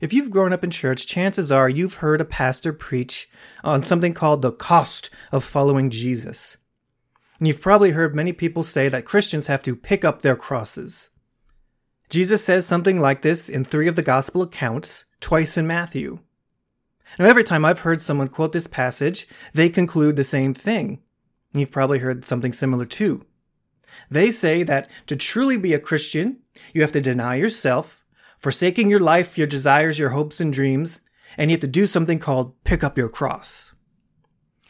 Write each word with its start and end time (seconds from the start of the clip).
If 0.00 0.12
you've 0.12 0.30
grown 0.30 0.52
up 0.52 0.62
in 0.62 0.70
church, 0.70 1.06
chances 1.06 1.50
are 1.50 1.68
you've 1.68 1.94
heard 1.94 2.20
a 2.20 2.24
pastor 2.24 2.72
preach 2.72 3.28
on 3.64 3.82
something 3.82 4.12
called 4.12 4.42
the 4.42 4.52
cost 4.52 5.10
of 5.32 5.44
following 5.44 5.88
Jesus. 5.90 6.58
And 7.38 7.48
you've 7.48 7.60
probably 7.60 7.90
heard 7.90 8.14
many 8.14 8.32
people 8.32 8.62
say 8.62 8.88
that 8.88 9.04
Christians 9.04 9.46
have 9.46 9.62
to 9.62 9.76
pick 9.76 10.04
up 10.04 10.22
their 10.22 10.36
crosses. 10.36 11.10
Jesus 12.08 12.44
says 12.44 12.66
something 12.66 13.00
like 13.00 13.22
this 13.22 13.48
in 13.48 13.64
three 13.64 13.88
of 13.88 13.96
the 13.96 14.02
gospel 14.02 14.42
accounts, 14.42 15.06
twice 15.20 15.56
in 15.56 15.66
Matthew. 15.66 16.20
Now, 17.18 17.26
every 17.26 17.44
time 17.44 17.64
I've 17.64 17.80
heard 17.80 18.00
someone 18.00 18.28
quote 18.28 18.52
this 18.52 18.66
passage, 18.66 19.26
they 19.54 19.68
conclude 19.68 20.16
the 20.16 20.24
same 20.24 20.54
thing. 20.54 21.00
You've 21.52 21.72
probably 21.72 22.00
heard 22.00 22.24
something 22.24 22.52
similar 22.52 22.84
too. 22.84 23.24
They 24.10 24.30
say 24.30 24.62
that 24.62 24.90
to 25.06 25.16
truly 25.16 25.56
be 25.56 25.72
a 25.72 25.78
Christian, 25.78 26.40
you 26.74 26.82
have 26.82 26.92
to 26.92 27.00
deny 27.00 27.36
yourself, 27.36 28.04
forsaking 28.38 28.90
your 28.90 28.98
life, 28.98 29.38
your 29.38 29.46
desires, 29.46 29.98
your 29.98 30.10
hopes, 30.10 30.40
and 30.40 30.52
dreams, 30.52 31.02
and 31.36 31.50
you 31.50 31.54
have 31.54 31.60
to 31.60 31.66
do 31.66 31.86
something 31.86 32.18
called 32.18 32.62
pick 32.64 32.84
up 32.84 32.96
your 32.96 33.08
cross. 33.08 33.72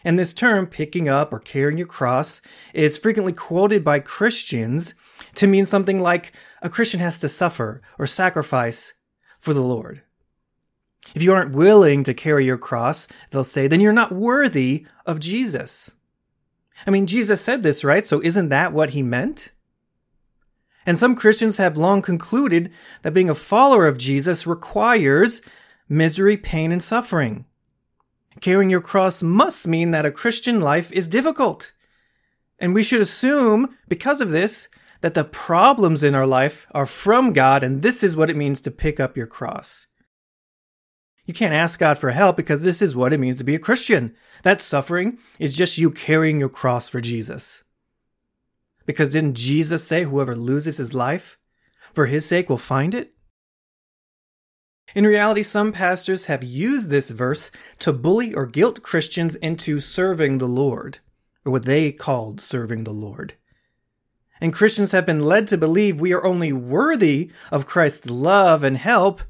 And 0.04 0.18
this 0.18 0.32
term, 0.32 0.68
picking 0.68 1.08
up 1.08 1.32
or 1.32 1.40
carrying 1.40 1.78
your 1.78 1.86
cross, 1.88 2.40
is 2.72 2.96
frequently 2.96 3.32
quoted 3.32 3.82
by 3.82 3.98
Christians 3.98 4.94
to 5.34 5.48
mean 5.48 5.66
something 5.66 6.00
like 6.00 6.32
a 6.62 6.70
Christian 6.70 7.00
has 7.00 7.18
to 7.18 7.28
suffer 7.28 7.82
or 7.98 8.06
sacrifice 8.06 8.94
for 9.40 9.52
the 9.52 9.62
Lord. 9.62 10.02
If 11.14 11.22
you 11.22 11.32
aren't 11.32 11.54
willing 11.54 12.04
to 12.04 12.14
carry 12.14 12.44
your 12.44 12.58
cross, 12.58 13.08
they'll 13.30 13.44
say, 13.44 13.66
then 13.66 13.80
you're 13.80 13.92
not 13.92 14.12
worthy 14.12 14.86
of 15.04 15.20
Jesus. 15.20 15.92
I 16.86 16.90
mean, 16.90 17.06
Jesus 17.06 17.40
said 17.40 17.62
this, 17.62 17.84
right? 17.84 18.06
So 18.06 18.22
isn't 18.22 18.48
that 18.50 18.72
what 18.72 18.90
he 18.90 19.02
meant? 19.02 19.52
And 20.86 20.96
some 20.96 21.16
Christians 21.16 21.56
have 21.56 21.76
long 21.76 22.00
concluded 22.00 22.70
that 23.02 23.12
being 23.12 23.28
a 23.28 23.34
follower 23.34 23.86
of 23.86 23.98
Jesus 23.98 24.46
requires 24.46 25.42
misery, 25.88 26.36
pain, 26.36 26.70
and 26.70 26.82
suffering. 26.82 27.44
Carrying 28.40 28.70
your 28.70 28.80
cross 28.80 29.22
must 29.22 29.66
mean 29.66 29.90
that 29.90 30.06
a 30.06 30.12
Christian 30.12 30.60
life 30.60 30.92
is 30.92 31.08
difficult. 31.08 31.72
And 32.58 32.72
we 32.72 32.82
should 32.82 33.00
assume, 33.00 33.76
because 33.88 34.20
of 34.20 34.30
this, 34.30 34.68
that 35.00 35.14
the 35.14 35.24
problems 35.24 36.02
in 36.02 36.14
our 36.14 36.26
life 36.26 36.66
are 36.70 36.86
from 36.86 37.32
God, 37.32 37.62
and 37.62 37.82
this 37.82 38.02
is 38.02 38.16
what 38.16 38.30
it 38.30 38.36
means 38.36 38.60
to 38.62 38.70
pick 38.70 39.00
up 39.00 39.16
your 39.16 39.26
cross. 39.26 39.86
You 41.26 41.34
can't 41.34 41.52
ask 41.52 41.80
God 41.80 41.98
for 41.98 42.12
help 42.12 42.36
because 42.36 42.62
this 42.62 42.80
is 42.80 42.94
what 42.94 43.12
it 43.12 43.18
means 43.18 43.36
to 43.36 43.44
be 43.44 43.56
a 43.56 43.58
Christian. 43.58 44.14
That 44.44 44.60
suffering 44.60 45.18
is 45.40 45.56
just 45.56 45.76
you 45.76 45.90
carrying 45.90 46.38
your 46.38 46.48
cross 46.48 46.88
for 46.88 47.00
Jesus. 47.00 47.64
Because 48.86 49.10
didn't 49.10 49.34
Jesus 49.34 49.84
say, 49.84 50.04
whoever 50.04 50.34
loses 50.34 50.78
his 50.78 50.94
life 50.94 51.38
for 51.92 52.06
his 52.06 52.24
sake 52.24 52.48
will 52.48 52.56
find 52.56 52.94
it? 52.94 53.12
In 54.94 55.04
reality, 55.04 55.42
some 55.42 55.72
pastors 55.72 56.26
have 56.26 56.44
used 56.44 56.88
this 56.88 57.10
verse 57.10 57.50
to 57.80 57.92
bully 57.92 58.32
or 58.32 58.46
guilt 58.46 58.82
Christians 58.82 59.34
into 59.34 59.80
serving 59.80 60.38
the 60.38 60.48
Lord, 60.48 61.00
or 61.44 61.52
what 61.52 61.64
they 61.64 61.90
called 61.90 62.40
serving 62.40 62.84
the 62.84 62.92
Lord. 62.92 63.34
And 64.40 64.52
Christians 64.52 64.92
have 64.92 65.04
been 65.04 65.24
led 65.24 65.48
to 65.48 65.58
believe 65.58 66.00
we 66.00 66.12
are 66.12 66.24
only 66.24 66.52
worthy 66.52 67.30
of 67.50 67.66
Christ's 67.66 68.08
love 68.08 68.62
and 68.62 68.76
help 68.76 69.22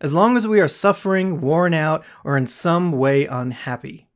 as 0.00 0.12
long 0.12 0.36
as 0.36 0.46
we 0.46 0.60
are 0.60 0.68
suffering, 0.68 1.40
worn 1.40 1.74
out, 1.74 2.04
or 2.24 2.36
in 2.36 2.46
some 2.46 2.92
way 2.92 3.26
unhappy. 3.26 4.08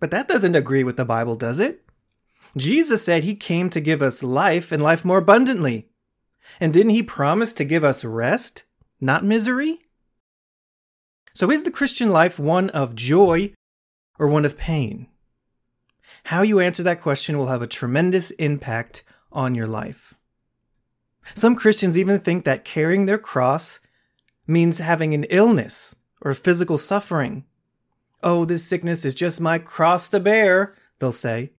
But 0.00 0.10
that 0.12 0.28
doesn't 0.28 0.56
agree 0.56 0.84
with 0.84 0.96
the 0.96 1.04
Bible, 1.04 1.36
does 1.36 1.58
it? 1.58 1.87
Jesus 2.56 3.04
said 3.04 3.24
he 3.24 3.34
came 3.34 3.70
to 3.70 3.80
give 3.80 4.02
us 4.02 4.22
life 4.22 4.72
and 4.72 4.82
life 4.82 5.04
more 5.04 5.18
abundantly. 5.18 5.88
And 6.60 6.72
didn't 6.72 6.90
he 6.90 7.02
promise 7.02 7.52
to 7.54 7.64
give 7.64 7.84
us 7.84 8.04
rest, 8.04 8.64
not 9.00 9.24
misery? 9.24 9.80
So 11.34 11.50
is 11.50 11.62
the 11.62 11.70
Christian 11.70 12.08
life 12.08 12.38
one 12.38 12.70
of 12.70 12.94
joy 12.94 13.52
or 14.18 14.26
one 14.28 14.44
of 14.44 14.56
pain? 14.56 15.08
How 16.24 16.42
you 16.42 16.58
answer 16.58 16.82
that 16.82 17.02
question 17.02 17.38
will 17.38 17.46
have 17.46 17.62
a 17.62 17.66
tremendous 17.66 18.30
impact 18.32 19.04
on 19.30 19.54
your 19.54 19.66
life. 19.66 20.14
Some 21.34 21.54
Christians 21.54 21.98
even 21.98 22.18
think 22.18 22.44
that 22.44 22.64
carrying 22.64 23.06
their 23.06 23.18
cross 23.18 23.80
means 24.46 24.78
having 24.78 25.12
an 25.14 25.24
illness 25.24 25.94
or 26.20 26.32
physical 26.34 26.78
suffering. 26.78 27.44
Oh, 28.22 28.44
this 28.44 28.64
sickness 28.64 29.04
is 29.04 29.14
just 29.14 29.40
my 29.40 29.58
cross 29.58 30.08
to 30.08 30.18
bear, 30.18 30.74
they'll 30.98 31.12
say. 31.12 31.52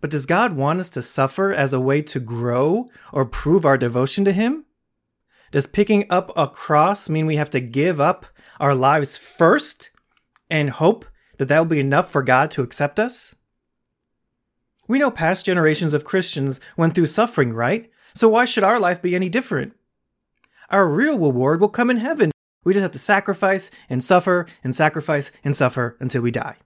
But 0.00 0.10
does 0.10 0.26
God 0.26 0.54
want 0.54 0.80
us 0.80 0.90
to 0.90 1.02
suffer 1.02 1.52
as 1.52 1.72
a 1.72 1.80
way 1.80 2.02
to 2.02 2.20
grow 2.20 2.90
or 3.12 3.24
prove 3.24 3.64
our 3.64 3.78
devotion 3.78 4.24
to 4.24 4.32
Him? 4.32 4.64
Does 5.50 5.66
picking 5.66 6.04
up 6.10 6.32
a 6.36 6.48
cross 6.48 7.08
mean 7.08 7.26
we 7.26 7.36
have 7.36 7.50
to 7.50 7.60
give 7.60 8.00
up 8.00 8.26
our 8.58 8.74
lives 8.74 9.16
first 9.16 9.90
and 10.50 10.70
hope 10.70 11.04
that 11.38 11.46
that 11.48 11.58
will 11.58 11.66
be 11.66 11.80
enough 11.80 12.10
for 12.10 12.22
God 12.22 12.50
to 12.52 12.62
accept 12.62 12.98
us? 12.98 13.34
We 14.86 14.98
know 14.98 15.10
past 15.10 15.46
generations 15.46 15.94
of 15.94 16.04
Christians 16.04 16.60
went 16.76 16.94
through 16.94 17.06
suffering, 17.06 17.52
right? 17.52 17.90
So 18.14 18.28
why 18.28 18.44
should 18.44 18.64
our 18.64 18.78
life 18.78 19.00
be 19.00 19.14
any 19.14 19.28
different? 19.28 19.74
Our 20.70 20.86
real 20.86 21.18
reward 21.18 21.60
will 21.60 21.68
come 21.68 21.90
in 21.90 21.98
heaven. 21.98 22.30
We 22.64 22.72
just 22.72 22.82
have 22.82 22.92
to 22.92 22.98
sacrifice 22.98 23.70
and 23.88 24.02
suffer 24.02 24.46
and 24.62 24.74
sacrifice 24.74 25.30
and 25.44 25.54
suffer 25.54 25.96
until 26.00 26.22
we 26.22 26.30
die. 26.30 26.56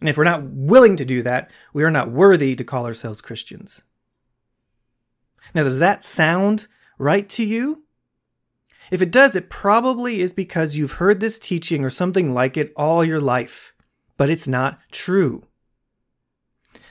And 0.00 0.08
if 0.08 0.16
we're 0.16 0.24
not 0.24 0.44
willing 0.44 0.96
to 0.96 1.04
do 1.04 1.22
that, 1.22 1.50
we 1.72 1.82
are 1.82 1.90
not 1.90 2.10
worthy 2.10 2.54
to 2.56 2.64
call 2.64 2.86
ourselves 2.86 3.20
Christians. 3.20 3.82
Now, 5.54 5.62
does 5.62 5.78
that 5.78 6.04
sound 6.04 6.66
right 6.98 7.28
to 7.30 7.44
you? 7.44 7.84
If 8.90 9.00
it 9.00 9.10
does, 9.10 9.34
it 9.34 9.50
probably 9.50 10.20
is 10.20 10.32
because 10.32 10.76
you've 10.76 10.92
heard 10.92 11.20
this 11.20 11.38
teaching 11.38 11.84
or 11.84 11.90
something 11.90 12.34
like 12.34 12.56
it 12.56 12.72
all 12.76 13.04
your 13.04 13.20
life, 13.20 13.72
but 14.16 14.30
it's 14.30 14.46
not 14.46 14.78
true. 14.92 15.44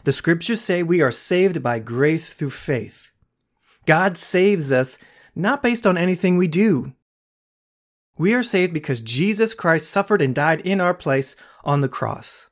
The 0.03 0.11
scriptures 0.11 0.61
say 0.61 0.83
we 0.83 1.01
are 1.01 1.11
saved 1.11 1.61
by 1.61 1.79
grace 1.79 2.33
through 2.33 2.49
faith. 2.49 3.11
God 3.85 4.17
saves 4.17 4.71
us 4.71 4.97
not 5.35 5.61
based 5.61 5.85
on 5.85 5.97
anything 5.97 6.37
we 6.37 6.47
do. 6.47 6.93
We 8.17 8.33
are 8.33 8.43
saved 8.43 8.73
because 8.73 9.01
Jesus 9.01 9.53
Christ 9.53 9.89
suffered 9.89 10.21
and 10.21 10.35
died 10.35 10.61
in 10.61 10.79
our 10.79 10.93
place 10.93 11.35
on 11.63 11.81
the 11.81 11.89
cross. 11.89 12.49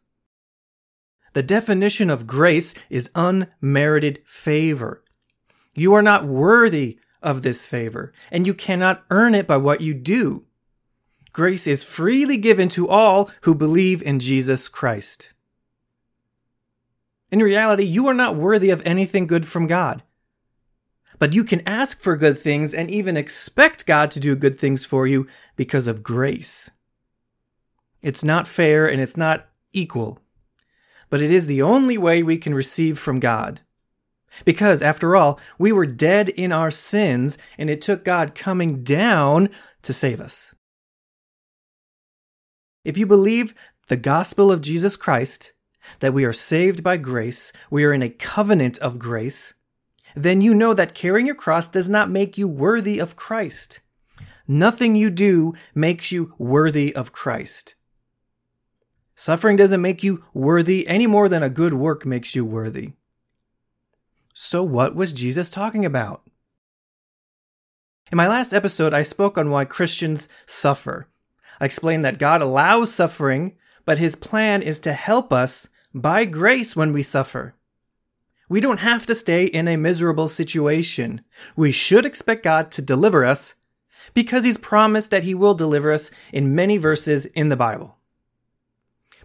The 1.33 1.43
definition 1.43 2.09
of 2.09 2.27
grace 2.27 2.73
is 2.89 3.09
unmerited 3.15 4.21
favor. 4.25 5.03
You 5.73 5.93
are 5.93 6.01
not 6.01 6.27
worthy 6.27 6.99
of 7.21 7.41
this 7.41 7.65
favor, 7.65 8.11
and 8.31 8.45
you 8.45 8.53
cannot 8.53 9.03
earn 9.09 9.33
it 9.35 9.47
by 9.47 9.57
what 9.57 9.81
you 9.81 9.93
do. 9.93 10.45
Grace 11.33 11.67
is 11.67 11.83
freely 11.83 12.35
given 12.35 12.67
to 12.69 12.89
all 12.89 13.29
who 13.41 13.55
believe 13.55 14.01
in 14.01 14.19
Jesus 14.19 14.67
Christ. 14.67 15.33
In 17.31 17.39
reality, 17.39 17.83
you 17.83 18.07
are 18.07 18.13
not 18.13 18.35
worthy 18.35 18.69
of 18.69 18.85
anything 18.85 19.27
good 19.27 19.47
from 19.47 19.67
God. 19.67 20.03
But 21.17 21.33
you 21.33 21.45
can 21.45 21.65
ask 21.65 22.01
for 22.01 22.17
good 22.17 22.37
things 22.37 22.73
and 22.73 22.91
even 22.91 23.15
expect 23.15 23.85
God 23.85 24.11
to 24.11 24.19
do 24.19 24.35
good 24.35 24.59
things 24.59 24.85
for 24.85 25.07
you 25.07 25.27
because 25.55 25.87
of 25.87 26.03
grace. 26.03 26.69
It's 28.01 28.23
not 28.23 28.47
fair 28.47 28.87
and 28.87 28.99
it's 28.99 29.15
not 29.15 29.47
equal, 29.71 30.19
but 31.11 31.21
it 31.21 31.29
is 31.29 31.45
the 31.45 31.61
only 31.61 31.97
way 31.97 32.23
we 32.23 32.37
can 32.37 32.55
receive 32.55 32.97
from 32.97 33.19
God. 33.19 33.61
Because, 34.45 34.81
after 34.81 35.15
all, 35.15 35.39
we 35.59 35.71
were 35.71 35.85
dead 35.85 36.29
in 36.29 36.53
our 36.53 36.71
sins, 36.71 37.37
and 37.57 37.69
it 37.69 37.81
took 37.81 38.05
God 38.05 38.33
coming 38.33 38.81
down 38.81 39.49
to 39.83 39.91
save 39.91 40.21
us. 40.21 40.55
If 42.85 42.97
you 42.97 43.05
believe 43.05 43.53
the 43.89 43.97
gospel 43.97 44.51
of 44.51 44.61
Jesus 44.61 44.95
Christ, 44.95 45.51
that 45.99 46.13
we 46.13 46.23
are 46.23 46.33
saved 46.33 46.81
by 46.81 46.95
grace, 46.95 47.51
we 47.69 47.83
are 47.83 47.93
in 47.93 48.01
a 48.01 48.09
covenant 48.09 48.77
of 48.77 48.97
grace, 48.97 49.53
then 50.15 50.39
you 50.39 50.53
know 50.53 50.73
that 50.73 50.95
carrying 50.95 51.25
your 51.25 51.35
cross 51.35 51.67
does 51.67 51.89
not 51.89 52.09
make 52.09 52.37
you 52.37 52.47
worthy 52.47 52.99
of 52.99 53.17
Christ. 53.17 53.81
Nothing 54.47 54.95
you 54.95 55.09
do 55.09 55.55
makes 55.75 56.11
you 56.11 56.33
worthy 56.37 56.95
of 56.95 57.11
Christ. 57.11 57.75
Suffering 59.15 59.55
doesn't 59.55 59.81
make 59.81 60.03
you 60.03 60.23
worthy 60.33 60.87
any 60.87 61.07
more 61.07 61.29
than 61.29 61.43
a 61.43 61.49
good 61.49 61.73
work 61.73 62.05
makes 62.05 62.35
you 62.35 62.45
worthy. 62.45 62.93
So, 64.33 64.63
what 64.63 64.95
was 64.95 65.13
Jesus 65.13 65.49
talking 65.49 65.85
about? 65.85 66.23
In 68.11 68.17
my 68.17 68.27
last 68.27 68.53
episode, 68.53 68.93
I 68.93 69.03
spoke 69.03 69.37
on 69.37 69.49
why 69.49 69.65
Christians 69.65 70.27
suffer. 70.45 71.07
I 71.59 71.65
explained 71.65 72.03
that 72.03 72.19
God 72.19 72.41
allows 72.41 72.93
suffering, 72.93 73.55
but 73.85 73.99
his 73.99 74.15
plan 74.15 74.61
is 74.61 74.79
to 74.79 74.93
help 74.93 75.31
us 75.31 75.69
by 75.93 76.25
grace 76.25 76.75
when 76.75 76.93
we 76.93 77.01
suffer. 77.01 77.55
We 78.51 78.59
don't 78.59 78.79
have 78.79 79.05
to 79.05 79.15
stay 79.15 79.45
in 79.45 79.69
a 79.69 79.77
miserable 79.77 80.27
situation. 80.27 81.21
We 81.55 81.71
should 81.71 82.05
expect 82.05 82.43
God 82.43 82.69
to 82.71 82.81
deliver 82.81 83.23
us 83.23 83.53
because 84.13 84.43
He's 84.43 84.57
promised 84.57 85.09
that 85.11 85.23
He 85.23 85.33
will 85.33 85.53
deliver 85.53 85.89
us 85.89 86.11
in 86.33 86.53
many 86.53 86.75
verses 86.75 87.25
in 87.27 87.47
the 87.47 87.55
Bible. 87.55 87.97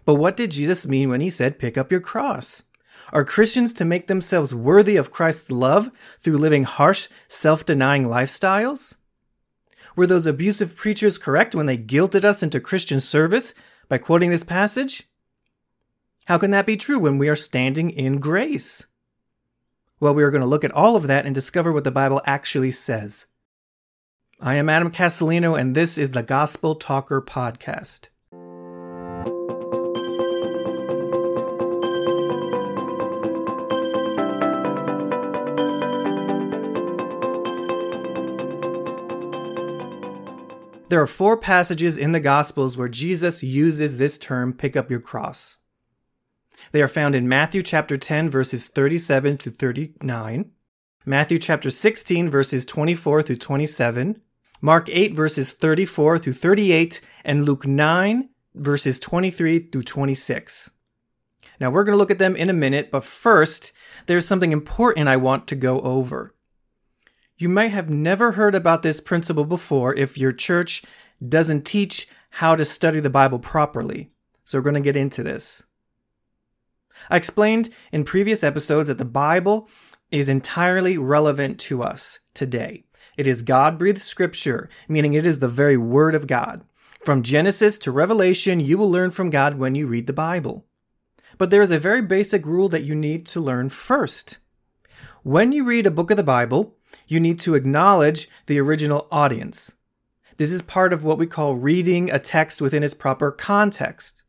But 0.07 0.15
what 0.15 0.37
did 0.37 0.51
Jesus 0.51 0.87
mean 0.87 1.09
when 1.09 1.19
He 1.19 1.29
said, 1.29 1.59
pick 1.59 1.77
up 1.77 1.91
your 1.91 1.99
cross? 1.99 2.63
Are 3.11 3.25
Christians 3.25 3.73
to 3.73 3.83
make 3.83 4.07
themselves 4.07 4.55
worthy 4.55 4.95
of 4.95 5.11
Christ's 5.11 5.51
love 5.51 5.91
through 6.21 6.37
living 6.37 6.63
harsh, 6.63 7.09
self 7.27 7.65
denying 7.65 8.05
lifestyles? 8.05 8.95
Were 9.97 10.07
those 10.07 10.25
abusive 10.25 10.77
preachers 10.77 11.17
correct 11.17 11.55
when 11.55 11.65
they 11.65 11.77
guilted 11.77 12.23
us 12.23 12.41
into 12.41 12.61
Christian 12.61 13.01
service 13.01 13.53
by 13.89 13.97
quoting 13.97 14.29
this 14.29 14.45
passage? 14.45 15.09
How 16.23 16.37
can 16.37 16.51
that 16.51 16.65
be 16.65 16.77
true 16.77 16.99
when 16.99 17.17
we 17.17 17.27
are 17.27 17.35
standing 17.35 17.89
in 17.89 18.21
grace? 18.21 18.85
Well, 19.99 20.13
we 20.13 20.23
are 20.23 20.31
going 20.31 20.39
to 20.39 20.47
look 20.47 20.63
at 20.63 20.71
all 20.71 20.95
of 20.95 21.07
that 21.07 21.25
and 21.25 21.35
discover 21.35 21.73
what 21.73 21.83
the 21.83 21.91
Bible 21.91 22.21
actually 22.25 22.71
says. 22.71 23.25
I 24.39 24.55
am 24.55 24.69
Adam 24.69 24.89
Castellino, 24.89 25.59
and 25.59 25.75
this 25.75 25.97
is 25.97 26.11
the 26.11 26.23
Gospel 26.23 26.75
Talker 26.75 27.21
Podcast. 27.21 28.07
There 40.97 41.03
are 41.03 41.05
four 41.05 41.37
passages 41.37 41.95
in 41.95 42.11
the 42.11 42.19
Gospels 42.19 42.75
where 42.75 42.87
Jesus 42.87 43.43
uses 43.43 43.97
this 43.97 44.17
term, 44.17 44.51
pick 44.51 44.75
up 44.75 44.89
your 44.89 44.99
cross. 44.99 45.57
They 46.71 46.81
are 46.81 46.87
found 46.87 47.13
in 47.13 47.29
Matthew 47.29 47.61
chapter 47.61 47.97
10, 47.97 48.31
verses 48.31 48.65
37 48.65 49.37
through 49.37 49.51
39, 49.51 50.49
Matthew 51.05 51.37
chapter 51.37 51.69
16, 51.69 52.31
verses 52.31 52.65
24 52.65 53.21
through 53.21 53.35
27, 53.35 54.23
Mark 54.59 54.89
8, 54.89 55.13
verses 55.13 55.51
34 55.51 56.17
through 56.17 56.33
38, 56.33 56.99
and 57.23 57.45
Luke 57.45 57.67
9, 57.67 58.29
verses 58.55 58.99
23 58.99 59.67
through 59.69 59.83
26. 59.83 60.71
Now, 61.59 61.69
we're 61.69 61.83
going 61.83 61.93
to 61.93 61.99
look 61.99 62.09
at 62.09 62.17
them 62.17 62.35
in 62.35 62.49
a 62.49 62.53
minute, 62.53 62.89
but 62.89 63.03
first, 63.03 63.71
there's 64.07 64.25
something 64.25 64.51
important 64.51 65.07
I 65.07 65.17
want 65.17 65.45
to 65.49 65.55
go 65.55 65.79
over. 65.81 66.33
You 67.39 67.49
may 67.49 67.69
have 67.69 67.87
never 67.87 68.31
heard 68.31 68.55
about 68.55 68.81
this 68.81 68.99
principle 68.99 69.45
before 69.45 69.93
if 69.93 70.17
your 70.17 70.31
church 70.31 70.83
doesn't 71.25 71.65
teach 71.65 72.07
how 72.31 72.55
to 72.55 72.65
study 72.65 72.99
the 72.99 73.11
Bible 73.11 73.37
properly. 73.37 74.09
So 74.43 74.57
we're 74.57 74.63
going 74.63 74.73
to 74.73 74.79
get 74.79 74.97
into 74.97 75.21
this. 75.21 75.63
I 77.11 77.17
explained 77.17 77.69
in 77.91 78.05
previous 78.05 78.43
episodes 78.43 78.87
that 78.87 78.97
the 78.97 79.05
Bible 79.05 79.69
is 80.09 80.29
entirely 80.29 80.97
relevant 80.97 81.59
to 81.59 81.83
us 81.83 82.19
today. 82.33 82.85
It 83.17 83.27
is 83.27 83.43
God 83.43 83.77
breathed 83.77 84.01
scripture, 84.01 84.67
meaning 84.87 85.13
it 85.13 85.27
is 85.27 85.37
the 85.37 85.47
very 85.47 85.77
word 85.77 86.15
of 86.15 86.25
God. 86.25 86.63
From 87.03 87.21
Genesis 87.21 87.77
to 87.79 87.91
Revelation, 87.91 88.59
you 88.59 88.79
will 88.79 88.89
learn 88.89 89.11
from 89.11 89.29
God 89.29 89.59
when 89.59 89.75
you 89.75 89.85
read 89.85 90.07
the 90.07 90.13
Bible. 90.13 90.65
But 91.37 91.51
there 91.51 91.61
is 91.61 91.71
a 91.71 91.77
very 91.77 92.01
basic 92.01 92.47
rule 92.47 92.69
that 92.69 92.83
you 92.83 92.95
need 92.95 93.27
to 93.27 93.39
learn 93.39 93.69
first. 93.69 94.39
When 95.21 95.51
you 95.51 95.65
read 95.65 95.85
a 95.85 95.91
book 95.91 96.09
of 96.09 96.17
the 96.17 96.23
Bible, 96.23 96.76
you 97.07 97.19
need 97.19 97.39
to 97.39 97.55
acknowledge 97.55 98.29
the 98.45 98.59
original 98.59 99.07
audience. 99.11 99.73
This 100.37 100.51
is 100.51 100.61
part 100.61 100.93
of 100.93 101.03
what 101.03 101.17
we 101.17 101.27
call 101.27 101.55
reading 101.55 102.11
a 102.11 102.19
text 102.19 102.61
within 102.61 102.83
its 102.83 102.93
proper 102.93 103.31
context. 103.31 104.23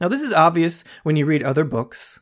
Now, 0.00 0.08
this 0.08 0.22
is 0.22 0.32
obvious 0.32 0.82
when 1.02 1.16
you 1.16 1.26
read 1.26 1.42
other 1.42 1.64
books, 1.64 2.20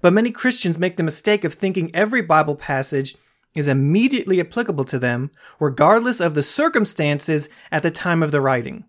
but 0.00 0.12
many 0.12 0.30
Christians 0.30 0.78
make 0.78 0.96
the 0.96 1.02
mistake 1.02 1.44
of 1.44 1.54
thinking 1.54 1.94
every 1.94 2.22
Bible 2.22 2.56
passage 2.56 3.16
is 3.54 3.68
immediately 3.68 4.40
applicable 4.40 4.84
to 4.86 4.98
them, 4.98 5.30
regardless 5.60 6.20
of 6.20 6.34
the 6.34 6.42
circumstances 6.42 7.48
at 7.70 7.82
the 7.82 7.90
time 7.90 8.22
of 8.22 8.30
the 8.30 8.40
writing. 8.40 8.84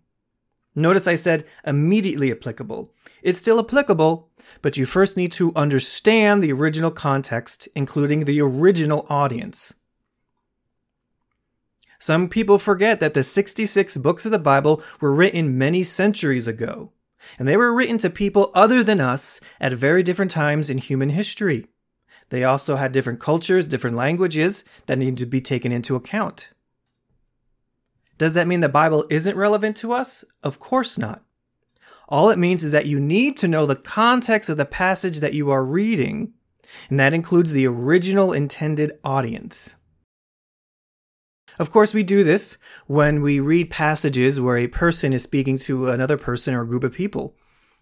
Notice 0.76 1.08
I 1.08 1.16
said 1.16 1.46
immediately 1.66 2.32
applicable. 2.32 2.94
It's 3.22 3.40
still 3.40 3.60
applicable, 3.60 4.30
but 4.62 4.78
you 4.78 4.86
first 4.86 5.18
need 5.18 5.32
to 5.34 5.54
understand 5.56 6.42
the 6.42 6.52
original 6.52 6.92
context, 6.92 7.68
including 7.76 8.26
the 8.26 8.42
original 8.42 9.06
audience. 9.10 9.74
Some 12.04 12.28
people 12.28 12.60
forget 12.60 13.00
that 13.00 13.14
the 13.14 13.24
66 13.24 13.96
books 13.96 14.26
of 14.26 14.34
the 14.34 14.38
Bible 14.38 14.84
were 15.00 15.14
written 15.14 15.58
many 15.58 15.84
centuries 15.84 16.50
ago, 16.50 16.92
and 17.40 17.48
they 17.48 17.56
were 17.56 17.74
written 17.74 17.98
to 18.00 18.10
people 18.10 18.52
other 18.54 18.84
than 18.84 19.00
us 19.00 19.40
at 19.62 19.72
very 19.72 20.04
different 20.04 20.30
times 20.30 20.70
in 20.70 20.80
human 20.80 21.12
history. 21.12 21.66
They 22.28 22.44
also 22.44 22.76
had 22.76 22.92
different 22.92 23.22
cultures, 23.22 23.68
different 23.68 23.96
languages 23.96 24.66
that 24.88 24.98
needed 24.98 25.16
to 25.20 25.26
be 25.26 25.40
taken 25.40 25.72
into 25.72 25.96
account. 25.96 26.50
Does 28.18 28.34
that 28.34 28.48
mean 28.48 28.60
the 28.60 28.68
Bible 28.68 29.06
isn't 29.10 29.38
relevant 29.38 29.78
to 29.78 29.94
us? 29.94 30.26
Of 30.44 30.60
course 30.60 30.98
not. 30.98 31.24
All 32.10 32.30
it 32.30 32.38
means 32.38 32.66
is 32.66 32.74
that 32.74 32.86
you 32.86 33.00
need 33.00 33.38
to 33.38 33.48
know 33.48 33.66
the 33.66 33.78
context 33.78 34.50
of 34.50 34.58
the 34.58 34.66
passage 34.66 35.22
that 35.22 35.34
you 35.34 35.52
are 35.52 35.64
reading, 35.64 36.34
and 36.90 37.00
that 37.00 37.14
includes 37.14 37.54
the 37.54 37.66
original 37.66 38.34
intended 38.34 39.00
audience. 39.06 39.76
Of 41.60 41.72
course, 41.72 41.94
we 41.94 42.04
do 42.04 42.24
this 42.24 42.58
when 42.88 43.22
we 43.22 43.40
read 43.40 43.70
passages 43.70 44.42
where 44.42 44.58
a 44.58 44.68
person 44.68 45.14
is 45.14 45.24
speaking 45.24 45.58
to 45.60 45.90
another 45.90 46.18
person 46.18 46.54
or 46.54 46.66
group 46.66 46.84
of 46.84 46.94
people. 46.94 47.36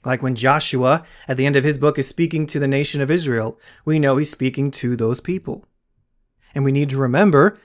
Like 0.04 0.22
when 0.22 0.36
Joshua, 0.36 1.04
at 1.28 1.38
the 1.38 1.46
end 1.46 1.56
of 1.56 1.64
his 1.64 1.78
book, 1.78 2.00
is 2.00 2.08
speaking 2.08 2.48
to 2.48 2.60
the 2.60 2.68
nation 2.68 3.02
of 3.02 3.12
Israel, 3.12 3.60
we 3.86 4.00
know 4.00 4.18
he's 4.18 4.32
speaking 4.32 4.72
to 4.72 4.96
those 4.96 5.20
people. 5.20 5.66
And 6.54 6.64
we 6.64 6.72
need 6.72 6.90
to 6.90 6.98
remember 6.98 7.60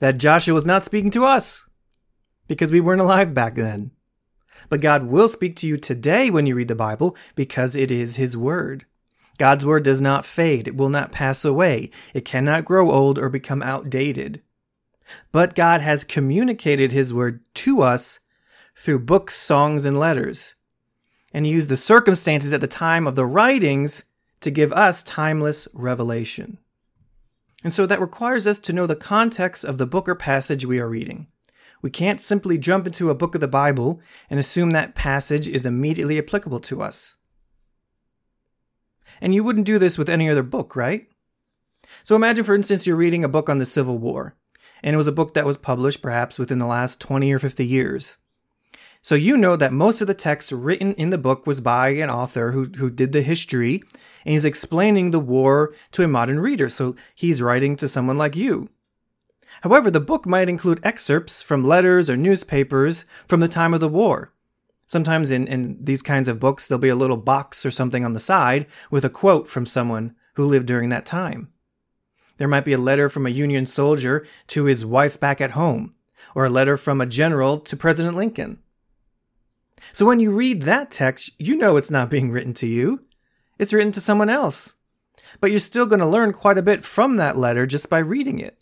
that 0.00 0.18
Joshua 0.18 0.52
was 0.52 0.66
not 0.66 0.84
speaking 0.84 1.10
to 1.12 1.24
us 1.24 1.64
because 2.48 2.72
we 2.72 2.80
weren't 2.80 3.00
alive 3.00 3.34
back 3.34 3.54
then. 3.54 3.92
But 4.68 4.80
God 4.80 5.06
will 5.06 5.28
speak 5.28 5.56
to 5.56 5.66
you 5.66 5.76
today 5.76 6.28
when 6.30 6.46
you 6.46 6.54
read 6.54 6.68
the 6.68 6.74
Bible 6.74 7.16
because 7.34 7.74
it 7.74 7.90
is 7.90 8.16
His 8.16 8.36
Word. 8.36 8.84
God's 9.38 9.66
Word 9.66 9.84
does 9.84 10.00
not 10.00 10.24
fade, 10.24 10.66
it 10.66 10.76
will 10.76 10.88
not 10.88 11.12
pass 11.12 11.44
away, 11.44 11.90
it 12.14 12.24
cannot 12.24 12.64
grow 12.64 12.90
old 12.90 13.18
or 13.18 13.28
become 13.28 13.62
outdated. 13.62 14.42
But 15.32 15.54
God 15.54 15.80
has 15.80 16.04
communicated 16.04 16.92
His 16.92 17.12
word 17.12 17.40
to 17.54 17.82
us 17.82 18.20
through 18.74 19.00
books, 19.00 19.36
songs, 19.36 19.84
and 19.84 19.98
letters. 19.98 20.54
And 21.32 21.46
used 21.46 21.68
the 21.68 21.76
circumstances 21.76 22.52
at 22.52 22.60
the 22.60 22.66
time 22.66 23.06
of 23.06 23.14
the 23.14 23.26
writings 23.26 24.04
to 24.40 24.50
give 24.50 24.72
us 24.72 25.02
timeless 25.02 25.68
revelation. 25.72 26.58
And 27.62 27.72
so 27.72 27.84
that 27.86 28.00
requires 28.00 28.46
us 28.46 28.58
to 28.60 28.72
know 28.72 28.86
the 28.86 28.96
context 28.96 29.64
of 29.64 29.78
the 29.78 29.86
book 29.86 30.08
or 30.08 30.14
passage 30.14 30.64
we 30.64 30.78
are 30.78 30.88
reading. 30.88 31.26
We 31.82 31.90
can't 31.90 32.20
simply 32.20 32.58
jump 32.58 32.86
into 32.86 33.10
a 33.10 33.14
book 33.14 33.34
of 33.34 33.40
the 33.40 33.48
Bible 33.48 34.00
and 34.30 34.38
assume 34.40 34.70
that 34.70 34.94
passage 34.94 35.48
is 35.48 35.66
immediately 35.66 36.18
applicable 36.18 36.60
to 36.60 36.82
us. 36.82 37.16
And 39.20 39.34
you 39.34 39.44
wouldn't 39.44 39.66
do 39.66 39.78
this 39.78 39.96
with 39.98 40.08
any 40.08 40.28
other 40.28 40.42
book, 40.42 40.76
right? 40.76 41.06
So 42.02 42.16
imagine, 42.16 42.44
for 42.44 42.54
instance, 42.54 42.86
you're 42.86 42.96
reading 42.96 43.24
a 43.24 43.28
book 43.28 43.48
on 43.48 43.58
the 43.58 43.64
Civil 43.64 43.98
War 43.98 44.36
and 44.86 44.94
it 44.94 44.96
was 44.96 45.08
a 45.08 45.12
book 45.12 45.34
that 45.34 45.44
was 45.44 45.56
published 45.56 46.00
perhaps 46.00 46.38
within 46.38 46.58
the 46.58 46.64
last 46.64 47.00
20 47.00 47.32
or 47.32 47.40
50 47.40 47.66
years. 47.66 48.18
So 49.02 49.16
you 49.16 49.36
know 49.36 49.56
that 49.56 49.72
most 49.72 50.00
of 50.00 50.06
the 50.06 50.14
text 50.14 50.52
written 50.52 50.92
in 50.94 51.10
the 51.10 51.18
book 51.18 51.44
was 51.44 51.60
by 51.60 51.88
an 51.88 52.08
author 52.08 52.52
who, 52.52 52.66
who 52.76 52.88
did 52.88 53.10
the 53.10 53.22
history 53.22 53.82
and 54.24 54.32
he's 54.32 54.44
explaining 54.44 55.10
the 55.10 55.18
war 55.18 55.74
to 55.90 56.04
a 56.04 56.08
modern 56.08 56.38
reader. 56.38 56.68
So 56.68 56.94
he's 57.16 57.42
writing 57.42 57.74
to 57.76 57.88
someone 57.88 58.16
like 58.16 58.36
you. 58.36 58.68
However, 59.62 59.90
the 59.90 59.98
book 59.98 60.24
might 60.24 60.48
include 60.48 60.78
excerpts 60.84 61.42
from 61.42 61.64
letters 61.64 62.08
or 62.08 62.16
newspapers 62.16 63.04
from 63.26 63.40
the 63.40 63.48
time 63.48 63.74
of 63.74 63.80
the 63.80 63.88
war. 63.88 64.32
Sometimes 64.86 65.32
in, 65.32 65.48
in 65.48 65.78
these 65.82 66.02
kinds 66.02 66.28
of 66.28 66.38
books, 66.38 66.68
there'll 66.68 66.78
be 66.78 66.90
a 66.90 66.94
little 66.94 67.16
box 67.16 67.66
or 67.66 67.72
something 67.72 68.04
on 68.04 68.12
the 68.12 68.20
side 68.20 68.66
with 68.88 69.04
a 69.04 69.10
quote 69.10 69.48
from 69.48 69.66
someone 69.66 70.14
who 70.34 70.46
lived 70.46 70.66
during 70.66 70.90
that 70.90 71.06
time. 71.06 71.48
There 72.38 72.48
might 72.48 72.64
be 72.64 72.72
a 72.72 72.78
letter 72.78 73.08
from 73.08 73.26
a 73.26 73.30
Union 73.30 73.66
soldier 73.66 74.26
to 74.48 74.64
his 74.64 74.84
wife 74.84 75.18
back 75.18 75.40
at 75.40 75.52
home, 75.52 75.94
or 76.34 76.44
a 76.44 76.50
letter 76.50 76.76
from 76.76 77.00
a 77.00 77.06
general 77.06 77.58
to 77.60 77.76
President 77.76 78.16
Lincoln. 78.16 78.58
So 79.92 80.06
when 80.06 80.20
you 80.20 80.30
read 80.30 80.62
that 80.62 80.90
text, 80.90 81.30
you 81.38 81.56
know 81.56 81.76
it's 81.76 81.90
not 81.90 82.10
being 82.10 82.30
written 82.30 82.54
to 82.54 82.66
you. 82.66 83.04
It's 83.58 83.72
written 83.72 83.92
to 83.92 84.00
someone 84.00 84.28
else. 84.28 84.74
But 85.40 85.50
you're 85.50 85.60
still 85.60 85.86
going 85.86 86.00
to 86.00 86.06
learn 86.06 86.32
quite 86.32 86.58
a 86.58 86.62
bit 86.62 86.84
from 86.84 87.16
that 87.16 87.36
letter 87.36 87.66
just 87.66 87.88
by 87.88 87.98
reading 87.98 88.38
it. 88.38 88.58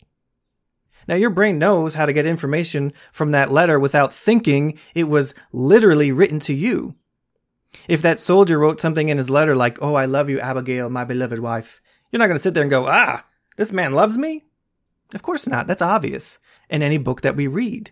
Now, 1.07 1.15
your 1.15 1.29
brain 1.29 1.59
knows 1.59 1.93
how 1.93 2.05
to 2.05 2.13
get 2.13 2.25
information 2.25 2.91
from 3.11 3.31
that 3.31 3.51
letter 3.51 3.79
without 3.79 4.11
thinking 4.11 4.79
it 4.95 5.03
was 5.03 5.35
literally 5.51 6.11
written 6.11 6.39
to 6.41 6.53
you. 6.53 6.95
If 7.87 8.01
that 8.01 8.19
soldier 8.19 8.57
wrote 8.57 8.81
something 8.81 9.09
in 9.09 9.17
his 9.17 9.29
letter 9.29 9.55
like, 9.55 9.77
Oh, 9.81 9.95
I 9.95 10.05
love 10.05 10.29
you, 10.29 10.39
Abigail, 10.39 10.89
my 10.89 11.03
beloved 11.03 11.39
wife, 11.39 11.81
you're 12.11 12.19
not 12.19 12.27
going 12.27 12.37
to 12.37 12.41
sit 12.41 12.53
there 12.53 12.63
and 12.63 12.71
go, 12.71 12.87
Ah, 12.87 13.25
this 13.55 13.71
man 13.71 13.93
loves 13.93 14.17
me? 14.17 14.43
Of 15.13 15.21
course 15.21 15.47
not. 15.47 15.67
That's 15.67 15.81
obvious 15.81 16.39
in 16.69 16.81
any 16.81 16.97
book 16.97 17.21
that 17.21 17.35
we 17.35 17.47
read. 17.47 17.91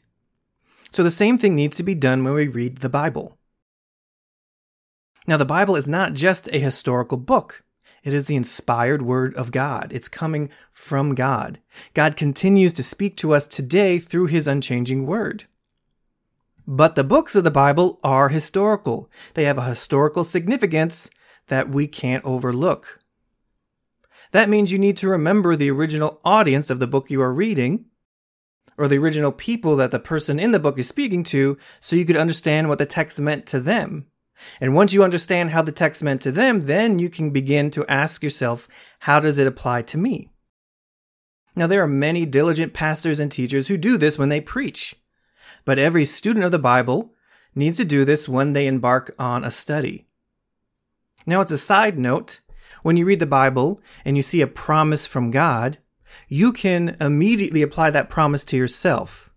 So 0.92 1.04
the 1.04 1.12
same 1.12 1.38
thing 1.38 1.56
needs 1.56 1.78
to 1.78 1.84
be 1.84 1.96
done 1.96 2.24
when 2.24 2.34
we 2.34 2.48
read 2.48 2.78
the 2.78 2.90
Bible. 2.90 3.38
Now, 5.26 5.38
the 5.38 5.46
Bible 5.46 5.76
is 5.76 5.88
not 5.88 6.14
just 6.14 6.50
a 6.52 6.60
historical 6.60 7.18
book. 7.18 7.64
It 8.04 8.14
is 8.14 8.26
the 8.26 8.36
inspired 8.36 9.02
word 9.02 9.34
of 9.36 9.52
God. 9.52 9.94
It's 9.94 10.10
coming 10.10 10.50
from 10.72 11.16
God. 11.16 11.60
God 11.94 12.18
continues 12.18 12.74
to 12.74 12.84
speak 12.84 13.16
to 13.18 13.34
us 13.34 13.48
today 13.48 13.98
through 13.98 14.26
his 14.26 14.48
unchanging 14.48 15.06
word. 15.06 15.46
But 16.68 16.96
the 16.96 17.04
books 17.04 17.36
of 17.36 17.46
the 17.46 17.52
Bible 17.52 18.00
are 18.04 18.30
historical. 18.30 19.10
They 19.34 19.46
have 19.46 19.58
a 19.58 19.66
historical 19.66 20.26
significance 20.26 21.10
that 21.48 21.70
we 21.70 21.88
can't 21.88 22.24
overlook. 22.26 23.00
That 24.34 24.50
means 24.50 24.72
you 24.72 24.80
need 24.80 24.98
to 24.98 25.08
remember 25.08 25.56
the 25.56 25.70
original 25.70 26.20
audience 26.26 26.72
of 26.72 26.80
the 26.80 26.88
book 26.88 27.12
you 27.12 27.22
are 27.22 27.32
reading, 27.32 27.86
or 28.80 28.88
the 28.88 28.98
original 28.98 29.32
people 29.32 29.76
that 29.76 29.92
the 29.92 30.00
person 30.00 30.40
in 30.40 30.52
the 30.52 30.60
book 30.60 30.80
is 30.80 30.88
speaking 30.88 31.24
to 31.26 31.56
so 31.80 31.96
you 31.96 32.04
could 32.04 32.18
understand 32.18 32.68
what 32.68 32.80
the 32.80 32.88
text 32.88 33.20
meant 33.20 33.46
to 33.46 33.60
them. 33.60 34.08
And 34.60 34.74
once 34.74 34.92
you 34.92 35.04
understand 35.04 35.52
how 35.52 35.62
the 35.62 35.72
text 35.72 36.02
meant 36.02 36.20
to 36.24 36.32
them, 36.32 36.64
then 36.64 36.98
you 36.98 37.10
can 37.10 37.30
begin 37.30 37.70
to 37.72 37.86
ask 37.86 38.24
yourself, 38.24 38.68
how 39.02 39.20
does 39.20 39.38
it 39.38 39.46
apply 39.46 39.84
to 39.84 40.00
me? 40.00 40.32
Now, 41.56 41.68
there 41.68 41.84
are 41.84 41.88
many 41.88 42.26
diligent 42.26 42.74
pastors 42.74 43.20
and 43.20 43.32
teachers 43.32 43.68
who 43.68 43.78
do 43.78 43.98
this 43.98 44.18
when 44.18 44.30
they 44.30 44.42
preach. 44.42 44.96
But 45.64 45.78
every 45.78 46.06
student 46.06 46.44
of 46.44 46.50
the 46.50 46.58
Bible 46.58 47.14
needs 47.54 47.78
to 47.78 47.86
do 47.86 48.04
this 48.04 48.28
when 48.28 48.54
they 48.54 48.66
embark 48.66 49.14
on 49.20 49.44
a 49.44 49.52
study. 49.52 50.08
Now, 51.28 51.40
it's 51.40 51.52
a 51.52 51.58
side 51.60 52.00
note 52.00 52.42
when 52.84 52.98
you 52.98 53.06
read 53.06 53.20
the 53.20 53.26
Bible 53.26 53.82
and 54.06 54.16
you 54.16 54.22
see 54.22 54.42
a 54.42 54.48
promise 54.48 55.08
from 55.08 55.32
God, 55.32 55.80
you 56.28 56.54
can 56.54 56.96
immediately 57.02 57.62
apply 57.62 57.90
that 57.90 58.10
promise 58.10 58.46
to 58.46 58.58
yourself. 58.58 59.32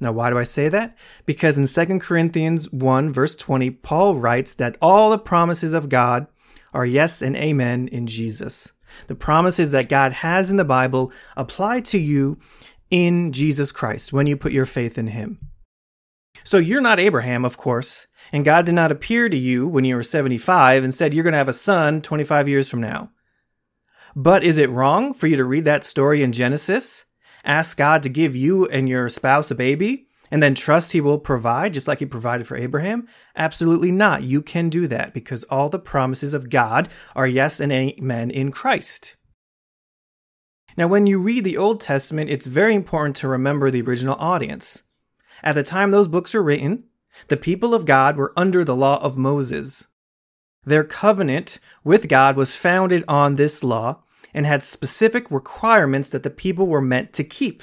Now, 0.00 0.12
why 0.12 0.30
do 0.30 0.38
I 0.38 0.44
say 0.44 0.68
that? 0.68 0.96
Because 1.24 1.58
in 1.58 1.66
2 1.66 1.98
Corinthians 2.00 2.70
1, 2.70 3.12
verse 3.12 3.34
20, 3.34 3.70
Paul 3.70 4.14
writes 4.14 4.54
that 4.54 4.76
all 4.80 5.10
the 5.10 5.18
promises 5.18 5.72
of 5.72 5.88
God 5.88 6.26
are 6.72 6.86
yes 6.86 7.22
and 7.22 7.36
amen 7.36 7.88
in 7.88 8.06
Jesus. 8.06 8.72
The 9.06 9.14
promises 9.14 9.72
that 9.72 9.88
God 9.88 10.12
has 10.12 10.50
in 10.50 10.56
the 10.56 10.64
Bible 10.64 11.12
apply 11.36 11.80
to 11.80 11.98
you 11.98 12.38
in 12.90 13.32
Jesus 13.32 13.72
Christ 13.72 14.12
when 14.12 14.26
you 14.26 14.36
put 14.36 14.52
your 14.52 14.66
faith 14.66 14.98
in 14.98 15.08
Him. 15.08 15.38
So 16.46 16.58
you're 16.58 16.80
not 16.80 17.00
Abraham, 17.00 17.44
of 17.44 17.56
course, 17.56 18.06
and 18.32 18.44
God 18.44 18.66
did 18.66 18.76
not 18.76 18.92
appear 18.92 19.28
to 19.28 19.36
you 19.36 19.66
when 19.66 19.84
you 19.84 19.96
were 19.96 20.02
75 20.04 20.84
and 20.84 20.94
said 20.94 21.12
you're 21.12 21.24
going 21.24 21.32
to 21.32 21.38
have 21.38 21.48
a 21.48 21.52
son 21.52 22.00
25 22.00 22.46
years 22.46 22.68
from 22.68 22.80
now. 22.80 23.10
But 24.14 24.44
is 24.44 24.56
it 24.56 24.70
wrong 24.70 25.12
for 25.12 25.26
you 25.26 25.34
to 25.34 25.44
read 25.44 25.64
that 25.64 25.82
story 25.82 26.22
in 26.22 26.30
Genesis, 26.30 27.04
ask 27.44 27.76
God 27.76 28.00
to 28.04 28.08
give 28.08 28.36
you 28.36 28.64
and 28.66 28.88
your 28.88 29.08
spouse 29.08 29.50
a 29.50 29.56
baby, 29.56 30.06
and 30.30 30.40
then 30.40 30.54
trust 30.54 30.92
he 30.92 31.00
will 31.00 31.18
provide 31.18 31.74
just 31.74 31.88
like 31.88 31.98
he 31.98 32.06
provided 32.06 32.46
for 32.46 32.56
Abraham? 32.56 33.08
Absolutely 33.34 33.90
not. 33.90 34.22
You 34.22 34.40
can 34.40 34.70
do 34.70 34.86
that 34.86 35.12
because 35.12 35.42
all 35.50 35.68
the 35.68 35.80
promises 35.80 36.32
of 36.32 36.48
God 36.48 36.88
are 37.16 37.26
yes 37.26 37.58
and 37.58 37.72
amen 37.72 38.30
in 38.30 38.52
Christ. 38.52 39.16
Now, 40.76 40.86
when 40.86 41.08
you 41.08 41.18
read 41.18 41.42
the 41.42 41.56
Old 41.56 41.80
Testament, 41.80 42.30
it's 42.30 42.46
very 42.46 42.76
important 42.76 43.16
to 43.16 43.26
remember 43.26 43.68
the 43.68 43.82
original 43.82 44.14
audience. 44.20 44.84
At 45.46 45.54
the 45.54 45.62
time 45.62 45.92
those 45.92 46.08
books 46.08 46.34
were 46.34 46.42
written, 46.42 46.82
the 47.28 47.36
people 47.36 47.72
of 47.72 47.86
God 47.86 48.16
were 48.16 48.32
under 48.36 48.64
the 48.64 48.74
law 48.74 49.00
of 49.00 49.16
Moses. 49.16 49.86
Their 50.64 50.82
covenant 50.82 51.60
with 51.84 52.08
God 52.08 52.36
was 52.36 52.56
founded 52.56 53.04
on 53.06 53.36
this 53.36 53.62
law 53.62 54.02
and 54.34 54.44
had 54.44 54.64
specific 54.64 55.30
requirements 55.30 56.08
that 56.08 56.24
the 56.24 56.30
people 56.30 56.66
were 56.66 56.80
meant 56.80 57.12
to 57.12 57.22
keep. 57.22 57.62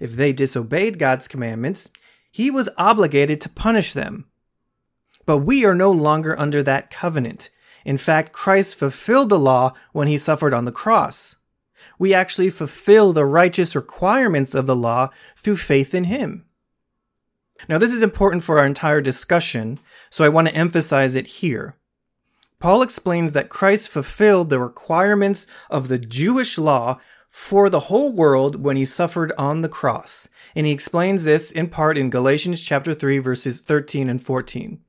If 0.00 0.16
they 0.16 0.32
disobeyed 0.32 0.98
God's 0.98 1.28
commandments, 1.28 1.90
he 2.30 2.50
was 2.50 2.70
obligated 2.78 3.42
to 3.42 3.50
punish 3.50 3.92
them. 3.92 4.24
But 5.26 5.38
we 5.40 5.66
are 5.66 5.74
no 5.74 5.90
longer 5.90 6.36
under 6.40 6.62
that 6.62 6.90
covenant. 6.90 7.50
In 7.84 7.98
fact, 7.98 8.32
Christ 8.32 8.74
fulfilled 8.74 9.28
the 9.28 9.38
law 9.38 9.74
when 9.92 10.08
he 10.08 10.16
suffered 10.16 10.54
on 10.54 10.64
the 10.64 10.72
cross. 10.72 11.36
We 11.98 12.14
actually 12.14 12.48
fulfill 12.48 13.12
the 13.12 13.26
righteous 13.26 13.76
requirements 13.76 14.54
of 14.54 14.64
the 14.64 14.74
law 14.74 15.10
through 15.36 15.58
faith 15.58 15.94
in 15.94 16.04
him. 16.04 16.46
Now, 17.68 17.78
this 17.78 17.92
is 17.92 18.02
important 18.02 18.42
for 18.42 18.58
our 18.58 18.66
entire 18.66 19.00
discussion, 19.00 19.78
so 20.10 20.24
I 20.24 20.28
want 20.28 20.48
to 20.48 20.54
emphasize 20.54 21.16
it 21.16 21.26
here. 21.26 21.76
Paul 22.58 22.82
explains 22.82 23.32
that 23.32 23.48
Christ 23.48 23.88
fulfilled 23.88 24.48
the 24.48 24.60
requirements 24.60 25.46
of 25.68 25.88
the 25.88 25.98
Jewish 25.98 26.58
law 26.58 27.00
for 27.28 27.70
the 27.70 27.80
whole 27.80 28.12
world 28.12 28.62
when 28.62 28.76
he 28.76 28.84
suffered 28.84 29.32
on 29.38 29.62
the 29.62 29.68
cross. 29.68 30.28
And 30.54 30.66
he 30.66 30.72
explains 30.72 31.24
this 31.24 31.50
in 31.50 31.68
part 31.68 31.96
in 31.96 32.10
Galatians 32.10 32.62
chapter 32.62 32.94
3 32.94 33.18
verses 33.18 33.58
13 33.58 34.08
and 34.08 34.22
14. 34.22 34.80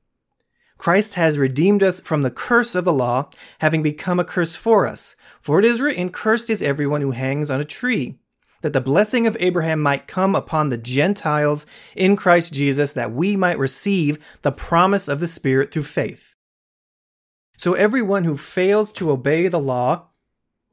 Christ 0.76 1.14
has 1.14 1.38
redeemed 1.38 1.82
us 1.82 2.00
from 2.00 2.22
the 2.22 2.30
curse 2.30 2.74
of 2.74 2.84
the 2.84 2.92
law, 2.92 3.30
having 3.60 3.82
become 3.82 4.20
a 4.20 4.24
curse 4.24 4.56
for 4.56 4.86
us. 4.86 5.16
For 5.40 5.58
it 5.58 5.64
is 5.64 5.80
written, 5.80 6.10
Cursed 6.10 6.50
is 6.50 6.62
everyone 6.62 7.00
who 7.00 7.12
hangs 7.12 7.50
on 7.50 7.60
a 7.60 7.64
tree, 7.64 8.18
that 8.64 8.72
the 8.72 8.80
blessing 8.80 9.26
of 9.26 9.36
Abraham 9.40 9.82
might 9.82 10.06
come 10.06 10.34
upon 10.34 10.70
the 10.70 10.78
Gentiles 10.78 11.66
in 11.94 12.16
Christ 12.16 12.54
Jesus, 12.54 12.94
that 12.94 13.12
we 13.12 13.36
might 13.36 13.58
receive 13.58 14.18
the 14.40 14.50
promise 14.50 15.06
of 15.06 15.20
the 15.20 15.26
Spirit 15.26 15.70
through 15.70 15.82
faith. 15.82 16.34
So 17.58 17.74
everyone 17.74 18.24
who 18.24 18.38
fails 18.38 18.90
to 18.92 19.10
obey 19.10 19.48
the 19.48 19.60
law 19.60 20.06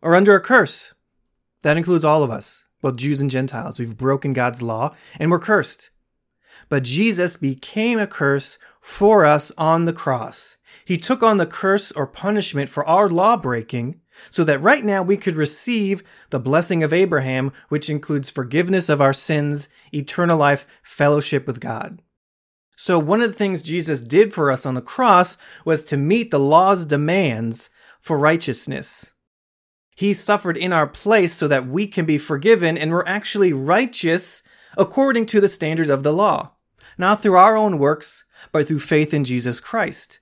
are 0.01 0.15
under 0.15 0.33
a 0.35 0.39
curse. 0.39 0.93
That 1.63 1.75
includes 1.75 2.05
all 2.05 2.23
of 2.23 2.31
us, 2.31 2.63
both 2.81 2.95
Jews 2.95 3.19
and 3.19 3.29
Gentiles. 3.29 3.77
We've 3.77 3.97
broken 3.97 4.31
God's 4.31 4.61
law 4.61 4.95
and 5.19 5.29
we're 5.29 5.39
cursed. 5.39 5.89
But 6.69 6.83
Jesus 6.83 7.35
became 7.35 7.99
a 7.99 8.07
curse 8.07 8.57
for 8.79 9.25
us 9.25 9.51
on 9.57 9.83
the 9.83 9.91
cross. 9.91 10.55
He 10.85 10.97
took 10.97 11.21
on 11.21 11.35
the 11.35 11.45
curse 11.45 11.91
or 11.91 12.07
punishment 12.07 12.69
for 12.69 12.85
our 12.85 13.09
law 13.09 13.35
breaking 13.35 13.99
so 14.29 14.43
that 14.43 14.61
right 14.61 14.83
now 14.83 15.01
we 15.01 15.17
could 15.17 15.35
receive 15.35 16.03
the 16.29 16.39
blessing 16.39 16.83
of 16.83 16.93
Abraham, 16.93 17.51
which 17.69 17.89
includes 17.89 18.29
forgiveness 18.29 18.89
of 18.89 19.01
our 19.01 19.13
sins, 19.13 19.67
eternal 19.93 20.37
life, 20.37 20.67
fellowship 20.83 21.47
with 21.47 21.59
God. 21.59 22.01
So, 22.75 22.97
one 22.97 23.21
of 23.21 23.29
the 23.29 23.37
things 23.37 23.61
Jesus 23.61 24.01
did 24.01 24.33
for 24.33 24.51
us 24.51 24.65
on 24.65 24.73
the 24.73 24.81
cross 24.81 25.37
was 25.65 25.83
to 25.83 25.97
meet 25.97 26.31
the 26.31 26.39
law's 26.39 26.85
demands 26.85 27.69
for 27.99 28.17
righteousness. 28.17 29.11
He 29.95 30.13
suffered 30.13 30.57
in 30.57 30.73
our 30.73 30.87
place 30.87 31.33
so 31.33 31.47
that 31.47 31.67
we 31.67 31.85
can 31.85 32.05
be 32.05 32.17
forgiven 32.17 32.77
and 32.77 32.91
we're 32.91 33.05
actually 33.05 33.53
righteous 33.53 34.41
according 34.77 35.27
to 35.27 35.41
the 35.41 35.47
standards 35.47 35.89
of 35.89 36.01
the 36.01 36.13
law, 36.13 36.53
not 36.97 37.21
through 37.21 37.35
our 37.35 37.55
own 37.55 37.77
works, 37.77 38.23
but 38.51 38.67
through 38.67 38.79
faith 38.79 39.13
in 39.13 39.23
Jesus 39.23 39.59
Christ. 39.59 40.20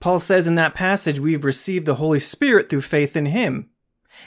Paul 0.00 0.20
says 0.20 0.46
in 0.46 0.54
that 0.54 0.74
passage, 0.74 1.18
we've 1.18 1.44
received 1.44 1.86
the 1.86 1.96
Holy 1.96 2.20
Spirit 2.20 2.68
through 2.68 2.82
faith 2.82 3.16
in 3.16 3.26
Him. 3.26 3.70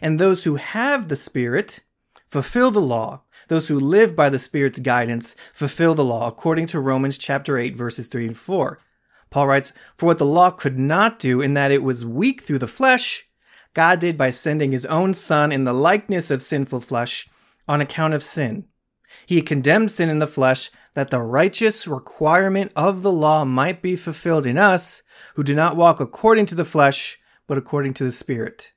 And 0.01 0.19
those 0.19 0.43
who 0.43 0.55
have 0.55 1.07
the 1.07 1.15
Spirit 1.15 1.81
fulfill 2.27 2.71
the 2.71 2.81
law. 2.81 3.23
Those 3.47 3.67
who 3.67 3.79
live 3.79 4.15
by 4.15 4.29
the 4.29 4.39
Spirit's 4.39 4.79
guidance 4.79 5.35
fulfill 5.53 5.95
the 5.95 6.03
law, 6.03 6.27
according 6.27 6.67
to 6.67 6.79
Romans 6.79 7.17
chapter 7.17 7.57
8, 7.57 7.75
verses 7.75 8.07
3 8.07 8.27
and 8.27 8.37
4. 8.37 8.79
Paul 9.29 9.47
writes, 9.47 9.73
For 9.97 10.05
what 10.05 10.17
the 10.17 10.25
law 10.25 10.51
could 10.51 10.77
not 10.77 11.19
do, 11.19 11.41
in 11.41 11.53
that 11.53 11.71
it 11.71 11.83
was 11.83 12.05
weak 12.05 12.41
through 12.41 12.59
the 12.59 12.67
flesh, 12.67 13.27
God 13.73 13.99
did 13.99 14.17
by 14.17 14.29
sending 14.29 14.71
his 14.71 14.85
own 14.85 15.13
Son 15.13 15.51
in 15.51 15.63
the 15.63 15.73
likeness 15.73 16.29
of 16.29 16.41
sinful 16.41 16.81
flesh 16.81 17.29
on 17.67 17.79
account 17.79 18.13
of 18.13 18.23
sin. 18.23 18.65
He 19.25 19.41
condemned 19.41 19.91
sin 19.91 20.09
in 20.09 20.19
the 20.19 20.27
flesh 20.27 20.69
that 20.93 21.09
the 21.09 21.21
righteous 21.21 21.87
requirement 21.87 22.71
of 22.75 23.01
the 23.01 23.11
law 23.11 23.45
might 23.45 23.81
be 23.81 23.95
fulfilled 23.95 24.45
in 24.45 24.57
us 24.57 25.01
who 25.35 25.43
do 25.43 25.55
not 25.55 25.75
walk 25.75 25.99
according 25.99 26.45
to 26.47 26.55
the 26.55 26.65
flesh, 26.65 27.19
but 27.47 27.57
according 27.57 27.93
to 27.95 28.03
the 28.03 28.11
Spirit. 28.11 28.73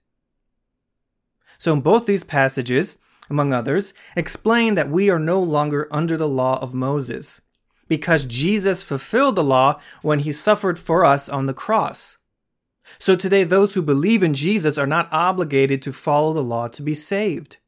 So, 1.58 1.72
in 1.72 1.80
both 1.80 2.06
these 2.06 2.24
passages, 2.24 2.98
among 3.30 3.52
others, 3.52 3.94
explain 4.16 4.74
that 4.74 4.90
we 4.90 5.08
are 5.10 5.18
no 5.18 5.40
longer 5.40 5.88
under 5.90 6.16
the 6.16 6.28
law 6.28 6.58
of 6.60 6.74
Moses, 6.74 7.40
because 7.88 8.26
Jesus 8.26 8.82
fulfilled 8.82 9.36
the 9.36 9.44
law 9.44 9.80
when 10.02 10.20
he 10.20 10.32
suffered 10.32 10.78
for 10.78 11.04
us 11.04 11.28
on 11.28 11.46
the 11.46 11.54
cross. 11.54 12.18
So 12.98 13.16
today, 13.16 13.44
those 13.44 13.74
who 13.74 13.82
believe 13.82 14.22
in 14.22 14.34
Jesus 14.34 14.76
are 14.78 14.86
not 14.86 15.08
obligated 15.10 15.82
to 15.82 15.92
follow 15.92 16.32
the 16.32 16.42
law 16.42 16.68
to 16.68 16.82
be 16.82 16.94
saved. 16.94 17.58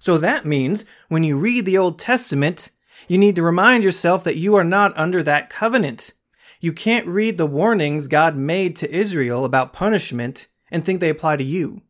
So 0.00 0.16
that 0.18 0.46
means 0.46 0.84
when 1.08 1.22
you 1.22 1.36
read 1.36 1.66
the 1.66 1.78
Old 1.78 1.98
Testament, 1.98 2.70
you 3.08 3.18
need 3.18 3.36
to 3.36 3.42
remind 3.42 3.84
yourself 3.84 4.24
that 4.24 4.36
you 4.36 4.54
are 4.54 4.64
not 4.64 4.96
under 4.96 5.22
that 5.22 5.50
covenant. 5.50 6.14
You 6.60 6.74
can't 6.74 7.06
read 7.06 7.38
the 7.38 7.46
warnings 7.46 8.06
God 8.06 8.36
made 8.36 8.76
to 8.76 8.94
Israel 8.94 9.46
about 9.46 9.72
punishment 9.72 10.46
and 10.70 10.84
think 10.84 11.00
they 11.00 11.08
apply 11.08 11.36
to 11.36 11.44
you. 11.44 11.80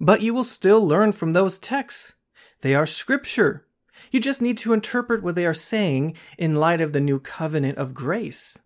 But 0.00 0.22
you 0.22 0.34
will 0.34 0.44
still 0.44 0.84
learn 0.84 1.12
from 1.12 1.32
those 1.32 1.58
texts. 1.58 2.14
They 2.62 2.74
are 2.74 2.86
scripture. 2.86 3.64
You 4.10 4.18
just 4.18 4.42
need 4.42 4.58
to 4.58 4.72
interpret 4.72 5.22
what 5.22 5.36
they 5.36 5.46
are 5.46 5.54
saying 5.54 6.16
in 6.36 6.56
light 6.56 6.80
of 6.80 6.92
the 6.92 7.00
new 7.00 7.20
covenant 7.20 7.78
of 7.78 7.94
grace. 7.94 8.58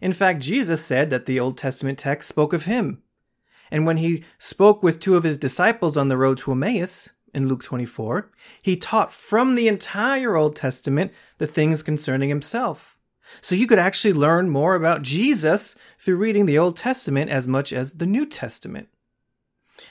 In 0.00 0.12
fact, 0.12 0.42
Jesus 0.42 0.84
said 0.84 1.10
that 1.10 1.26
the 1.26 1.38
Old 1.38 1.56
Testament 1.56 1.98
text 1.98 2.28
spoke 2.28 2.52
of 2.52 2.64
him. 2.64 3.02
And 3.70 3.86
when 3.86 3.98
he 3.98 4.24
spoke 4.36 4.82
with 4.82 4.98
two 4.98 5.16
of 5.16 5.22
his 5.22 5.38
disciples 5.38 5.96
on 5.96 6.08
the 6.08 6.16
road 6.16 6.38
to 6.38 6.52
Emmaus 6.52 7.10
in 7.34 7.48
Luke 7.48 7.62
24, 7.62 8.30
he 8.62 8.76
taught 8.76 9.12
from 9.12 9.54
the 9.54 9.68
entire 9.68 10.36
Old 10.36 10.56
Testament 10.56 11.12
the 11.38 11.46
things 11.46 11.82
concerning 11.82 12.28
himself. 12.28 12.96
So 13.40 13.54
you 13.54 13.66
could 13.66 13.78
actually 13.78 14.12
learn 14.12 14.50
more 14.50 14.74
about 14.74 15.02
Jesus 15.02 15.76
through 15.98 16.16
reading 16.16 16.46
the 16.46 16.58
Old 16.58 16.76
Testament 16.76 17.30
as 17.30 17.46
much 17.46 17.72
as 17.72 17.92
the 17.92 18.06
New 18.06 18.26
Testament. 18.26 18.88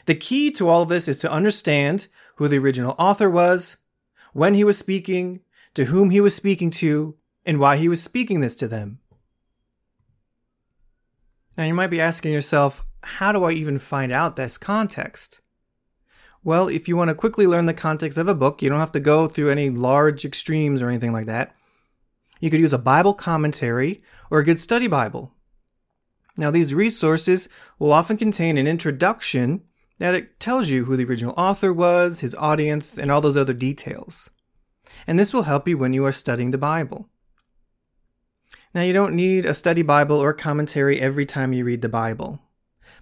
The 0.06 0.16
key 0.16 0.52
to 0.52 0.68
all 0.68 0.84
of 0.84 0.90
this 0.90 1.08
is 1.08 1.18
to 1.20 1.32
understand 1.32 2.08
who 2.36 2.48
the 2.48 2.58
original 2.58 2.96
author 3.00 3.30
was, 3.30 3.78
when 4.34 4.54
he 4.54 4.64
was 4.64 4.78
speaking, 4.78 5.42
to 5.74 5.86
whom 5.86 6.10
he 6.10 6.22
was 6.22 6.36
speaking 6.36 6.70
to, 6.72 7.16
and 7.46 7.60
why 7.60 7.78
he 7.78 7.88
was 7.88 8.02
speaking 8.02 8.40
this 8.40 8.56
to 8.58 8.68
them. 8.68 9.00
Now, 11.58 11.66
you 11.66 11.74
might 11.74 11.88
be 11.88 12.02
asking 12.02 12.32
yourself, 12.32 12.86
how 13.04 13.32
do 13.32 13.44
I 13.44 13.52
even 13.52 13.80
find 13.80 14.12
out 14.12 14.36
this 14.36 14.58
context? 14.58 15.42
Well, 16.44 16.70
if 16.70 16.88
you 16.88 16.96
want 16.96 17.10
to 17.10 17.16
quickly 17.16 17.46
learn 17.46 17.66
the 17.66 17.74
context 17.74 18.18
of 18.18 18.28
a 18.28 18.34
book, 18.34 18.62
you 18.62 18.70
don't 18.70 18.80
have 18.80 18.94
to 18.94 19.00
go 19.00 19.28
through 19.28 19.50
any 19.50 19.70
large 19.70 20.24
extremes 20.24 20.82
or 20.82 20.90
anything 20.90 21.12
like 21.12 21.26
that. 21.26 21.56
You 22.40 22.50
could 22.50 22.62
use 22.62 22.74
a 22.74 22.78
Bible 22.78 23.14
commentary 23.14 24.02
or 24.32 24.40
a 24.40 24.46
good 24.46 24.60
study 24.60 24.88
Bible. 24.88 25.34
Now, 26.38 26.52
these 26.52 26.74
resources 26.74 27.50
will 27.78 27.92
often 27.92 28.16
contain 28.16 28.58
an 28.58 28.68
introduction 28.68 29.64
that 29.98 30.16
it 30.16 30.40
tells 30.40 30.70
you 30.70 30.86
who 30.86 30.96
the 30.96 31.04
original 31.04 31.34
author 31.36 31.74
was, 31.74 32.22
his 32.22 32.34
audience, 32.36 32.98
and 32.98 33.12
all 33.12 33.20
those 33.20 33.36
other 33.36 33.54
details. 33.54 34.30
And 35.06 35.20
this 35.20 35.34
will 35.34 35.44
help 35.44 35.68
you 35.68 35.78
when 35.78 35.92
you 35.92 36.06
are 36.06 36.14
studying 36.14 36.52
the 36.52 36.58
Bible. 36.58 37.10
Now, 38.74 38.82
you 38.82 38.94
don't 38.94 39.16
need 39.16 39.46
a 39.46 39.54
study 39.54 39.82
Bible 39.82 40.18
or 40.18 40.34
commentary 40.34 41.02
every 41.02 41.26
time 41.26 41.52
you 41.52 41.66
read 41.66 41.82
the 41.82 41.90
Bible. 41.90 42.40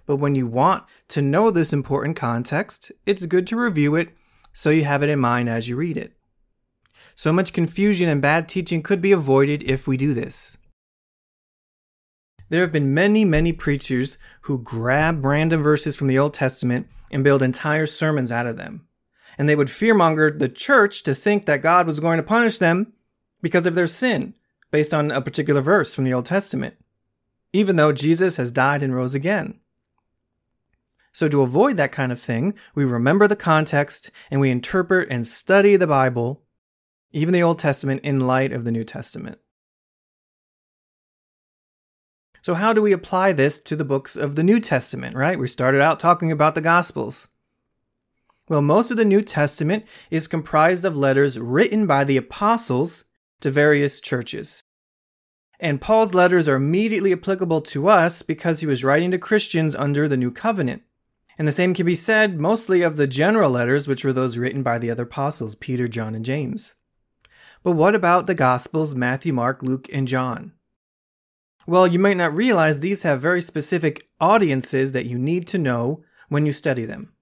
But 0.06 0.16
when 0.16 0.34
you 0.34 0.46
want 0.46 0.84
to 1.08 1.22
know 1.22 1.50
this 1.50 1.72
important 1.72 2.16
context, 2.16 2.92
it's 3.06 3.26
good 3.26 3.46
to 3.48 3.56
review 3.56 3.94
it 3.94 4.10
so 4.52 4.70
you 4.70 4.84
have 4.84 5.02
it 5.02 5.08
in 5.08 5.18
mind 5.18 5.48
as 5.48 5.68
you 5.68 5.76
read 5.76 5.96
it. 5.96 6.14
So 7.14 7.32
much 7.32 7.52
confusion 7.52 8.08
and 8.08 8.22
bad 8.22 8.48
teaching 8.48 8.82
could 8.82 9.00
be 9.00 9.12
avoided 9.12 9.62
if 9.64 9.86
we 9.86 9.96
do 9.96 10.14
this. 10.14 10.56
There 12.48 12.62
have 12.62 12.72
been 12.72 12.94
many, 12.94 13.24
many 13.24 13.52
preachers 13.52 14.18
who 14.42 14.58
grab 14.58 15.24
random 15.24 15.62
verses 15.62 15.96
from 15.96 16.06
the 16.06 16.18
Old 16.18 16.32
Testament 16.32 16.88
and 17.10 17.24
build 17.24 17.42
entire 17.42 17.86
sermons 17.86 18.32
out 18.32 18.46
of 18.46 18.56
them. 18.56 18.86
And 19.36 19.48
they 19.48 19.56
would 19.56 19.68
fearmonger 19.68 20.36
the 20.36 20.48
church 20.48 21.02
to 21.02 21.14
think 21.14 21.46
that 21.46 21.62
God 21.62 21.86
was 21.86 22.00
going 22.00 22.16
to 22.16 22.22
punish 22.22 22.58
them 22.58 22.92
because 23.42 23.66
of 23.66 23.74
their 23.74 23.86
sin, 23.86 24.34
based 24.70 24.94
on 24.94 25.10
a 25.10 25.20
particular 25.20 25.60
verse 25.60 25.94
from 25.94 26.04
the 26.04 26.14
Old 26.14 26.26
Testament, 26.26 26.74
even 27.52 27.76
though 27.76 27.92
Jesus 27.92 28.36
has 28.36 28.50
died 28.50 28.82
and 28.82 28.94
rose 28.94 29.14
again. 29.14 29.60
So, 31.18 31.26
to 31.26 31.42
avoid 31.42 31.76
that 31.78 31.90
kind 31.90 32.12
of 32.12 32.20
thing, 32.20 32.54
we 32.76 32.84
remember 32.84 33.26
the 33.26 33.34
context 33.34 34.12
and 34.30 34.40
we 34.40 34.52
interpret 34.52 35.10
and 35.10 35.26
study 35.26 35.74
the 35.74 35.84
Bible, 35.84 36.44
even 37.10 37.34
the 37.34 37.42
Old 37.42 37.58
Testament, 37.58 38.02
in 38.04 38.20
light 38.20 38.52
of 38.52 38.62
the 38.62 38.70
New 38.70 38.84
Testament. 38.84 39.40
So, 42.40 42.54
how 42.54 42.72
do 42.72 42.80
we 42.80 42.92
apply 42.92 43.32
this 43.32 43.60
to 43.62 43.74
the 43.74 43.84
books 43.84 44.14
of 44.14 44.36
the 44.36 44.44
New 44.44 44.60
Testament, 44.60 45.16
right? 45.16 45.40
We 45.40 45.48
started 45.48 45.80
out 45.80 45.98
talking 45.98 46.30
about 46.30 46.54
the 46.54 46.60
Gospels. 46.60 47.26
Well, 48.48 48.62
most 48.62 48.92
of 48.92 48.96
the 48.96 49.04
New 49.04 49.22
Testament 49.22 49.86
is 50.12 50.28
comprised 50.28 50.84
of 50.84 50.96
letters 50.96 51.36
written 51.36 51.88
by 51.88 52.04
the 52.04 52.16
apostles 52.16 53.02
to 53.40 53.50
various 53.50 54.00
churches. 54.00 54.62
And 55.58 55.80
Paul's 55.80 56.14
letters 56.14 56.46
are 56.46 56.54
immediately 56.54 57.12
applicable 57.12 57.62
to 57.62 57.88
us 57.88 58.22
because 58.22 58.60
he 58.60 58.68
was 58.68 58.84
writing 58.84 59.10
to 59.10 59.18
Christians 59.18 59.74
under 59.74 60.06
the 60.06 60.16
New 60.16 60.30
Covenant. 60.30 60.84
And 61.38 61.46
the 61.46 61.52
same 61.52 61.72
can 61.72 61.86
be 61.86 61.94
said 61.94 62.40
mostly 62.40 62.82
of 62.82 62.96
the 62.96 63.06
general 63.06 63.52
letters, 63.52 63.86
which 63.86 64.04
were 64.04 64.12
those 64.12 64.36
written 64.36 64.64
by 64.64 64.78
the 64.78 64.90
other 64.90 65.04
apostles, 65.04 65.54
Peter, 65.54 65.86
John, 65.86 66.16
and 66.16 66.24
James. 66.24 66.74
But 67.62 67.72
what 67.72 67.94
about 67.94 68.26
the 68.26 68.34
Gospels, 68.34 68.96
Matthew, 68.96 69.32
Mark, 69.32 69.62
Luke, 69.62 69.88
and 69.92 70.08
John? 70.08 70.52
Well, 71.66 71.86
you 71.86 71.98
might 71.98 72.16
not 72.16 72.34
realize 72.34 72.80
these 72.80 73.04
have 73.04 73.20
very 73.20 73.40
specific 73.40 74.08
audiences 74.20 74.92
that 74.92 75.06
you 75.06 75.18
need 75.18 75.46
to 75.48 75.58
know 75.58 76.02
when 76.28 76.44
you 76.44 76.52
study 76.52 76.84
them. 76.84 77.12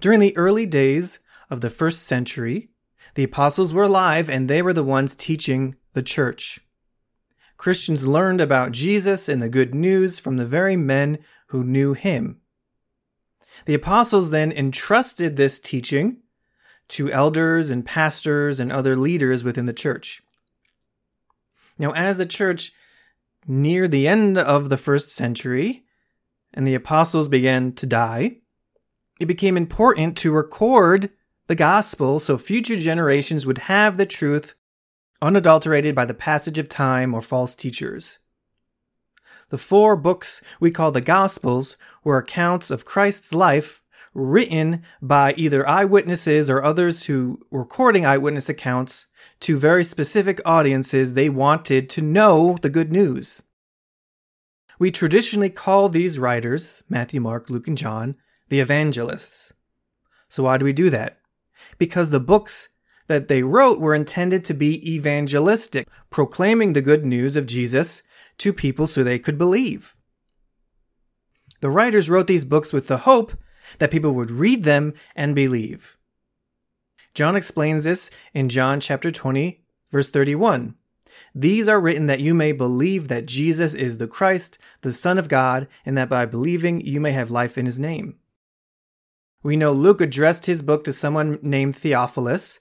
During 0.00 0.20
the 0.20 0.36
early 0.36 0.64
days 0.64 1.18
of 1.50 1.60
the 1.60 1.70
first 1.70 2.04
century, 2.04 2.70
the 3.14 3.24
apostles 3.24 3.72
were 3.72 3.84
alive 3.84 4.30
and 4.30 4.48
they 4.48 4.62
were 4.62 4.72
the 4.72 4.84
ones 4.84 5.14
teaching 5.14 5.76
the 5.92 6.02
church. 6.02 6.60
Christians 7.56 8.06
learned 8.06 8.40
about 8.40 8.72
Jesus 8.72 9.28
and 9.28 9.40
the 9.40 9.48
good 9.48 9.74
news 9.74 10.18
from 10.18 10.36
the 10.36 10.46
very 10.46 10.76
men 10.76 11.18
who 11.46 11.64
knew 11.64 11.92
him. 11.92 12.40
The 13.66 13.74
apostles 13.74 14.30
then 14.30 14.52
entrusted 14.52 15.36
this 15.36 15.58
teaching 15.58 16.18
to 16.88 17.10
elders 17.10 17.70
and 17.70 17.84
pastors 17.84 18.60
and 18.60 18.70
other 18.70 18.96
leaders 18.96 19.44
within 19.44 19.66
the 19.66 19.72
church. 19.72 20.22
Now, 21.78 21.92
as 21.92 22.18
the 22.18 22.26
church 22.26 22.72
near 23.46 23.88
the 23.88 24.06
end 24.06 24.38
of 24.38 24.68
the 24.68 24.76
first 24.76 25.10
century 25.10 25.84
and 26.52 26.66
the 26.66 26.74
apostles 26.74 27.28
began 27.28 27.72
to 27.72 27.86
die, 27.86 28.38
it 29.20 29.26
became 29.26 29.56
important 29.56 30.16
to 30.18 30.32
record 30.32 31.10
the 31.46 31.54
gospel 31.54 32.18
so 32.18 32.38
future 32.38 32.76
generations 32.76 33.46
would 33.46 33.58
have 33.58 33.96
the 33.96 34.06
truth 34.06 34.54
unadulterated 35.20 35.94
by 35.94 36.04
the 36.04 36.14
passage 36.14 36.58
of 36.58 36.68
time 36.68 37.14
or 37.14 37.22
false 37.22 37.54
teachers. 37.54 38.18
The 39.50 39.58
four 39.58 39.96
books 39.96 40.40
we 40.60 40.70
call 40.70 40.90
the 40.90 41.00
Gospels 41.00 41.76
were 42.02 42.18
accounts 42.18 42.70
of 42.70 42.84
Christ's 42.84 43.32
life 43.32 43.82
written 44.14 44.82
by 45.02 45.34
either 45.36 45.68
eyewitnesses 45.68 46.48
or 46.48 46.62
others 46.62 47.04
who 47.04 47.40
were 47.50 47.60
recording 47.60 48.06
eyewitness 48.06 48.48
accounts 48.48 49.06
to 49.40 49.56
very 49.56 49.82
specific 49.82 50.40
audiences 50.44 51.12
they 51.12 51.28
wanted 51.28 51.90
to 51.90 52.00
know 52.00 52.56
the 52.62 52.70
good 52.70 52.92
news. 52.92 53.42
We 54.78 54.90
traditionally 54.90 55.50
call 55.50 55.88
these 55.88 56.18
writers, 56.18 56.82
Matthew, 56.88 57.20
Mark, 57.20 57.50
Luke, 57.50 57.68
and 57.68 57.78
John, 57.78 58.16
the 58.48 58.60
evangelists. 58.60 59.52
So 60.28 60.44
why 60.44 60.58
do 60.58 60.64
we 60.64 60.72
do 60.72 60.90
that? 60.90 61.18
Because 61.78 62.10
the 62.10 62.20
books 62.20 62.68
that 63.06 63.28
they 63.28 63.42
wrote 63.42 63.80
were 63.80 63.94
intended 63.94 64.44
to 64.44 64.54
be 64.54 64.94
evangelistic, 64.94 65.88
proclaiming 66.10 66.72
the 66.72 66.82
good 66.82 67.04
news 67.04 67.36
of 67.36 67.46
Jesus 67.46 68.02
to 68.38 68.52
people 68.52 68.86
so 68.86 69.02
they 69.02 69.18
could 69.18 69.38
believe. 69.38 69.96
The 71.60 71.70
writers 71.70 72.10
wrote 72.10 72.26
these 72.26 72.44
books 72.44 72.72
with 72.72 72.88
the 72.88 72.98
hope 72.98 73.32
that 73.78 73.90
people 73.90 74.12
would 74.12 74.30
read 74.30 74.64
them 74.64 74.94
and 75.16 75.34
believe. 75.34 75.96
John 77.14 77.36
explains 77.36 77.84
this 77.84 78.10
in 78.32 78.48
John 78.48 78.80
chapter 78.80 79.10
20, 79.10 79.62
verse 79.90 80.08
31. 80.08 80.74
These 81.34 81.68
are 81.68 81.80
written 81.80 82.06
that 82.06 82.20
you 82.20 82.34
may 82.34 82.52
believe 82.52 83.08
that 83.08 83.26
Jesus 83.26 83.74
is 83.74 83.98
the 83.98 84.08
Christ, 84.08 84.58
the 84.80 84.92
Son 84.92 85.18
of 85.18 85.28
God, 85.28 85.68
and 85.86 85.96
that 85.96 86.08
by 86.08 86.26
believing 86.26 86.80
you 86.80 87.00
may 87.00 87.12
have 87.12 87.30
life 87.30 87.56
in 87.56 87.66
his 87.66 87.78
name. 87.78 88.16
We 89.42 89.56
know 89.56 89.72
Luke 89.72 90.00
addressed 90.00 90.46
his 90.46 90.62
book 90.62 90.84
to 90.84 90.92
someone 90.92 91.38
named 91.42 91.76
Theophilus, 91.76 92.60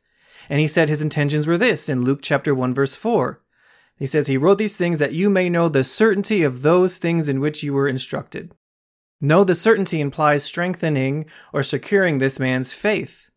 and 0.49 0.59
he 0.59 0.67
said 0.67 0.89
his 0.89 1.01
intentions 1.01 1.47
were 1.47 1.57
this 1.57 1.87
in 1.87 2.03
Luke 2.03 2.19
chapter 2.21 2.53
1 2.53 2.73
verse 2.73 2.95
4. 2.95 3.41
He 3.97 4.05
says 4.05 4.27
he 4.27 4.37
wrote 4.37 4.57
these 4.57 4.75
things 4.75 4.99
that 4.99 5.13
you 5.13 5.29
may 5.29 5.49
know 5.49 5.69
the 5.69 5.83
certainty 5.83 6.43
of 6.43 6.61
those 6.61 6.97
things 6.97 7.29
in 7.29 7.39
which 7.39 7.63
you 7.63 7.73
were 7.73 7.87
instructed. 7.87 8.53
No, 9.21 9.43
the 9.43 9.55
certainty 9.55 10.01
implies 10.01 10.43
strengthening 10.43 11.25
or 11.53 11.63
securing 11.63 12.17
this 12.17 12.39
man's 12.39 12.73
faith. 12.73 13.29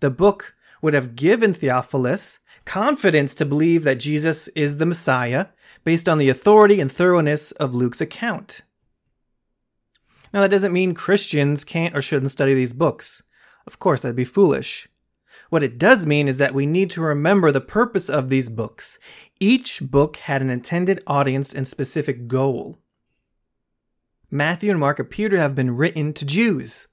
The 0.00 0.10
book 0.10 0.54
would 0.82 0.94
have 0.94 1.16
given 1.16 1.54
Theophilus 1.54 2.40
confidence 2.64 3.32
to 3.34 3.46
believe 3.46 3.84
that 3.84 4.00
Jesus 4.00 4.48
is 4.48 4.76
the 4.76 4.86
Messiah 4.86 5.46
based 5.84 6.08
on 6.08 6.18
the 6.18 6.28
authority 6.28 6.80
and 6.80 6.92
thoroughness 6.92 7.52
of 7.52 7.74
Luke's 7.74 8.00
account. 8.00 8.62
Now, 10.34 10.42
that 10.42 10.50
doesn't 10.50 10.72
mean 10.72 10.92
Christians 10.92 11.64
can't 11.64 11.96
or 11.96 12.02
shouldn't 12.02 12.32
study 12.32 12.52
these 12.52 12.72
books. 12.72 13.22
Of 13.66 13.78
course, 13.78 14.02
that'd 14.02 14.16
be 14.16 14.24
foolish. 14.24 14.88
What 15.48 15.62
it 15.62 15.78
does 15.78 16.06
mean 16.06 16.28
is 16.28 16.38
that 16.38 16.54
we 16.54 16.66
need 16.66 16.90
to 16.90 17.00
remember 17.00 17.52
the 17.52 17.60
purpose 17.60 18.08
of 18.08 18.28
these 18.28 18.48
books. 18.48 18.98
Each 19.38 19.80
book 19.80 20.16
had 20.16 20.42
an 20.42 20.50
intended 20.50 21.02
audience 21.06 21.54
and 21.54 21.66
specific 21.66 22.26
goal. 22.26 22.78
Matthew 24.30 24.70
and 24.70 24.80
Mark 24.80 24.98
appear 24.98 25.28
to 25.28 25.38
have 25.38 25.54
been 25.54 25.76
written 25.76 26.12
to 26.14 26.26
Jews. 26.26 26.88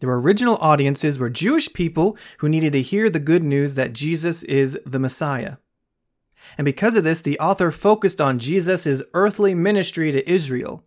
Their 0.00 0.14
original 0.14 0.56
audiences 0.56 1.18
were 1.18 1.30
Jewish 1.30 1.72
people 1.72 2.16
who 2.38 2.48
needed 2.48 2.72
to 2.72 2.82
hear 2.82 3.10
the 3.10 3.18
good 3.18 3.42
news 3.42 3.74
that 3.74 3.92
Jesus 3.92 4.42
is 4.44 4.78
the 4.84 4.98
Messiah. 4.98 5.56
And 6.58 6.64
because 6.64 6.96
of 6.96 7.04
this, 7.04 7.20
the 7.20 7.38
author 7.38 7.70
focused 7.70 8.20
on 8.20 8.38
Jesus' 8.38 9.02
earthly 9.12 9.54
ministry 9.54 10.12
to 10.12 10.30
Israel. 10.30 10.84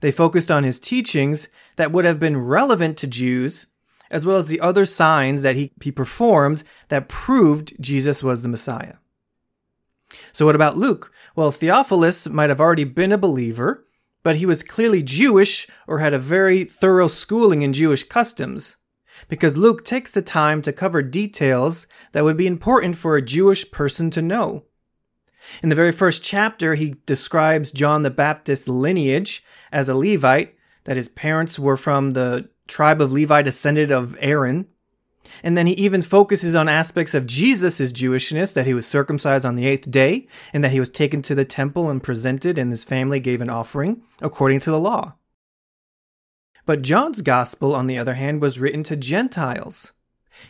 They 0.00 0.10
focused 0.10 0.50
on 0.50 0.64
his 0.64 0.78
teachings 0.78 1.48
that 1.76 1.92
would 1.92 2.04
have 2.04 2.20
been 2.20 2.36
relevant 2.36 2.96
to 2.98 3.06
Jews, 3.06 3.66
as 4.10 4.26
well 4.26 4.36
as 4.36 4.48
the 4.48 4.60
other 4.60 4.84
signs 4.84 5.42
that 5.42 5.56
he, 5.56 5.72
he 5.82 5.90
performed 5.90 6.62
that 6.88 7.08
proved 7.08 7.74
Jesus 7.80 8.22
was 8.22 8.42
the 8.42 8.48
Messiah. 8.48 8.94
So, 10.32 10.46
what 10.46 10.54
about 10.54 10.76
Luke? 10.76 11.12
Well, 11.34 11.50
Theophilus 11.50 12.28
might 12.28 12.50
have 12.50 12.60
already 12.60 12.84
been 12.84 13.12
a 13.12 13.18
believer, 13.18 13.86
but 14.22 14.36
he 14.36 14.46
was 14.46 14.62
clearly 14.62 15.02
Jewish 15.02 15.66
or 15.86 15.98
had 15.98 16.14
a 16.14 16.18
very 16.18 16.64
thorough 16.64 17.08
schooling 17.08 17.62
in 17.62 17.72
Jewish 17.72 18.04
customs, 18.04 18.76
because 19.28 19.56
Luke 19.56 19.84
takes 19.84 20.12
the 20.12 20.22
time 20.22 20.62
to 20.62 20.72
cover 20.72 21.02
details 21.02 21.86
that 22.12 22.24
would 22.24 22.36
be 22.36 22.46
important 22.46 22.96
for 22.96 23.16
a 23.16 23.22
Jewish 23.22 23.70
person 23.70 24.10
to 24.10 24.22
know. 24.22 24.64
In 25.62 25.68
the 25.68 25.76
very 25.76 25.92
first 25.92 26.22
chapter, 26.22 26.74
he 26.74 26.96
describes 27.06 27.70
John 27.70 28.02
the 28.02 28.10
Baptist's 28.10 28.68
lineage 28.68 29.44
as 29.72 29.88
a 29.88 29.94
Levite, 29.94 30.54
that 30.84 30.96
his 30.96 31.08
parents 31.08 31.58
were 31.58 31.76
from 31.76 32.12
the 32.12 32.48
tribe 32.66 33.00
of 33.00 33.12
Levi, 33.12 33.42
descended 33.42 33.90
of 33.90 34.16
Aaron. 34.20 34.66
And 35.42 35.56
then 35.56 35.66
he 35.66 35.74
even 35.74 36.02
focuses 36.02 36.54
on 36.54 36.68
aspects 36.68 37.12
of 37.12 37.26
Jesus' 37.26 37.92
Jewishness, 37.92 38.54
that 38.54 38.66
he 38.66 38.74
was 38.74 38.86
circumcised 38.86 39.44
on 39.44 39.56
the 39.56 39.66
eighth 39.66 39.90
day, 39.90 40.28
and 40.52 40.62
that 40.62 40.70
he 40.70 40.80
was 40.80 40.88
taken 40.88 41.20
to 41.22 41.34
the 41.34 41.44
temple 41.44 41.90
and 41.90 42.02
presented, 42.02 42.58
and 42.58 42.70
his 42.70 42.84
family 42.84 43.20
gave 43.20 43.40
an 43.40 43.50
offering 43.50 44.02
according 44.20 44.60
to 44.60 44.70
the 44.70 44.78
law. 44.78 45.14
But 46.64 46.82
John's 46.82 47.22
gospel, 47.22 47.74
on 47.74 47.86
the 47.86 47.98
other 47.98 48.14
hand, 48.14 48.40
was 48.40 48.58
written 48.58 48.82
to 48.84 48.96
Gentiles. 48.96 49.92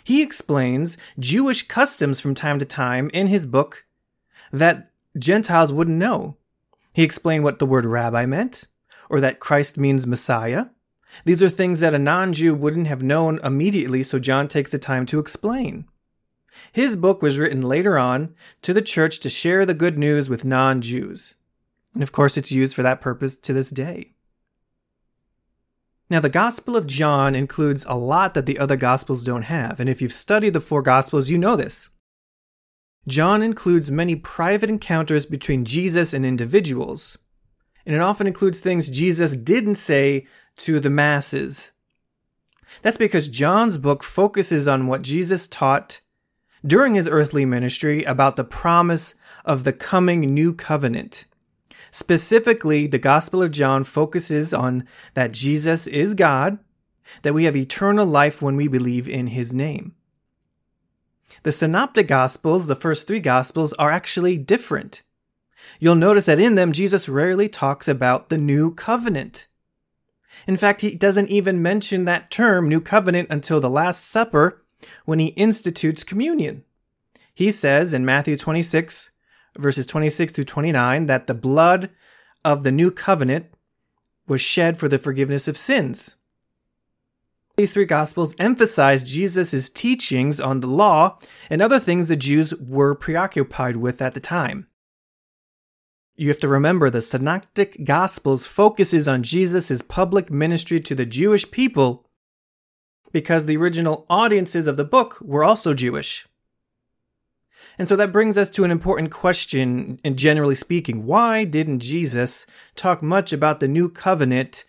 He 0.03 0.23
explains 0.23 0.97
Jewish 1.19 1.69
customs 1.69 2.21
from 2.21 2.35
time 2.35 2.59
to 2.59 2.65
time 2.65 3.11
in 3.13 3.27
his 3.27 3.47
book 3.47 3.85
that 4.53 4.91
Gentiles 5.19 5.73
wouldn't 5.73 5.99
know. 5.99 6.37
He 6.93 7.03
explained 7.03 7.45
what 7.45 7.59
the 7.59 7.67
word 7.67 7.85
rabbi 7.85 8.27
meant, 8.27 8.67
or 9.11 9.21
that 9.21 9.41
Christ 9.41 9.77
means 9.77 10.07
Messiah. 10.07 10.67
These 11.25 11.43
are 11.43 11.49
things 11.49 11.81
that 11.81 11.95
a 11.95 11.99
non 11.99 12.33
Jew 12.33 12.55
wouldn't 12.55 12.87
have 12.87 13.03
known 13.03 13.39
immediately, 13.43 14.03
so 14.03 14.19
John 14.19 14.49
takes 14.49 14.71
the 14.71 14.79
time 14.79 15.07
to 15.07 15.19
explain. 15.19 15.87
His 16.73 16.97
book 16.97 17.23
was 17.23 17.39
written 17.39 17.63
later 17.63 17.99
on 17.99 18.35
to 18.63 18.73
the 18.73 18.83
church 18.83 19.21
to 19.21 19.31
share 19.31 19.67
the 19.67 19.75
good 19.75 19.99
news 19.99 20.29
with 20.29 20.45
non 20.45 20.81
Jews. 20.81 21.35
And 21.95 22.03
of 22.03 22.13
course, 22.13 22.37
it's 22.37 22.53
used 22.53 22.75
for 22.75 22.83
that 22.83 23.01
purpose 23.01 23.37
to 23.37 23.53
this 23.53 23.71
day. 23.71 24.13
Now, 26.09 26.21
the 26.21 26.29
Gospel 26.29 26.77
of 26.77 26.87
John 26.87 27.35
includes 27.35 27.85
a 27.89 27.97
lot 27.97 28.35
that 28.35 28.47
the 28.47 28.59
other 28.59 28.77
Gospels 28.77 29.25
don't 29.25 29.43
have, 29.43 29.81
and 29.81 29.91
if 29.91 30.01
you've 30.01 30.13
studied 30.13 30.53
the 30.53 30.61
four 30.61 30.81
Gospels, 30.81 31.31
you 31.31 31.39
know 31.39 31.57
this. 31.57 31.91
John 33.09 33.43
includes 33.43 33.91
many 33.91 34.15
private 34.15 34.71
encounters 34.71 35.27
between 35.27 35.65
Jesus 35.65 36.13
and 36.13 36.25
individuals, 36.25 37.19
and 37.85 37.95
it 37.95 38.01
often 38.01 38.27
includes 38.27 38.61
things 38.61 38.89
Jesus 38.89 39.35
didn't 39.35 39.77
say 39.77 40.27
to 40.59 40.81
the 40.81 40.91
masses. 40.91 41.73
That's 42.83 42.99
because 42.99 43.29
John's 43.29 43.79
book 43.79 44.03
focuses 44.03 44.67
on 44.67 44.87
what 44.87 45.03
Jesus 45.03 45.47
taught 45.47 46.01
during 46.65 46.95
his 46.95 47.09
earthly 47.09 47.45
ministry 47.45 48.03
about 48.05 48.37
the 48.37 48.45
promise 48.45 49.15
of 49.45 49.65
the 49.65 49.73
coming 49.73 50.21
new 50.35 50.53
covenant. 50.53 51.25
Specifically, 51.91 52.87
the 52.87 52.99
Gospel 52.99 53.43
of 53.43 53.53
John 53.53 53.85
focuses 53.85 54.53
on 54.53 54.87
that 55.15 55.33
Jesus 55.33 55.87
is 55.87 56.15
God, 56.15 56.59
that 57.23 57.35
we 57.35 57.45
have 57.45 57.57
eternal 57.57 58.05
life 58.05 58.43
when 58.43 58.57
we 58.57 58.69
believe 58.69 59.09
in 59.09 59.29
his 59.29 59.55
name. 59.55 59.95
The 61.43 61.53
Synoptic 61.53 62.09
Gospels, 62.09 62.67
the 62.67 62.75
first 62.75 63.07
three 63.07 63.21
Gospels, 63.21 63.73
are 63.75 63.93
actually 63.93 64.37
different. 64.37 65.03
You'll 65.79 65.95
notice 65.95 66.27
that 66.27 66.41
in 66.41 66.55
them, 66.55 66.73
Jesus 66.73 67.09
rarely 67.09 67.49
talks 67.49 67.89
about 67.89 68.29
the 68.29 68.39
new 68.39 68.75
covenant. 68.75 69.47
In 70.47 70.57
fact, 70.57 70.81
he 70.81 70.95
doesn't 70.95 71.29
even 71.29 71.63
mention 71.63 72.05
that 72.05 72.31
term, 72.31 72.69
new 72.69 72.81
covenant, 72.81 73.29
until 73.31 73.61
the 73.61 73.71
Last 73.71 74.05
Supper 74.05 74.63
when 75.05 75.19
he 75.19 75.29
institutes 75.29 76.05
communion. 76.05 76.65
He 77.35 77.51
says 77.51 77.93
in 77.93 78.05
Matthew 78.05 78.37
26, 78.37 79.11
verses 79.59 79.87
26 79.87 80.33
through 80.33 80.45
29, 80.45 81.07
that 81.07 81.27
the 81.27 81.35
blood 81.35 81.91
of 82.45 82.63
the 82.63 82.71
new 82.71 82.91
covenant 82.91 83.47
was 84.27 84.41
shed 84.41 84.79
for 84.79 84.89
the 84.89 84.99
forgiveness 84.99 85.49
of 85.49 85.57
sins. 85.57 86.17
These 87.57 87.73
three 87.73 87.87
gospels 87.87 88.35
emphasize 88.39 89.03
Jesus' 89.03 89.71
teachings 89.71 90.39
on 90.39 90.61
the 90.61 90.67
law 90.67 91.19
and 91.49 91.63
other 91.63 91.81
things 91.81 92.09
the 92.09 92.17
Jews 92.17 92.55
were 92.55 92.95
preoccupied 92.95 93.77
with 93.77 94.03
at 94.03 94.15
the 94.15 94.21
time. 94.21 94.67
You 96.19 96.29
have 96.29 96.41
to 96.41 96.49
remember 96.49 96.89
the 96.89 97.03
Synoptic 97.03 97.85
Gospels 97.85 98.47
focuses 98.47 99.07
on 99.07 99.23
Jesus' 99.23 99.83
public 99.83 100.31
ministry 100.31 100.81
to 100.81 100.95
the 100.95 101.05
Jewish 101.05 101.51
people 101.51 102.07
because 103.13 103.45
the 103.45 103.59
original 103.59 104.07
audiences 104.09 104.67
of 104.67 104.79
the 104.79 104.85
book 104.85 105.19
were 105.21 105.45
also 105.45 105.75
Jewish. 105.75 106.27
And 107.79 107.87
so 107.87 107.97
that 107.97 108.13
brings 108.13 108.39
us 108.39 108.49
to 108.51 108.65
an 108.65 108.71
important 108.71 109.11
question, 109.11 110.01
and 110.03 110.17
generally 110.17 110.55
speaking, 110.55 111.05
why 111.05 111.45
didn't 111.45 111.81
Jesus 111.81 112.47
talk 112.75 113.03
much 113.03 113.35
about 113.35 113.61
the 113.61 113.69
new 113.69 113.91
covenant 113.91 114.65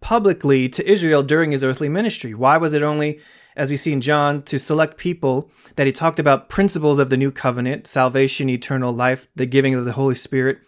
publicly 0.00 0.68
to 0.68 0.88
Israel 0.88 1.24
during 1.24 1.50
his 1.50 1.64
earthly 1.64 1.88
ministry? 1.88 2.32
Why 2.32 2.56
was 2.58 2.74
it 2.74 2.82
only, 2.82 3.18
as 3.56 3.70
we 3.70 3.76
see 3.76 3.92
in 3.92 4.00
John, 4.00 4.42
to 4.44 4.58
select 4.58 4.98
people 4.98 5.50
that 5.74 5.86
he 5.86 5.92
talked 5.92 6.20
about 6.20 6.48
principles 6.48 7.00
of 7.00 7.10
the 7.10 7.16
new 7.16 7.32
covenant, 7.32 7.88
salvation, 7.88 8.48
eternal 8.48 8.92
life, 8.92 9.26
the 9.34 9.46
giving 9.46 9.74
of 9.74 9.84
the 9.84 9.92
Holy 9.92 10.14
Spirit? 10.14 10.60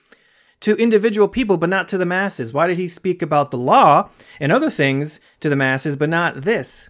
To 0.61 0.77
individual 0.77 1.29
people, 1.29 1.57
but 1.57 1.69
not 1.69 1.89
to 1.89 1.99
the 1.99 2.07
masses. 2.07 2.53
Why 2.53 2.67
did 2.67 2.79
he 2.79 2.89
speak 2.89 3.21
about 3.21 3.51
the 3.51 3.59
law 3.59 4.11
and 4.41 4.51
other 4.51 4.71
things 4.71 5.21
to 5.41 5.49
the 5.49 5.57
masses, 5.57 5.97
but 5.97 6.09
not 6.09 6.43
this? 6.43 6.89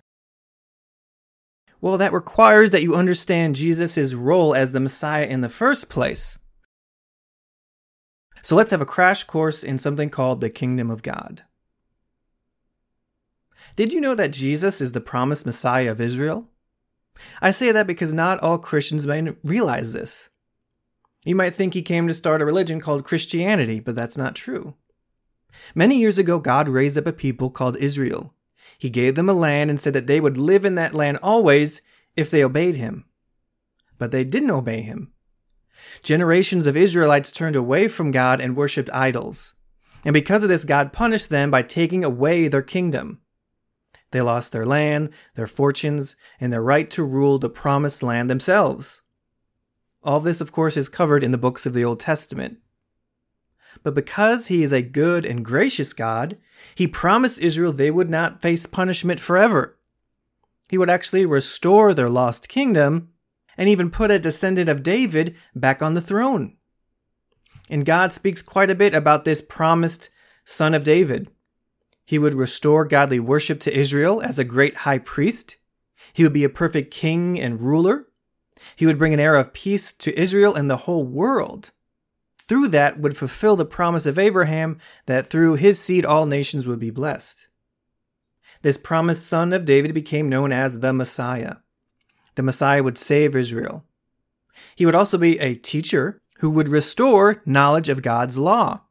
Well, 1.81 1.98
that 1.98 2.12
requires 2.12 2.70
that 2.70 2.83
you 2.83 2.94
understand 2.94 3.57
Jesus' 3.57 4.14
role 4.14 4.55
as 4.55 4.72
the 4.72 4.81
Messiah 4.81 5.27
in 5.27 5.40
the 5.40 5.48
first 5.48 5.90
place. 5.90 6.38
So 8.42 8.57
let's 8.57 8.70
have 8.70 8.81
a 8.81 8.87
crash 8.87 9.24
course 9.24 9.64
in 9.64 9.79
something 9.79 10.11
called 10.11 10.40
the 10.40 10.50
Kingdom 10.50 10.90
of 10.90 11.03
God. 11.03 11.42
Did 13.77 13.92
you 13.92 14.00
know 14.00 14.14
that 14.14 14.33
Jesus 14.33 14.81
is 14.81 14.92
the 14.92 15.00
promised 15.00 15.46
Messiah 15.46 15.90
of 15.90 16.00
Israel? 16.00 16.48
I 17.40 17.50
say 17.50 17.72
that 17.72 17.87
because 17.87 18.12
not 18.12 18.40
all 18.40 18.59
Christians 18.59 19.07
may 19.07 19.33
realize 19.42 19.92
this. 19.92 20.31
You 21.24 21.34
might 21.34 21.54
think 21.54 21.74
he 21.74 21.82
came 21.82 22.06
to 22.06 22.14
start 22.14 22.42
a 22.42 22.44
religion 22.44 22.80
called 22.80 23.04
Christianity, 23.04 23.80
but 23.80 23.94
that's 23.94 24.16
not 24.16 24.34
true. 24.34 24.74
Many 25.74 25.98
years 25.98 26.18
ago, 26.18 26.38
God 26.38 26.68
raised 26.68 26.98
up 26.98 27.06
a 27.06 27.12
people 27.12 27.50
called 27.50 27.76
Israel. 27.78 28.34
He 28.78 28.90
gave 28.90 29.14
them 29.14 29.28
a 29.28 29.34
land 29.34 29.70
and 29.70 29.80
said 29.80 29.94
that 29.94 30.06
they 30.06 30.20
would 30.20 30.37
live 30.37 30.64
in 30.64 30.74
that 30.74 30.94
land 30.94 31.18
always 31.22 31.80
if 32.16 32.30
they 32.30 32.44
obeyed 32.44 32.76
him. 32.76 33.04
But 33.98 34.10
they 34.10 34.24
didn't 34.24 34.50
obey 34.50 34.82
him. 34.82 35.12
Generations 36.02 36.66
of 36.66 36.76
Israelites 36.76 37.32
turned 37.32 37.56
away 37.56 37.88
from 37.88 38.10
God 38.10 38.40
and 38.40 38.56
worshipped 38.56 38.90
idols. 38.90 39.54
And 40.04 40.12
because 40.12 40.42
of 40.42 40.48
this, 40.48 40.64
God 40.64 40.92
punished 40.92 41.30
them 41.30 41.50
by 41.50 41.62
taking 41.62 42.04
away 42.04 42.48
their 42.48 42.62
kingdom. 42.62 43.20
They 44.10 44.20
lost 44.20 44.52
their 44.52 44.66
land, 44.66 45.10
their 45.34 45.46
fortunes, 45.46 46.14
and 46.38 46.52
their 46.52 46.62
right 46.62 46.90
to 46.90 47.02
rule 47.02 47.38
the 47.38 47.48
promised 47.48 48.02
land 48.02 48.28
themselves. 48.28 49.02
All 50.04 50.20
this, 50.20 50.40
of 50.40 50.52
course, 50.52 50.76
is 50.76 50.88
covered 50.88 51.24
in 51.24 51.30
the 51.30 51.38
books 51.38 51.64
of 51.64 51.72
the 51.72 51.84
Old 51.84 51.98
Testament. 51.98 52.58
But 53.82 53.94
because 53.94 54.48
he 54.48 54.62
is 54.62 54.72
a 54.72 54.82
good 54.82 55.24
and 55.24 55.44
gracious 55.44 55.92
God, 55.92 56.36
he 56.74 56.86
promised 56.86 57.38
Israel 57.38 57.72
they 57.72 57.90
would 57.90 58.10
not 58.10 58.42
face 58.42 58.66
punishment 58.66 59.18
forever. 59.18 59.78
He 60.68 60.78
would 60.78 60.90
actually 60.90 61.26
restore 61.26 61.94
their 61.94 62.08
lost 62.08 62.48
kingdom 62.48 63.08
and 63.56 63.68
even 63.68 63.90
put 63.90 64.10
a 64.10 64.18
descendant 64.18 64.68
of 64.68 64.82
David 64.82 65.36
back 65.54 65.82
on 65.82 65.94
the 65.94 66.00
throne. 66.00 66.56
And 67.70 67.86
God 67.86 68.12
speaks 68.12 68.42
quite 68.42 68.70
a 68.70 68.74
bit 68.74 68.94
about 68.94 69.24
this 69.24 69.40
promised 69.40 70.10
son 70.44 70.74
of 70.74 70.84
David. 70.84 71.30
He 72.04 72.18
would 72.18 72.34
restore 72.34 72.84
godly 72.84 73.20
worship 73.20 73.60
to 73.60 73.76
Israel 73.76 74.20
as 74.20 74.38
a 74.38 74.44
great 74.44 74.78
high 74.78 74.98
priest. 74.98 75.56
He 76.12 76.22
would 76.22 76.32
be 76.34 76.44
a 76.44 76.50
perfect 76.50 76.92
king 76.92 77.40
and 77.40 77.60
ruler. 77.60 78.08
He 78.76 78.86
would 78.86 78.98
bring 78.98 79.14
an 79.14 79.20
era 79.20 79.40
of 79.40 79.52
peace 79.52 79.92
to 79.94 80.18
Israel 80.18 80.54
and 80.54 80.70
the 80.70 80.78
whole 80.78 81.04
world 81.04 81.72
through 82.46 82.68
that 82.68 83.00
would 83.00 83.16
fulfill 83.16 83.56
the 83.56 83.64
promise 83.64 84.06
of 84.06 84.18
Abraham 84.18 84.78
that 85.06 85.26
through 85.26 85.54
his 85.54 85.78
seed 85.78 86.04
all 86.04 86.26
nations 86.26 86.66
would 86.66 86.78
be 86.78 86.90
blessed. 86.90 87.48
This 88.62 88.76
promised 88.76 89.26
son 89.26 89.52
of 89.52 89.64
David 89.64 89.94
became 89.94 90.28
known 90.28 90.52
as 90.52 90.80
the 90.80 90.92
Messiah. 90.92 91.56
The 92.34 92.42
Messiah 92.42 92.82
would 92.82 92.98
save 92.98 93.36
Israel. 93.36 93.84
He 94.74 94.86
would 94.86 94.94
also 94.94 95.18
be 95.18 95.38
a 95.38 95.54
teacher 95.54 96.20
who 96.38 96.50
would 96.50 96.68
restore 96.68 97.42
knowledge 97.46 97.88
of 97.88 98.02
God's 98.02 98.36
law. 98.38 98.82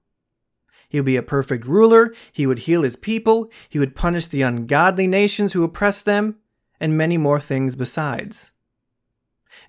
He 0.90 1.00
would 1.00 1.06
be 1.06 1.18
a 1.18 1.24
perfect 1.24 1.66
ruler, 1.66 2.14
he 2.32 2.46
would 2.46 2.60
heal 2.60 2.84
his 2.84 2.96
people, 2.96 3.50
he 3.68 3.80
would 3.80 3.96
punish 3.96 4.28
the 4.28 4.44
ungodly 4.44 5.08
nations 5.08 5.54
who 5.54 5.64
oppressed 5.64 6.06
them, 6.06 6.38
and 6.80 6.98
many 6.98 7.18
more 7.18 7.40
things 7.40 7.76
besides. 7.76 8.53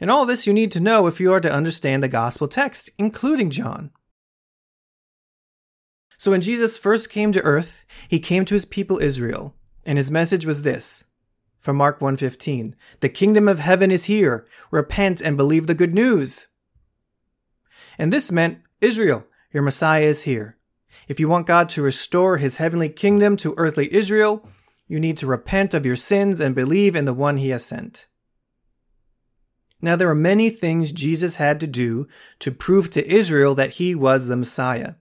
And 0.04 0.10
all 0.10 0.26
this 0.26 0.46
you 0.46 0.52
need 0.52 0.70
to 0.72 0.80
know 0.80 1.06
if 1.06 1.18
you 1.18 1.32
are 1.32 1.40
to 1.40 1.50
understand 1.50 2.02
the 2.02 2.08
gospel 2.08 2.46
text, 2.46 2.90
including 2.98 3.48
John. 3.48 3.90
So 6.18 6.30
when 6.30 6.42
Jesus 6.42 6.76
first 6.76 7.08
came 7.08 7.32
to 7.32 7.40
earth, 7.40 7.86
he 8.06 8.20
came 8.20 8.44
to 8.44 8.54
his 8.54 8.66
people 8.66 8.98
Israel, 8.98 9.54
and 9.86 9.96
his 9.96 10.10
message 10.10 10.44
was 10.44 10.60
this 10.60 11.04
from 11.58 11.76
Mark 11.76 12.02
1:15, 12.02 12.76
"The 13.00 13.08
kingdom 13.08 13.48
of 13.48 13.60
heaven 13.60 13.90
is 13.90 14.04
here. 14.04 14.46
Repent 14.70 15.22
and 15.22 15.38
believe 15.38 15.66
the 15.66 15.74
good 15.74 15.94
news." 15.94 16.48
And 17.96 18.12
this 18.12 18.30
meant, 18.30 18.58
Israel, 18.82 19.26
your 19.52 19.62
Messiah 19.62 20.04
is 20.04 20.24
here. 20.24 20.58
If 21.08 21.18
you 21.18 21.30
want 21.30 21.46
God 21.46 21.70
to 21.70 21.80
restore 21.80 22.36
his 22.36 22.56
heavenly 22.56 22.90
kingdom 22.90 23.38
to 23.38 23.54
earthly 23.56 23.90
Israel, 23.90 24.46
you 24.86 25.00
need 25.00 25.16
to 25.16 25.26
repent 25.26 25.72
of 25.72 25.86
your 25.86 25.96
sins 25.96 26.40
and 26.40 26.54
believe 26.54 26.94
in 26.94 27.06
the 27.06 27.14
one 27.14 27.38
he 27.38 27.48
has 27.48 27.64
sent. 27.64 28.06
Now, 29.80 29.96
there 29.96 30.08
were 30.08 30.14
many 30.14 30.50
things 30.50 30.92
Jesus 30.92 31.36
had 31.36 31.60
to 31.60 31.66
do 31.66 32.08
to 32.38 32.50
prove 32.50 32.90
to 32.90 33.06
Israel 33.08 33.54
that 33.54 33.72
he 33.72 33.94
was 33.94 34.26
the 34.26 34.36
Messiah. 34.36 34.94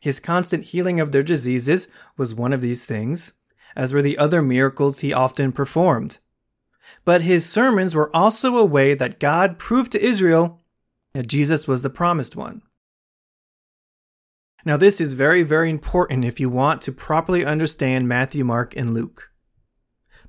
His 0.00 0.18
constant 0.18 0.64
healing 0.64 0.98
of 0.98 1.12
their 1.12 1.22
diseases 1.22 1.88
was 2.16 2.34
one 2.34 2.52
of 2.52 2.60
these 2.60 2.84
things, 2.84 3.34
as 3.76 3.92
were 3.92 4.02
the 4.02 4.18
other 4.18 4.42
miracles 4.42 5.00
he 5.00 5.12
often 5.12 5.52
performed. 5.52 6.18
But 7.04 7.22
his 7.22 7.48
sermons 7.48 7.94
were 7.94 8.14
also 8.14 8.56
a 8.56 8.64
way 8.64 8.94
that 8.94 9.20
God 9.20 9.58
proved 9.58 9.92
to 9.92 10.04
Israel 10.04 10.60
that 11.14 11.26
Jesus 11.26 11.68
was 11.68 11.82
the 11.82 11.90
promised 11.90 12.36
one. 12.36 12.62
Now, 14.64 14.76
this 14.76 15.00
is 15.00 15.14
very, 15.14 15.42
very 15.42 15.70
important 15.70 16.24
if 16.24 16.38
you 16.38 16.48
want 16.48 16.82
to 16.82 16.92
properly 16.92 17.44
understand 17.44 18.08
Matthew, 18.08 18.44
Mark, 18.44 18.76
and 18.76 18.94
Luke. 18.94 19.31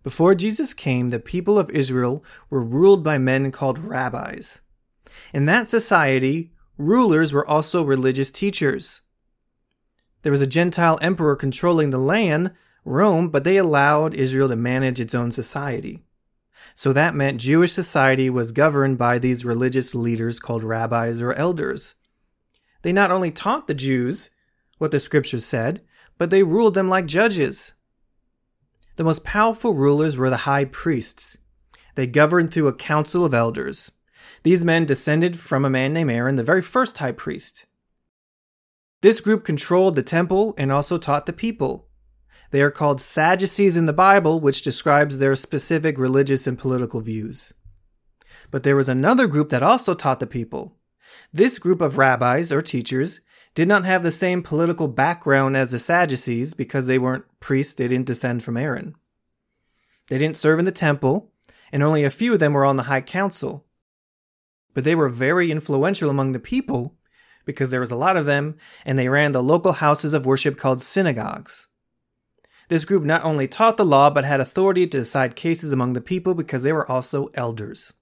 Before 0.03 0.35
Jesus 0.35 0.73
came, 0.73 1.09
the 1.09 1.19
people 1.19 1.57
of 1.57 1.69
Israel 1.69 2.23
were 2.49 2.61
ruled 2.61 3.03
by 3.03 3.17
men 3.17 3.51
called 3.51 3.79
rabbis. 3.79 4.61
In 5.33 5.45
that 5.45 5.67
society, 5.67 6.51
rulers 6.77 7.31
were 7.31 7.47
also 7.47 7.83
religious 7.83 8.29
teachers. 8.29 9.01
There 10.23 10.31
was 10.31 10.41
a 10.41 10.47
Gentile 10.47 10.99
emperor 11.01 11.35
controlling 11.35 11.89
the 11.89 11.97
land, 11.97 12.51
Rome, 12.85 13.29
but 13.29 13.43
they 13.43 13.57
allowed 13.57 14.13
Israel 14.13 14.49
to 14.49 14.55
manage 14.55 14.99
its 14.99 15.15
own 15.15 15.31
society. 15.31 16.03
So 16.75 16.91
that 16.93 17.15
meant 17.15 17.39
Jewish 17.41 17.71
society 17.71 18.29
was 18.29 18.51
governed 18.51 18.97
by 18.97 19.19
these 19.19 19.45
religious 19.45 19.93
leaders 19.93 20.39
called 20.39 20.63
rabbis 20.63 21.21
or 21.21 21.33
elders. 21.33 21.95
They 22.81 22.91
not 22.91 23.11
only 23.11 23.31
taught 23.31 23.67
the 23.67 23.73
Jews 23.73 24.29
what 24.77 24.91
the 24.91 24.99
scriptures 24.99 25.45
said, 25.45 25.81
but 26.17 26.29
they 26.29 26.43
ruled 26.43 26.73
them 26.73 26.89
like 26.89 27.05
judges. 27.05 27.72
The 28.95 29.03
most 29.03 29.23
powerful 29.23 29.73
rulers 29.73 30.17
were 30.17 30.29
the 30.29 30.37
high 30.37 30.65
priests. 30.65 31.37
They 31.95 32.07
governed 32.07 32.53
through 32.53 32.67
a 32.67 32.73
council 32.73 33.25
of 33.25 33.33
elders. 33.33 33.91
These 34.43 34.63
men 34.63 34.85
descended 34.85 35.39
from 35.39 35.65
a 35.65 35.69
man 35.69 35.93
named 35.93 36.11
Aaron, 36.11 36.35
the 36.35 36.43
very 36.43 36.61
first 36.61 36.97
high 36.99 37.11
priest. 37.11 37.65
This 39.01 39.19
group 39.19 39.43
controlled 39.43 39.95
the 39.95 40.03
temple 40.03 40.53
and 40.57 40.71
also 40.71 40.97
taught 40.97 41.25
the 41.25 41.33
people. 41.33 41.87
They 42.51 42.61
are 42.61 42.71
called 42.71 43.01
Sadducees 43.01 43.77
in 43.77 43.87
the 43.87 43.93
Bible, 43.93 44.39
which 44.39 44.61
describes 44.61 45.17
their 45.17 45.35
specific 45.35 45.97
religious 45.97 46.45
and 46.45 46.57
political 46.57 47.01
views. 47.01 47.53
But 48.51 48.63
there 48.63 48.75
was 48.75 48.87
another 48.87 49.25
group 49.25 49.49
that 49.49 49.63
also 49.63 49.95
taught 49.95 50.19
the 50.19 50.27
people. 50.27 50.77
This 51.33 51.57
group 51.57 51.81
of 51.81 51.97
rabbis 51.97 52.51
or 52.51 52.61
teachers 52.61 53.21
did 53.55 53.67
not 53.67 53.85
have 53.85 54.01
the 54.01 54.11
same 54.11 54.41
political 54.41 54.87
background 54.87 55.55
as 55.55 55.71
the 55.71 55.79
Sadducees 55.79 56.53
because 56.53 56.87
they 56.87 56.97
weren't 56.97 57.25
priests, 57.39 57.75
they 57.75 57.87
didn't 57.87 58.07
descend 58.07 58.43
from 58.43 58.57
Aaron. 58.57 58.95
They 60.07 60.17
didn't 60.17 60.37
serve 60.37 60.59
in 60.59 60.65
the 60.65 60.71
temple, 60.71 61.31
and 61.71 61.83
only 61.83 62.03
a 62.03 62.09
few 62.09 62.33
of 62.33 62.39
them 62.39 62.53
were 62.53 62.65
on 62.65 62.77
the 62.77 62.83
high 62.83 63.01
council. 63.01 63.65
But 64.73 64.83
they 64.83 64.95
were 64.95 65.09
very 65.09 65.51
influential 65.51 66.09
among 66.09 66.31
the 66.31 66.39
people 66.39 66.95
because 67.45 67.69
there 67.69 67.79
was 67.79 67.91
a 67.91 67.95
lot 67.95 68.17
of 68.17 68.25
them, 68.25 68.55
and 68.85 68.97
they 68.97 69.09
ran 69.09 69.33
the 69.33 69.43
local 69.43 69.73
houses 69.73 70.13
of 70.13 70.25
worship 70.25 70.57
called 70.57 70.81
synagogues. 70.81 71.67
This 72.69 72.85
group 72.85 73.03
not 73.03 73.23
only 73.23 73.47
taught 73.47 73.77
the 73.77 73.85
law, 73.85 74.09
but 74.09 74.25
had 74.25 74.39
authority 74.39 74.87
to 74.87 74.97
decide 74.97 75.35
cases 75.35 75.73
among 75.73 75.93
the 75.93 76.01
people 76.01 76.33
because 76.33 76.63
they 76.63 76.73
were 76.73 76.89
also 76.89 77.29
elders. 77.33 77.93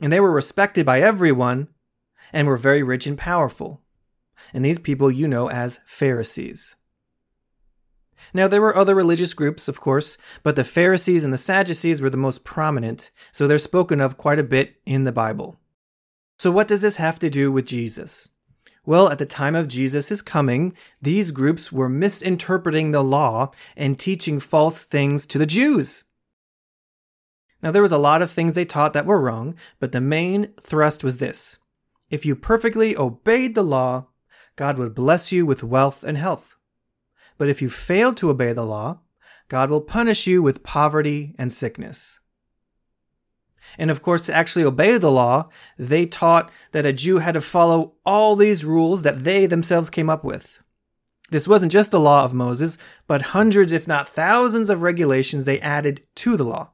And 0.00 0.12
they 0.12 0.20
were 0.20 0.32
respected 0.32 0.84
by 0.84 1.00
everyone 1.00 1.68
and 2.32 2.46
were 2.46 2.56
very 2.56 2.82
rich 2.82 3.06
and 3.06 3.16
powerful 3.16 3.82
and 4.52 4.64
these 4.64 4.78
people 4.78 5.10
you 5.10 5.28
know 5.28 5.48
as 5.50 5.80
Pharisees. 5.84 6.76
Now, 8.32 8.48
there 8.48 8.60
were 8.60 8.76
other 8.76 8.94
religious 8.94 9.34
groups, 9.34 9.68
of 9.68 9.80
course, 9.80 10.18
but 10.42 10.56
the 10.56 10.64
Pharisees 10.64 11.24
and 11.24 11.32
the 11.32 11.38
Sadducees 11.38 12.00
were 12.00 12.10
the 12.10 12.16
most 12.16 12.44
prominent, 12.44 13.10
so 13.32 13.46
they're 13.46 13.58
spoken 13.58 14.00
of 14.00 14.16
quite 14.16 14.38
a 14.38 14.44
bit 14.44 14.76
in 14.84 15.04
the 15.04 15.12
Bible. 15.12 15.58
So, 16.38 16.50
what 16.50 16.68
does 16.68 16.82
this 16.82 16.96
have 16.96 17.18
to 17.20 17.30
do 17.30 17.50
with 17.52 17.66
Jesus? 17.66 18.28
Well, 18.84 19.08
at 19.10 19.18
the 19.18 19.26
time 19.26 19.54
of 19.54 19.68
Jesus' 19.68 20.22
coming, 20.22 20.72
these 21.02 21.30
groups 21.30 21.72
were 21.72 21.88
misinterpreting 21.88 22.90
the 22.90 23.02
law 23.02 23.50
and 23.76 23.98
teaching 23.98 24.38
false 24.38 24.84
things 24.84 25.26
to 25.26 25.38
the 25.38 25.46
Jews. 25.46 26.04
Now, 27.62 27.70
there 27.72 27.82
was 27.82 27.92
a 27.92 27.98
lot 27.98 28.22
of 28.22 28.30
things 28.30 28.54
they 28.54 28.64
taught 28.64 28.92
that 28.92 29.06
were 29.06 29.20
wrong, 29.20 29.56
but 29.80 29.92
the 29.92 30.00
main 30.00 30.52
thrust 30.62 31.02
was 31.02 31.18
this 31.18 31.58
if 32.10 32.24
you 32.24 32.36
perfectly 32.36 32.96
obeyed 32.96 33.54
the 33.54 33.64
law, 33.64 34.06
God 34.56 34.78
would 34.78 34.94
bless 34.94 35.30
you 35.32 35.44
with 35.44 35.62
wealth 35.62 36.02
and 36.02 36.16
health. 36.16 36.56
But 37.38 37.50
if 37.50 37.60
you 37.60 37.68
fail 37.68 38.14
to 38.14 38.30
obey 38.30 38.52
the 38.52 38.64
law, 38.64 39.00
God 39.48 39.70
will 39.70 39.82
punish 39.82 40.26
you 40.26 40.42
with 40.42 40.62
poverty 40.62 41.34
and 41.38 41.52
sickness. 41.52 42.18
And 43.78 43.90
of 43.90 44.02
course, 44.02 44.22
to 44.26 44.34
actually 44.34 44.64
obey 44.64 44.96
the 44.96 45.10
law, 45.10 45.50
they 45.78 46.06
taught 46.06 46.50
that 46.72 46.86
a 46.86 46.92
Jew 46.92 47.18
had 47.18 47.34
to 47.34 47.40
follow 47.40 47.94
all 48.04 48.34
these 48.34 48.64
rules 48.64 49.02
that 49.02 49.24
they 49.24 49.44
themselves 49.44 49.90
came 49.90 50.08
up 50.08 50.24
with. 50.24 50.60
This 51.30 51.48
wasn't 51.48 51.72
just 51.72 51.90
the 51.90 52.00
law 52.00 52.24
of 52.24 52.32
Moses, 52.32 52.78
but 53.06 53.22
hundreds, 53.22 53.72
if 53.72 53.86
not 53.86 54.08
thousands, 54.08 54.70
of 54.70 54.82
regulations 54.82 55.44
they 55.44 55.60
added 55.60 56.06
to 56.16 56.36
the 56.36 56.44
law. 56.44 56.70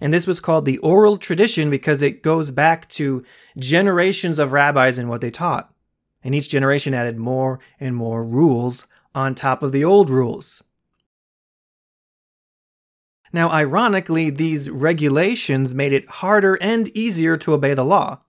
And 0.00 0.12
this 0.12 0.26
was 0.26 0.40
called 0.40 0.66
the 0.66 0.78
oral 0.78 1.16
tradition 1.16 1.70
because 1.70 2.02
it 2.02 2.22
goes 2.22 2.50
back 2.50 2.88
to 2.90 3.24
generations 3.56 4.38
of 4.38 4.52
rabbis 4.52 4.98
and 4.98 5.08
what 5.08 5.22
they 5.22 5.30
taught 5.30 5.73
and 6.24 6.34
each 6.34 6.48
generation 6.48 6.94
added 6.94 7.18
more 7.18 7.60
and 7.78 7.94
more 7.94 8.24
rules 8.24 8.86
on 9.14 9.34
top 9.34 9.62
of 9.62 9.70
the 9.70 9.84
old 9.84 10.10
rules. 10.10 10.62
Now, 13.32 13.50
ironically, 13.50 14.30
these 14.30 14.70
regulations 14.70 15.74
made 15.74 15.92
it 15.92 16.08
harder 16.08 16.54
and 16.60 16.88
easier 16.96 17.36
to 17.36 17.52
obey 17.52 17.74
the 17.74 17.84
law. 17.84 18.20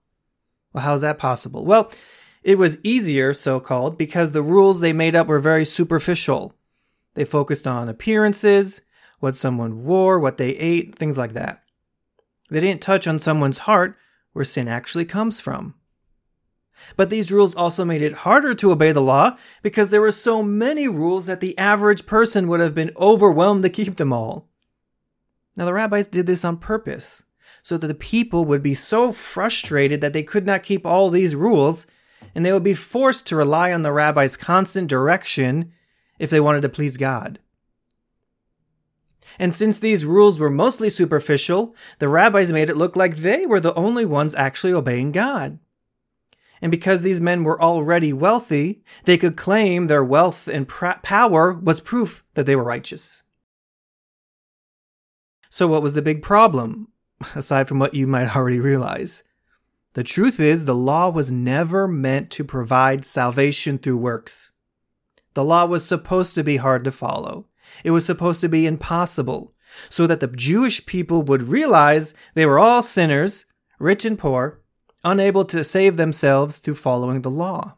Well, 0.72 0.84
how 0.84 0.94
is 0.94 1.00
that 1.00 1.18
possible? 1.18 1.64
Well, 1.64 1.90
it 2.42 2.58
was 2.58 2.78
easier, 2.82 3.32
so 3.32 3.58
called, 3.58 3.96
because 3.96 4.32
the 4.32 4.42
rules 4.42 4.80
they 4.80 4.92
made 4.92 5.16
up 5.16 5.26
were 5.26 5.38
very 5.38 5.64
superficial. 5.64 6.54
They 7.14 7.24
focused 7.24 7.66
on 7.66 7.88
appearances, 7.88 8.82
what 9.20 9.36
someone 9.36 9.84
wore, 9.84 10.18
what 10.18 10.36
they 10.36 10.50
ate, 10.50 10.94
things 10.94 11.16
like 11.16 11.32
that. 11.32 11.62
They 12.50 12.60
didn't 12.60 12.82
touch 12.82 13.06
on 13.06 13.18
someone's 13.18 13.58
heart, 13.58 13.96
where 14.32 14.44
sin 14.44 14.68
actually 14.68 15.06
comes 15.06 15.40
from. 15.40 15.74
But 16.96 17.10
these 17.10 17.32
rules 17.32 17.54
also 17.54 17.84
made 17.84 18.02
it 18.02 18.12
harder 18.12 18.54
to 18.54 18.70
obey 18.70 18.92
the 18.92 19.00
law 19.00 19.36
because 19.62 19.90
there 19.90 20.00
were 20.00 20.12
so 20.12 20.42
many 20.42 20.88
rules 20.88 21.26
that 21.26 21.40
the 21.40 21.56
average 21.58 22.06
person 22.06 22.48
would 22.48 22.60
have 22.60 22.74
been 22.74 22.92
overwhelmed 22.96 23.62
to 23.62 23.70
keep 23.70 23.96
them 23.96 24.12
all. 24.12 24.48
Now, 25.56 25.64
the 25.64 25.72
rabbis 25.72 26.06
did 26.06 26.26
this 26.26 26.44
on 26.44 26.58
purpose 26.58 27.22
so 27.62 27.76
that 27.76 27.86
the 27.86 27.94
people 27.94 28.44
would 28.44 28.62
be 28.62 28.74
so 28.74 29.10
frustrated 29.10 30.00
that 30.00 30.12
they 30.12 30.22
could 30.22 30.46
not 30.46 30.62
keep 30.62 30.86
all 30.86 31.10
these 31.10 31.34
rules 31.34 31.86
and 32.34 32.44
they 32.44 32.52
would 32.52 32.62
be 32.62 32.74
forced 32.74 33.26
to 33.26 33.36
rely 33.36 33.72
on 33.72 33.82
the 33.82 33.92
rabbi's 33.92 34.36
constant 34.36 34.88
direction 34.88 35.72
if 36.18 36.30
they 36.30 36.40
wanted 36.40 36.62
to 36.62 36.68
please 36.68 36.96
God. 36.96 37.38
And 39.38 39.54
since 39.54 39.78
these 39.78 40.04
rules 40.04 40.38
were 40.38 40.50
mostly 40.50 40.88
superficial, 40.88 41.74
the 41.98 42.08
rabbis 42.08 42.52
made 42.52 42.70
it 42.70 42.76
look 42.76 42.96
like 42.96 43.16
they 43.16 43.44
were 43.44 43.60
the 43.60 43.74
only 43.74 44.04
ones 44.04 44.34
actually 44.34 44.72
obeying 44.72 45.12
God. 45.12 45.58
And 46.62 46.70
because 46.70 47.02
these 47.02 47.20
men 47.20 47.44
were 47.44 47.60
already 47.60 48.12
wealthy, 48.12 48.82
they 49.04 49.18
could 49.18 49.36
claim 49.36 49.86
their 49.86 50.04
wealth 50.04 50.48
and 50.48 50.68
power 50.68 51.52
was 51.52 51.80
proof 51.80 52.24
that 52.34 52.46
they 52.46 52.56
were 52.56 52.64
righteous. 52.64 53.22
So, 55.50 55.66
what 55.66 55.82
was 55.82 55.94
the 55.94 56.02
big 56.02 56.22
problem, 56.22 56.88
aside 57.34 57.68
from 57.68 57.78
what 57.78 57.94
you 57.94 58.06
might 58.06 58.34
already 58.34 58.60
realize? 58.60 59.22
The 59.94 60.04
truth 60.04 60.38
is, 60.38 60.64
the 60.64 60.74
law 60.74 61.08
was 61.08 61.32
never 61.32 61.88
meant 61.88 62.30
to 62.32 62.44
provide 62.44 63.06
salvation 63.06 63.78
through 63.78 63.96
works. 63.96 64.52
The 65.32 65.44
law 65.44 65.64
was 65.64 65.86
supposed 65.86 66.34
to 66.34 66.44
be 66.44 66.58
hard 66.58 66.84
to 66.84 66.90
follow. 66.90 67.46
It 67.84 67.92
was 67.92 68.04
supposed 68.04 68.40
to 68.42 68.48
be 68.48 68.66
impossible, 68.66 69.54
so 69.88 70.06
that 70.06 70.20
the 70.20 70.26
Jewish 70.26 70.84
people 70.84 71.22
would 71.22 71.44
realize 71.44 72.14
they 72.34 72.44
were 72.44 72.58
all 72.58 72.82
sinners, 72.82 73.46
rich 73.78 74.04
and 74.04 74.18
poor, 74.18 74.60
unable 75.06 75.44
to 75.44 75.62
save 75.62 75.96
themselves 75.96 76.58
through 76.58 76.74
following 76.74 77.22
the 77.22 77.30
law. 77.30 77.76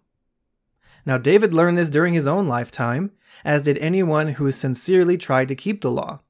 Now, 1.05 1.19
David 1.19 1.53
learned 1.53 1.77
this 1.77 1.91
during 1.91 2.15
his 2.15 2.27
own 2.27 2.49
lifetime, 2.49 3.13
as 3.45 3.63
did 3.63 3.79
anyone 3.79 4.29
who 4.29 4.51
sincerely 4.51 5.19
tried 5.19 5.49
to 5.49 5.55
keep 5.55 5.83
the 5.83 5.91
law. 5.91 6.21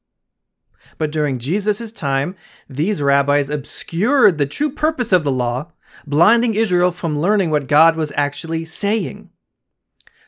But 0.99 1.13
during 1.13 1.39
Jesus' 1.39 1.93
time, 1.93 2.35
these 2.69 3.01
rabbis 3.01 3.49
obscured 3.49 4.39
the 4.39 4.47
true 4.47 4.71
purpose 4.71 5.13
of 5.13 5.23
the 5.23 5.31
law, 5.31 5.71
blinding 6.07 6.55
Israel 6.55 6.91
from 6.91 7.19
learning 7.19 7.51
what 7.51 7.69
God 7.69 7.95
was 7.95 8.13
actually 8.17 8.65
saying. 8.65 9.31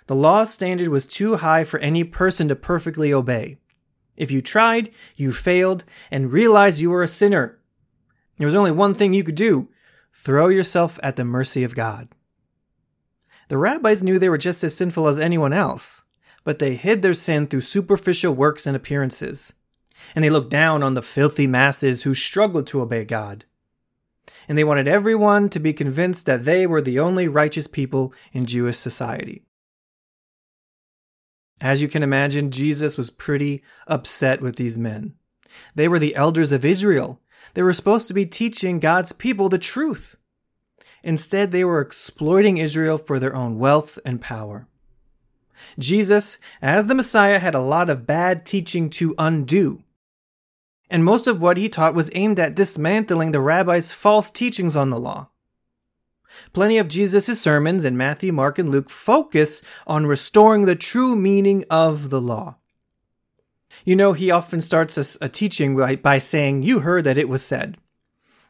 The 0.06 0.14
law 0.14 0.44
standard 0.44 0.88
was 0.88 1.04
too 1.04 1.36
high 1.36 1.64
for 1.64 1.80
any 1.80 2.04
person 2.04 2.48
to 2.48 2.56
perfectly 2.56 3.12
obey. 3.12 3.58
If 4.16 4.30
you 4.30 4.40
tried, 4.40 4.90
you 5.16 5.32
failed, 5.32 5.84
and 6.10 6.32
realized 6.32 6.80
you 6.80 6.90
were 6.90 7.02
a 7.02 7.08
sinner. 7.08 7.58
There 8.38 8.46
was 8.46 8.54
only 8.54 8.72
one 8.72 8.94
thing 8.94 9.12
you 9.12 9.24
could 9.24 9.34
do 9.34 9.68
Throw 10.12 10.48
yourself 10.48 10.98
at 11.02 11.16
the 11.16 11.24
mercy 11.24 11.64
of 11.64 11.74
God. 11.74 12.08
The 13.48 13.58
rabbis 13.58 14.02
knew 14.02 14.18
they 14.18 14.28
were 14.28 14.38
just 14.38 14.62
as 14.62 14.76
sinful 14.76 15.08
as 15.08 15.18
anyone 15.18 15.52
else, 15.52 16.02
but 16.44 16.58
they 16.58 16.76
hid 16.76 17.02
their 17.02 17.14
sin 17.14 17.46
through 17.46 17.62
superficial 17.62 18.32
works 18.32 18.66
and 18.66 18.76
appearances. 18.76 19.52
And 20.14 20.24
they 20.24 20.30
looked 20.30 20.50
down 20.50 20.82
on 20.82 20.94
the 20.94 21.02
filthy 21.02 21.46
masses 21.46 22.02
who 22.02 22.14
struggled 22.14 22.66
to 22.68 22.80
obey 22.80 23.04
God. 23.04 23.44
And 24.48 24.56
they 24.56 24.64
wanted 24.64 24.88
everyone 24.88 25.48
to 25.50 25.60
be 25.60 25.72
convinced 25.72 26.26
that 26.26 26.44
they 26.44 26.66
were 26.66 26.80
the 26.80 26.98
only 26.98 27.28
righteous 27.28 27.66
people 27.66 28.14
in 28.32 28.46
Jewish 28.46 28.76
society. 28.76 29.44
As 31.60 31.82
you 31.82 31.88
can 31.88 32.02
imagine, 32.02 32.50
Jesus 32.50 32.96
was 32.96 33.10
pretty 33.10 33.62
upset 33.86 34.40
with 34.40 34.56
these 34.56 34.78
men. 34.78 35.14
They 35.74 35.88
were 35.88 35.98
the 35.98 36.14
elders 36.14 36.52
of 36.52 36.64
Israel, 36.64 37.20
they 37.54 37.62
were 37.62 37.72
supposed 37.72 38.08
to 38.08 38.14
be 38.14 38.26
teaching 38.26 38.80
God's 38.80 39.12
people 39.12 39.48
the 39.48 39.58
truth. 39.58 40.16
Instead, 41.02 41.50
they 41.50 41.64
were 41.64 41.80
exploiting 41.80 42.58
Israel 42.58 42.98
for 42.98 43.18
their 43.18 43.34
own 43.34 43.58
wealth 43.58 43.98
and 44.04 44.20
power. 44.20 44.66
Jesus, 45.78 46.38
as 46.60 46.86
the 46.86 46.94
Messiah, 46.94 47.38
had 47.38 47.54
a 47.54 47.60
lot 47.60 47.90
of 47.90 48.06
bad 48.06 48.44
teaching 48.44 48.90
to 48.90 49.14
undo. 49.18 49.82
And 50.90 51.04
most 51.04 51.26
of 51.26 51.40
what 51.40 51.56
he 51.56 51.68
taught 51.68 51.94
was 51.94 52.10
aimed 52.14 52.40
at 52.40 52.56
dismantling 52.56 53.30
the 53.30 53.40
rabbis' 53.40 53.92
false 53.92 54.30
teachings 54.30 54.74
on 54.76 54.90
the 54.90 55.00
law. 55.00 55.28
Plenty 56.52 56.78
of 56.78 56.88
Jesus' 56.88 57.40
sermons 57.40 57.84
in 57.84 57.96
Matthew, 57.96 58.32
Mark, 58.32 58.58
and 58.58 58.68
Luke 58.68 58.90
focus 58.90 59.62
on 59.86 60.06
restoring 60.06 60.64
the 60.64 60.76
true 60.76 61.16
meaning 61.16 61.64
of 61.70 62.10
the 62.10 62.20
law. 62.20 62.56
You 63.84 63.96
know, 63.96 64.12
he 64.12 64.30
often 64.30 64.60
starts 64.60 64.98
a, 64.98 65.24
a 65.24 65.28
teaching 65.28 65.76
by, 65.76 65.96
by 65.96 66.18
saying, 66.18 66.62
You 66.62 66.80
heard 66.80 67.04
that 67.04 67.18
it 67.18 67.28
was 67.28 67.42
said. 67.42 67.76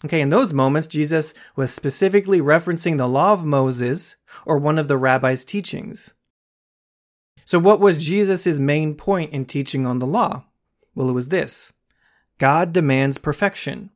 Okay, 0.05 0.21
in 0.21 0.31
those 0.31 0.53
moments, 0.53 0.87
Jesus 0.87 1.35
was 1.57 1.73
specifically 1.73 2.41
referencing 2.41 2.97
the 2.97 3.09
law 3.09 3.33
of 3.33 3.45
Moses 3.45 4.17
or 4.47 4.57
one 4.59 4.79
of 4.79 4.89
the 4.89 4.97
rabbi's 4.97 5.45
teachings. 5.45 6.15
So, 7.45 7.59
what 7.59 7.81
was 7.81 7.99
Jesus' 7.99 8.59
main 8.59 8.95
point 8.95 9.33
in 9.33 9.45
teaching 9.45 9.85
on 9.85 9.99
the 9.99 10.07
law? 10.07 10.45
Well, 10.95 11.11
it 11.11 11.15
was 11.15 11.29
this 11.29 11.73
God 12.39 12.73
demands 12.73 13.19
perfection. 13.19 13.91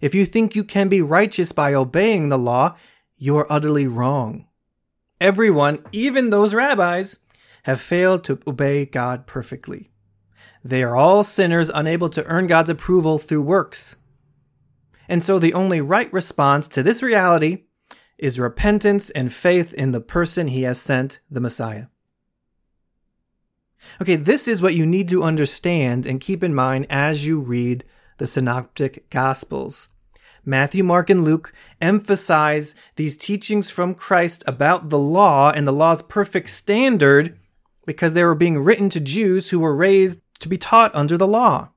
If 0.00 0.14
you 0.14 0.24
think 0.24 0.54
you 0.54 0.64
can 0.64 0.88
be 0.88 1.02
righteous 1.02 1.52
by 1.52 1.74
obeying 1.74 2.28
the 2.28 2.38
law, 2.38 2.76
you 3.18 3.36
are 3.36 3.52
utterly 3.52 3.86
wrong. 3.86 4.46
Everyone, 5.20 5.84
even 5.92 6.30
those 6.30 6.54
rabbis, 6.54 7.18
have 7.64 7.80
failed 7.80 8.24
to 8.24 8.38
obey 8.46 8.86
God 8.86 9.26
perfectly. 9.26 9.90
They 10.62 10.82
are 10.82 10.96
all 10.96 11.24
sinners 11.24 11.70
unable 11.72 12.08
to 12.10 12.24
earn 12.26 12.46
God's 12.46 12.70
approval 12.70 13.18
through 13.18 13.42
works. 13.42 13.96
And 15.08 15.22
so 15.22 15.38
the 15.38 15.54
only 15.54 15.80
right 15.80 16.12
response 16.12 16.68
to 16.68 16.82
this 16.82 17.02
reality 17.02 17.64
is 18.18 18.38
repentance 18.38 19.10
and 19.10 19.32
faith 19.32 19.72
in 19.72 19.92
the 19.92 20.00
person 20.00 20.48
he 20.48 20.62
has 20.62 20.80
sent, 20.80 21.20
the 21.30 21.40
Messiah. 21.40 21.86
Okay, 24.00 24.16
this 24.16 24.46
is 24.46 24.60
what 24.60 24.74
you 24.74 24.84
need 24.84 25.08
to 25.08 25.22
understand 25.22 26.04
and 26.04 26.20
keep 26.20 26.42
in 26.42 26.54
mind 26.54 26.86
as 26.90 27.26
you 27.26 27.40
read 27.40 27.84
the 28.18 28.26
Synoptic 28.26 29.08
Gospels. 29.08 29.88
Matthew, 30.44 30.84
Mark, 30.84 31.10
and 31.10 31.24
Luke 31.24 31.52
emphasize 31.80 32.74
these 32.96 33.16
teachings 33.16 33.70
from 33.70 33.94
Christ 33.94 34.44
about 34.46 34.90
the 34.90 34.98
law 34.98 35.50
and 35.50 35.66
the 35.66 35.72
law's 35.72 36.02
perfect 36.02 36.50
standard 36.50 37.38
because 37.86 38.14
they 38.14 38.24
were 38.24 38.34
being 38.34 38.58
written 38.58 38.90
to 38.90 39.00
Jews 39.00 39.50
who 39.50 39.58
were 39.58 39.74
raised 39.74 40.20
to 40.40 40.48
be 40.48 40.58
taught 40.58 40.94
under 40.94 41.16
the 41.16 41.26
law. 41.26 41.70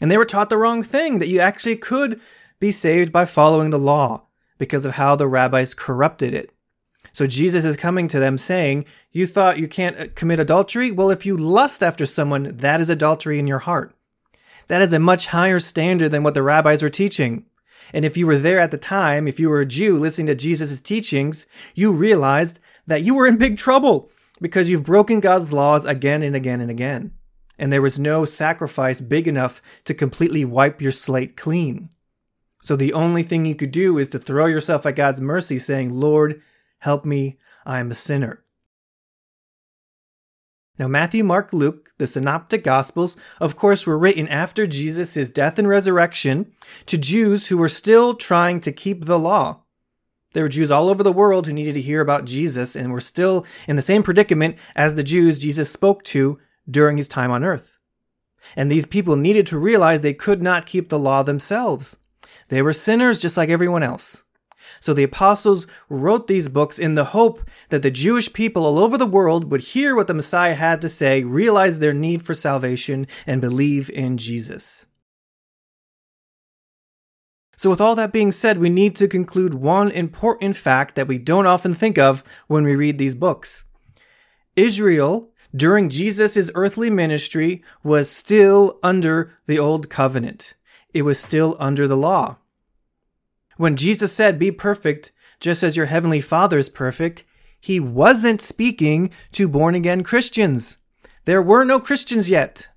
And 0.00 0.10
they 0.10 0.16
were 0.16 0.24
taught 0.24 0.50
the 0.50 0.58
wrong 0.58 0.82
thing 0.82 1.18
that 1.18 1.28
you 1.28 1.40
actually 1.40 1.76
could 1.76 2.20
be 2.58 2.70
saved 2.70 3.12
by 3.12 3.24
following 3.24 3.70
the 3.70 3.78
law 3.78 4.22
because 4.58 4.84
of 4.84 4.94
how 4.94 5.16
the 5.16 5.28
rabbis 5.28 5.74
corrupted 5.74 6.34
it. 6.34 6.52
So 7.12 7.26
Jesus 7.26 7.64
is 7.64 7.76
coming 7.76 8.08
to 8.08 8.20
them 8.20 8.38
saying, 8.38 8.84
You 9.10 9.26
thought 9.26 9.58
you 9.58 9.68
can't 9.68 9.98
uh, 9.98 10.06
commit 10.14 10.38
adultery? 10.38 10.90
Well, 10.90 11.10
if 11.10 11.26
you 11.26 11.36
lust 11.36 11.82
after 11.82 12.06
someone, 12.06 12.56
that 12.56 12.80
is 12.80 12.90
adultery 12.90 13.38
in 13.38 13.46
your 13.46 13.60
heart. 13.60 13.94
That 14.68 14.82
is 14.82 14.92
a 14.92 14.98
much 14.98 15.28
higher 15.28 15.58
standard 15.58 16.10
than 16.10 16.22
what 16.22 16.34
the 16.34 16.42
rabbis 16.42 16.82
were 16.82 16.88
teaching. 16.88 17.46
And 17.92 18.04
if 18.04 18.16
you 18.16 18.26
were 18.26 18.38
there 18.38 18.60
at 18.60 18.70
the 18.70 18.78
time, 18.78 19.26
if 19.26 19.40
you 19.40 19.48
were 19.48 19.60
a 19.60 19.66
Jew 19.66 19.98
listening 19.98 20.28
to 20.28 20.34
Jesus' 20.36 20.80
teachings, 20.80 21.46
you 21.74 21.90
realized 21.90 22.60
that 22.86 23.02
you 23.02 23.14
were 23.14 23.26
in 23.26 23.36
big 23.36 23.58
trouble 23.58 24.10
because 24.40 24.70
you've 24.70 24.84
broken 24.84 25.18
God's 25.18 25.52
laws 25.52 25.84
again 25.84 26.22
and 26.22 26.36
again 26.36 26.60
and 26.60 26.70
again. 26.70 27.12
And 27.60 27.70
there 27.70 27.82
was 27.82 27.98
no 27.98 28.24
sacrifice 28.24 29.02
big 29.02 29.28
enough 29.28 29.60
to 29.84 29.92
completely 29.92 30.46
wipe 30.46 30.80
your 30.80 30.90
slate 30.90 31.36
clean. 31.36 31.90
So 32.62 32.74
the 32.74 32.94
only 32.94 33.22
thing 33.22 33.44
you 33.44 33.54
could 33.54 33.70
do 33.70 33.98
is 33.98 34.08
to 34.10 34.18
throw 34.18 34.46
yourself 34.46 34.86
at 34.86 34.96
God's 34.96 35.20
mercy, 35.20 35.58
saying, 35.58 35.90
Lord, 35.92 36.40
help 36.78 37.04
me, 37.04 37.38
I 37.66 37.78
am 37.78 37.90
a 37.90 37.94
sinner. 37.94 38.42
Now, 40.78 40.88
Matthew, 40.88 41.22
Mark, 41.22 41.52
Luke, 41.52 41.92
the 41.98 42.06
Synoptic 42.06 42.64
Gospels, 42.64 43.18
of 43.40 43.56
course, 43.56 43.86
were 43.86 43.98
written 43.98 44.26
after 44.28 44.66
Jesus' 44.66 45.28
death 45.28 45.58
and 45.58 45.68
resurrection 45.68 46.50
to 46.86 46.96
Jews 46.96 47.48
who 47.48 47.58
were 47.58 47.68
still 47.68 48.14
trying 48.14 48.60
to 48.60 48.72
keep 48.72 49.04
the 49.04 49.18
law. 49.18 49.64
There 50.32 50.44
were 50.44 50.48
Jews 50.48 50.70
all 50.70 50.88
over 50.88 51.02
the 51.02 51.12
world 51.12 51.46
who 51.46 51.52
needed 51.52 51.74
to 51.74 51.82
hear 51.82 52.00
about 52.00 52.24
Jesus 52.24 52.74
and 52.74 52.90
were 52.90 53.00
still 53.00 53.44
in 53.68 53.76
the 53.76 53.82
same 53.82 54.02
predicament 54.02 54.56
as 54.74 54.94
the 54.94 55.02
Jews 55.02 55.38
Jesus 55.38 55.70
spoke 55.70 56.02
to 56.04 56.38
during 56.70 56.96
his 56.96 57.08
time 57.08 57.30
on 57.30 57.44
earth. 57.44 57.78
And 58.56 58.70
these 58.70 58.86
people 58.86 59.16
needed 59.16 59.46
to 59.48 59.58
realize 59.58 60.02
they 60.02 60.14
could 60.14 60.42
not 60.42 60.66
keep 60.66 60.88
the 60.88 60.98
law 60.98 61.22
themselves. 61.22 61.96
They 62.48 62.62
were 62.62 62.72
sinners 62.72 63.18
just 63.18 63.36
like 63.36 63.48
everyone 63.48 63.82
else. 63.82 64.22
So 64.80 64.94
the 64.94 65.02
apostles 65.02 65.66
wrote 65.88 66.26
these 66.26 66.48
books 66.48 66.78
in 66.78 66.94
the 66.94 67.06
hope 67.06 67.42
that 67.68 67.82
the 67.82 67.90
Jewish 67.90 68.32
people 68.32 68.64
all 68.64 68.78
over 68.78 68.96
the 68.96 69.06
world 69.06 69.50
would 69.50 69.60
hear 69.60 69.94
what 69.94 70.06
the 70.06 70.14
Messiah 70.14 70.54
had 70.54 70.80
to 70.80 70.88
say, 70.88 71.22
realize 71.22 71.78
their 71.78 71.92
need 71.92 72.22
for 72.22 72.34
salvation, 72.34 73.06
and 73.26 73.40
believe 73.40 73.90
in 73.90 74.16
Jesus. 74.16 74.86
So, 77.56 77.68
with 77.68 77.80
all 77.80 77.94
that 77.96 78.12
being 78.12 78.32
said, 78.32 78.58
we 78.58 78.70
need 78.70 78.96
to 78.96 79.06
conclude 79.06 79.52
one 79.52 79.90
important 79.90 80.56
fact 80.56 80.94
that 80.94 81.08
we 81.08 81.18
don't 81.18 81.46
often 81.46 81.74
think 81.74 81.98
of 81.98 82.24
when 82.46 82.64
we 82.64 82.74
read 82.74 82.96
these 82.96 83.14
books. 83.14 83.64
Israel, 84.56 85.29
during 85.54 85.88
Jesus' 85.88 86.50
earthly 86.54 86.90
ministry, 86.90 87.62
was 87.82 88.10
still 88.10 88.78
under 88.82 89.38
the 89.46 89.58
old 89.58 89.90
covenant 89.90 90.54
it 90.92 91.02
was 91.02 91.18
still 91.18 91.56
under 91.58 91.86
the 91.86 91.96
law. 91.96 92.38
When 93.56 93.76
Jesus 93.76 94.12
said, 94.12 94.38
Be 94.38 94.50
perfect, 94.50 95.12
just 95.38 95.62
as 95.62 95.76
your 95.76 95.86
heavenly 95.86 96.20
Father 96.20 96.58
is 96.58 96.68
perfect, 96.68 97.24
he 97.60 97.78
wasn't 97.78 98.40
speaking 98.40 99.10
to 99.32 99.48
born 99.48 99.74
again 99.74 100.02
Christians. 100.02 100.78
There 101.26 101.42
were 101.42 101.64
no 101.64 101.78
Christians 101.78 102.30
yet. 102.30 102.68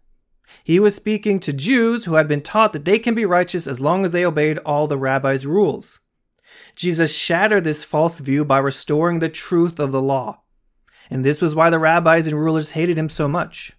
He 0.64 0.80
was 0.80 0.96
speaking 0.96 1.40
to 1.42 1.54
Jews 1.54 2.06
who 2.06 2.16
had 2.16 2.28
been 2.28 2.42
taught 2.42 2.74
that 2.74 2.86
they 2.86 3.00
can 3.00 3.16
be 3.16 3.26
righteous 3.26 3.66
as 3.66 3.82
long 3.82 4.06
as 4.06 4.12
they 4.12 4.26
obeyed 4.26 4.60
all 4.60 4.88
the 4.88 4.98
rabbis' 4.98 5.46
rules. 5.46 6.00
Jesus 6.76 7.16
shattered 7.16 7.64
this 7.64 7.84
false 7.84 8.20
view 8.20 8.46
by 8.46 8.58
restoring 8.58 9.20
the 9.20 9.30
truth 9.30 9.80
of 9.80 9.92
the 9.92 10.02
law. 10.02 10.43
And 11.10 11.24
this 11.24 11.42
was 11.42 11.56
why 11.56 11.70
the 11.70 11.80
rabbis 11.80 12.28
and 12.28 12.40
rulers 12.40 12.72
hated 12.72 12.98
him 12.98 13.10
so 13.10 13.28
much. 13.28 13.74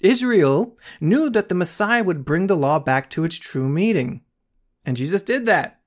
Israel 0.00 0.76
knew 1.00 1.30
that 1.30 1.48
the 1.48 1.54
Messiah 1.54 2.04
would 2.04 2.24
bring 2.24 2.46
the 2.46 2.56
law 2.56 2.78
back 2.78 3.08
to 3.10 3.24
its 3.24 3.38
true 3.38 3.68
meaning. 3.68 4.20
And 4.84 4.96
Jesus 4.96 5.22
did 5.22 5.46
that. 5.46 5.80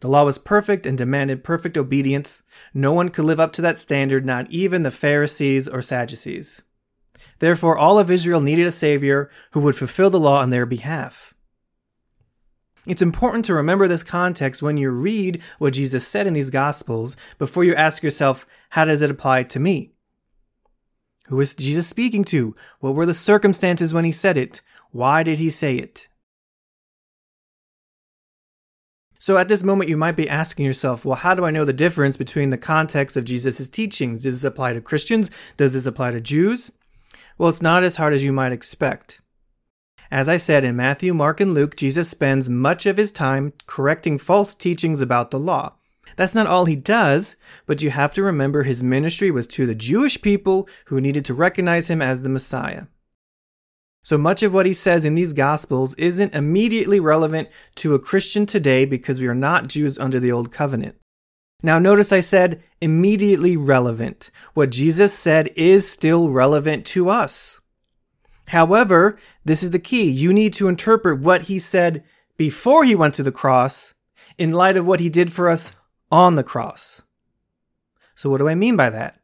The 0.00 0.08
law 0.08 0.24
was 0.24 0.36
perfect 0.36 0.84
and 0.84 0.98
demanded 0.98 1.44
perfect 1.44 1.78
obedience. 1.78 2.42
No 2.74 2.92
one 2.92 3.08
could 3.08 3.24
live 3.24 3.40
up 3.40 3.52
to 3.54 3.62
that 3.62 3.78
standard, 3.78 4.26
not 4.26 4.50
even 4.50 4.82
the 4.82 4.90
Pharisees 4.90 5.68
or 5.68 5.80
Sadducees. 5.80 6.60
Therefore, 7.38 7.78
all 7.78 7.98
of 7.98 8.10
Israel 8.10 8.40
needed 8.40 8.66
a 8.66 8.72
Savior 8.72 9.30
who 9.52 9.60
would 9.60 9.76
fulfill 9.76 10.10
the 10.10 10.20
law 10.20 10.40
on 10.40 10.50
their 10.50 10.66
behalf. 10.66 11.31
It's 12.86 13.02
important 13.02 13.44
to 13.44 13.54
remember 13.54 13.86
this 13.86 14.02
context 14.02 14.60
when 14.60 14.76
you 14.76 14.90
read 14.90 15.40
what 15.58 15.74
Jesus 15.74 16.06
said 16.06 16.26
in 16.26 16.32
these 16.32 16.50
Gospels 16.50 17.16
before 17.38 17.62
you 17.62 17.74
ask 17.76 18.02
yourself, 18.02 18.44
how 18.70 18.84
does 18.84 19.02
it 19.02 19.10
apply 19.10 19.44
to 19.44 19.60
me? 19.60 19.92
Who 21.26 21.36
was 21.36 21.54
Jesus 21.54 21.86
speaking 21.86 22.24
to? 22.24 22.56
What 22.80 22.94
were 22.94 23.06
the 23.06 23.14
circumstances 23.14 23.94
when 23.94 24.04
he 24.04 24.12
said 24.12 24.36
it? 24.36 24.60
Why 24.90 25.22
did 25.22 25.38
he 25.38 25.48
say 25.48 25.76
it? 25.76 26.08
So 29.20 29.38
at 29.38 29.46
this 29.46 29.62
moment, 29.62 29.88
you 29.88 29.96
might 29.96 30.16
be 30.16 30.28
asking 30.28 30.66
yourself, 30.66 31.04
well, 31.04 31.14
how 31.14 31.36
do 31.36 31.44
I 31.44 31.52
know 31.52 31.64
the 31.64 31.72
difference 31.72 32.16
between 32.16 32.50
the 32.50 32.58
context 32.58 33.16
of 33.16 33.24
Jesus' 33.24 33.68
teachings? 33.68 34.24
Does 34.24 34.42
this 34.42 34.48
apply 34.48 34.72
to 34.72 34.80
Christians? 34.80 35.30
Does 35.56 35.74
this 35.74 35.86
apply 35.86 36.10
to 36.10 36.20
Jews? 36.20 36.72
Well, 37.38 37.48
it's 37.48 37.62
not 37.62 37.84
as 37.84 37.96
hard 37.96 38.14
as 38.14 38.24
you 38.24 38.32
might 38.32 38.50
expect. 38.50 39.21
As 40.12 40.28
I 40.28 40.36
said 40.36 40.62
in 40.62 40.76
Matthew, 40.76 41.14
Mark, 41.14 41.40
and 41.40 41.54
Luke, 41.54 41.74
Jesus 41.74 42.06
spends 42.10 42.50
much 42.50 42.84
of 42.84 42.98
his 42.98 43.10
time 43.10 43.54
correcting 43.66 44.18
false 44.18 44.54
teachings 44.54 45.00
about 45.00 45.30
the 45.30 45.38
law. 45.38 45.72
That's 46.16 46.34
not 46.34 46.46
all 46.46 46.66
he 46.66 46.76
does, 46.76 47.36
but 47.64 47.80
you 47.80 47.88
have 47.88 48.12
to 48.14 48.22
remember 48.22 48.62
his 48.62 48.82
ministry 48.82 49.30
was 49.30 49.46
to 49.46 49.64
the 49.64 49.74
Jewish 49.74 50.20
people 50.20 50.68
who 50.86 51.00
needed 51.00 51.24
to 51.24 51.32
recognize 51.32 51.88
him 51.88 52.02
as 52.02 52.20
the 52.20 52.28
Messiah. 52.28 52.88
So 54.04 54.18
much 54.18 54.42
of 54.42 54.52
what 54.52 54.66
he 54.66 54.74
says 54.74 55.06
in 55.06 55.14
these 55.14 55.32
Gospels 55.32 55.94
isn't 55.94 56.34
immediately 56.34 57.00
relevant 57.00 57.48
to 57.76 57.94
a 57.94 57.98
Christian 57.98 58.44
today 58.44 58.84
because 58.84 59.18
we 59.18 59.28
are 59.28 59.34
not 59.34 59.68
Jews 59.68 59.98
under 59.98 60.20
the 60.20 60.30
Old 60.30 60.52
Covenant. 60.52 60.96
Now, 61.62 61.78
notice 61.78 62.12
I 62.12 62.20
said 62.20 62.62
immediately 62.82 63.56
relevant. 63.56 64.30
What 64.52 64.68
Jesus 64.68 65.14
said 65.14 65.48
is 65.56 65.90
still 65.90 66.28
relevant 66.28 66.84
to 66.88 67.08
us. 67.08 67.61
However, 68.48 69.18
this 69.44 69.62
is 69.62 69.70
the 69.70 69.78
key. 69.78 70.10
You 70.10 70.32
need 70.32 70.52
to 70.54 70.68
interpret 70.68 71.20
what 71.20 71.42
he 71.42 71.58
said 71.58 72.04
before 72.36 72.84
he 72.84 72.94
went 72.94 73.14
to 73.14 73.22
the 73.22 73.32
cross 73.32 73.94
in 74.38 74.52
light 74.52 74.76
of 74.76 74.86
what 74.86 75.00
he 75.00 75.08
did 75.08 75.32
for 75.32 75.48
us 75.48 75.72
on 76.10 76.34
the 76.34 76.42
cross. 76.42 77.02
So, 78.14 78.28
what 78.30 78.38
do 78.38 78.48
I 78.48 78.54
mean 78.54 78.76
by 78.76 78.90
that? 78.90 79.20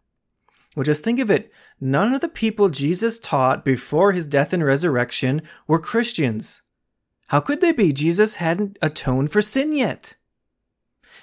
Well, 0.75 0.85
just 0.85 1.05
think 1.05 1.21
of 1.21 1.31
it. 1.31 1.53
None 1.81 2.15
of 2.15 2.21
the 2.21 2.29
people 2.29 2.69
Jesus 2.69 3.19
taught 3.19 3.65
before 3.65 4.13
his 4.13 4.27
death 4.27 4.53
and 4.53 4.65
resurrection 4.65 5.43
were 5.67 5.79
Christians. 5.79 6.63
How 7.29 7.41
could 7.41 7.61
they 7.61 7.73
be? 7.73 7.93
Jesus 7.93 8.37
hadn't 8.37 8.79
atoned 8.81 9.31
for 9.31 9.43
sin 9.43 9.75
yet. 9.75 10.15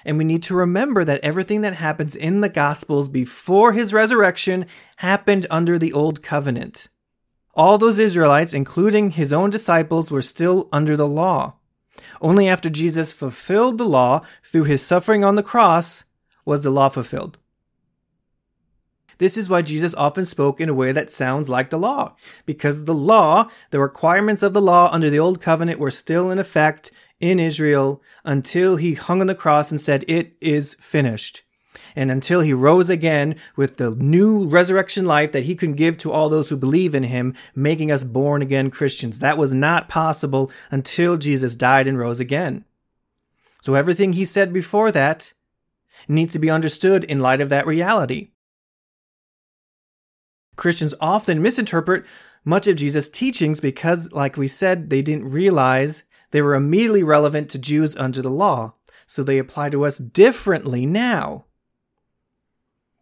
And 0.04 0.18
we 0.18 0.24
need 0.24 0.42
to 0.44 0.54
remember 0.54 1.04
that 1.04 1.20
everything 1.22 1.62
that 1.62 1.74
happens 1.74 2.14
in 2.14 2.40
the 2.40 2.48
Gospels 2.48 3.08
before 3.08 3.72
his 3.72 3.92
resurrection 3.92 4.66
happened 4.98 5.46
under 5.50 5.78
the 5.78 5.92
Old 5.92 6.22
Covenant. 6.22 6.88
All 7.56 7.78
those 7.78 7.98
Israelites, 7.98 8.52
including 8.52 9.12
his 9.12 9.32
own 9.32 9.48
disciples, 9.48 10.10
were 10.10 10.20
still 10.20 10.68
under 10.70 10.94
the 10.94 11.08
law. 11.08 11.54
Only 12.20 12.48
after 12.48 12.68
Jesus 12.68 13.14
fulfilled 13.14 13.78
the 13.78 13.88
law 13.88 14.20
through 14.44 14.64
his 14.64 14.82
suffering 14.82 15.24
on 15.24 15.36
the 15.36 15.42
cross 15.42 16.04
was 16.44 16.62
the 16.62 16.70
law 16.70 16.90
fulfilled. 16.90 17.38
This 19.18 19.38
is 19.38 19.48
why 19.48 19.62
Jesus 19.62 19.94
often 19.94 20.26
spoke 20.26 20.60
in 20.60 20.68
a 20.68 20.74
way 20.74 20.92
that 20.92 21.10
sounds 21.10 21.48
like 21.48 21.70
the 21.70 21.78
law, 21.78 22.14
because 22.44 22.84
the 22.84 22.94
law, 22.94 23.48
the 23.70 23.80
requirements 23.80 24.42
of 24.42 24.52
the 24.52 24.60
law 24.60 24.90
under 24.92 25.08
the 25.08 25.18
old 25.18 25.40
covenant 25.40 25.80
were 25.80 25.90
still 25.90 26.30
in 26.30 26.38
effect 26.38 26.90
in 27.18 27.40
Israel 27.40 28.02
until 28.24 28.76
he 28.76 28.92
hung 28.92 29.22
on 29.22 29.26
the 29.26 29.34
cross 29.34 29.70
and 29.70 29.80
said, 29.80 30.04
It 30.06 30.36
is 30.42 30.74
finished. 30.74 31.45
And 31.96 32.10
until 32.10 32.42
he 32.42 32.52
rose 32.52 32.90
again 32.90 33.36
with 33.56 33.78
the 33.78 33.90
new 33.90 34.46
resurrection 34.46 35.06
life 35.06 35.32
that 35.32 35.44
he 35.44 35.56
can 35.56 35.72
give 35.72 35.96
to 35.98 36.12
all 36.12 36.28
those 36.28 36.50
who 36.50 36.56
believe 36.56 36.94
in 36.94 37.04
him, 37.04 37.34
making 37.54 37.90
us 37.90 38.04
born 38.04 38.42
again 38.42 38.70
Christians. 38.70 39.18
That 39.18 39.38
was 39.38 39.54
not 39.54 39.88
possible 39.88 40.50
until 40.70 41.16
Jesus 41.16 41.56
died 41.56 41.88
and 41.88 41.98
rose 41.98 42.20
again. 42.20 42.66
So 43.62 43.74
everything 43.74 44.12
he 44.12 44.26
said 44.26 44.52
before 44.52 44.92
that 44.92 45.32
needs 46.06 46.34
to 46.34 46.38
be 46.38 46.50
understood 46.50 47.02
in 47.04 47.18
light 47.18 47.40
of 47.40 47.48
that 47.48 47.66
reality. 47.66 48.28
Christians 50.56 50.94
often 51.00 51.42
misinterpret 51.42 52.04
much 52.44 52.66
of 52.66 52.76
Jesus' 52.76 53.08
teachings 53.08 53.60
because, 53.60 54.12
like 54.12 54.36
we 54.36 54.46
said, 54.46 54.90
they 54.90 55.02
didn't 55.02 55.30
realize 55.30 56.02
they 56.30 56.42
were 56.42 56.54
immediately 56.54 57.02
relevant 57.02 57.48
to 57.50 57.58
Jews 57.58 57.96
under 57.96 58.22
the 58.22 58.30
law, 58.30 58.74
so 59.06 59.22
they 59.22 59.38
apply 59.38 59.70
to 59.70 59.84
us 59.84 59.98
differently 59.98 60.86
now. 60.86 61.46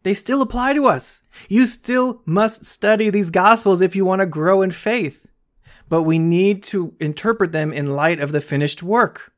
They 0.04 0.14
still 0.14 0.42
apply 0.42 0.74
to 0.74 0.86
us. 0.86 1.22
You 1.48 1.66
still 1.66 2.22
must 2.26 2.66
study 2.66 3.10
these 3.10 3.30
Gospels 3.30 3.80
if 3.80 3.96
you 3.96 4.04
want 4.04 4.20
to 4.20 4.26
grow 4.26 4.60
in 4.60 4.70
faith, 4.70 5.26
but 5.88 6.02
we 6.02 6.18
need 6.18 6.62
to 6.64 6.94
interpret 7.00 7.52
them 7.52 7.72
in 7.72 7.86
light 7.86 8.20
of 8.20 8.30
the 8.30 8.42
finished 8.42 8.82
work. 8.82 9.32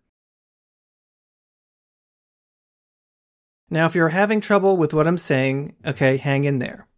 Now, 3.71 3.87
if 3.87 3.95
you're 3.95 4.11
having 4.11 4.41
trouble 4.41 4.77
with 4.77 4.93
what 4.93 5.07
I'm 5.07 5.19
saying, 5.19 5.77
okay, 5.85 6.17
hang 6.17 6.45
in 6.45 6.59
there. 6.59 6.89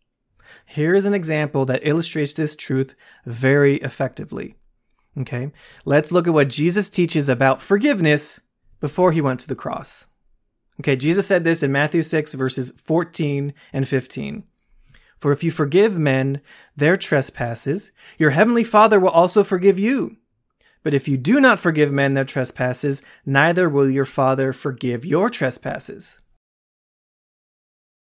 Here 0.65 0.95
is 0.95 1.05
an 1.05 1.15
example 1.15 1.65
that 1.67 1.87
illustrates 1.87 2.33
this 2.33 2.57
truth 2.57 2.95
very 3.27 3.77
effectively. 3.77 4.55
Okay, 5.17 5.53
let's 5.85 6.13
look 6.13 6.27
at 6.27 6.35
what 6.35 6.49
Jesus 6.49 6.89
teaches 6.89 7.29
about 7.29 7.61
forgiveness 7.61 8.41
before 8.81 9.13
he 9.13 9.21
went 9.21 9.41
to 9.41 9.49
the 9.49 9.55
cross. 9.55 10.07
Okay, 10.81 10.97
Jesus 10.97 11.27
said 11.27 11.45
this 11.45 11.63
in 11.63 11.73
Matthew 11.73 12.03
6, 12.03 12.35
verses 12.35 12.71
14 12.77 13.53
and 13.73 13.89
15. 13.89 14.45
For 15.17 15.33
if 15.33 15.43
you 15.43 15.51
forgive 15.51 15.99
men 15.99 16.41
their 16.77 16.97
trespasses, 16.97 17.91
your 18.17 18.31
heavenly 18.31 18.63
Father 18.63 19.01
will 19.01 19.09
also 19.09 19.43
forgive 19.43 19.79
you. 19.79 20.17
But 20.85 20.95
if 20.95 21.09
you 21.09 21.17
do 21.17 21.41
not 21.41 21.59
forgive 21.59 21.91
men 21.91 22.15
their 22.15 22.23
trespasses, 22.25 23.03
neither 23.27 23.69
will 23.69 23.91
your 23.91 24.05
Father 24.05 24.53
forgive 24.53 25.05
your 25.05 25.29
trespasses. 25.29 26.21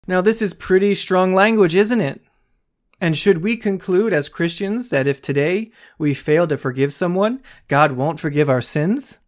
Now, 0.06 0.22
this 0.22 0.40
is 0.40 0.54
pretty 0.54 0.94
strong 0.94 1.34
language, 1.34 1.74
isn't 1.74 2.00
it? 2.00 2.22
And 3.00 3.16
should 3.16 3.42
we 3.42 3.56
conclude 3.56 4.14
as 4.14 4.30
Christians 4.30 4.88
that 4.88 5.06
if 5.06 5.20
today 5.20 5.70
we 5.98 6.14
fail 6.14 6.46
to 6.46 6.56
forgive 6.56 6.92
someone, 6.92 7.42
God 7.68 7.92
won't 7.92 8.20
forgive 8.20 8.48
our 8.48 8.62
sins? 8.62 9.18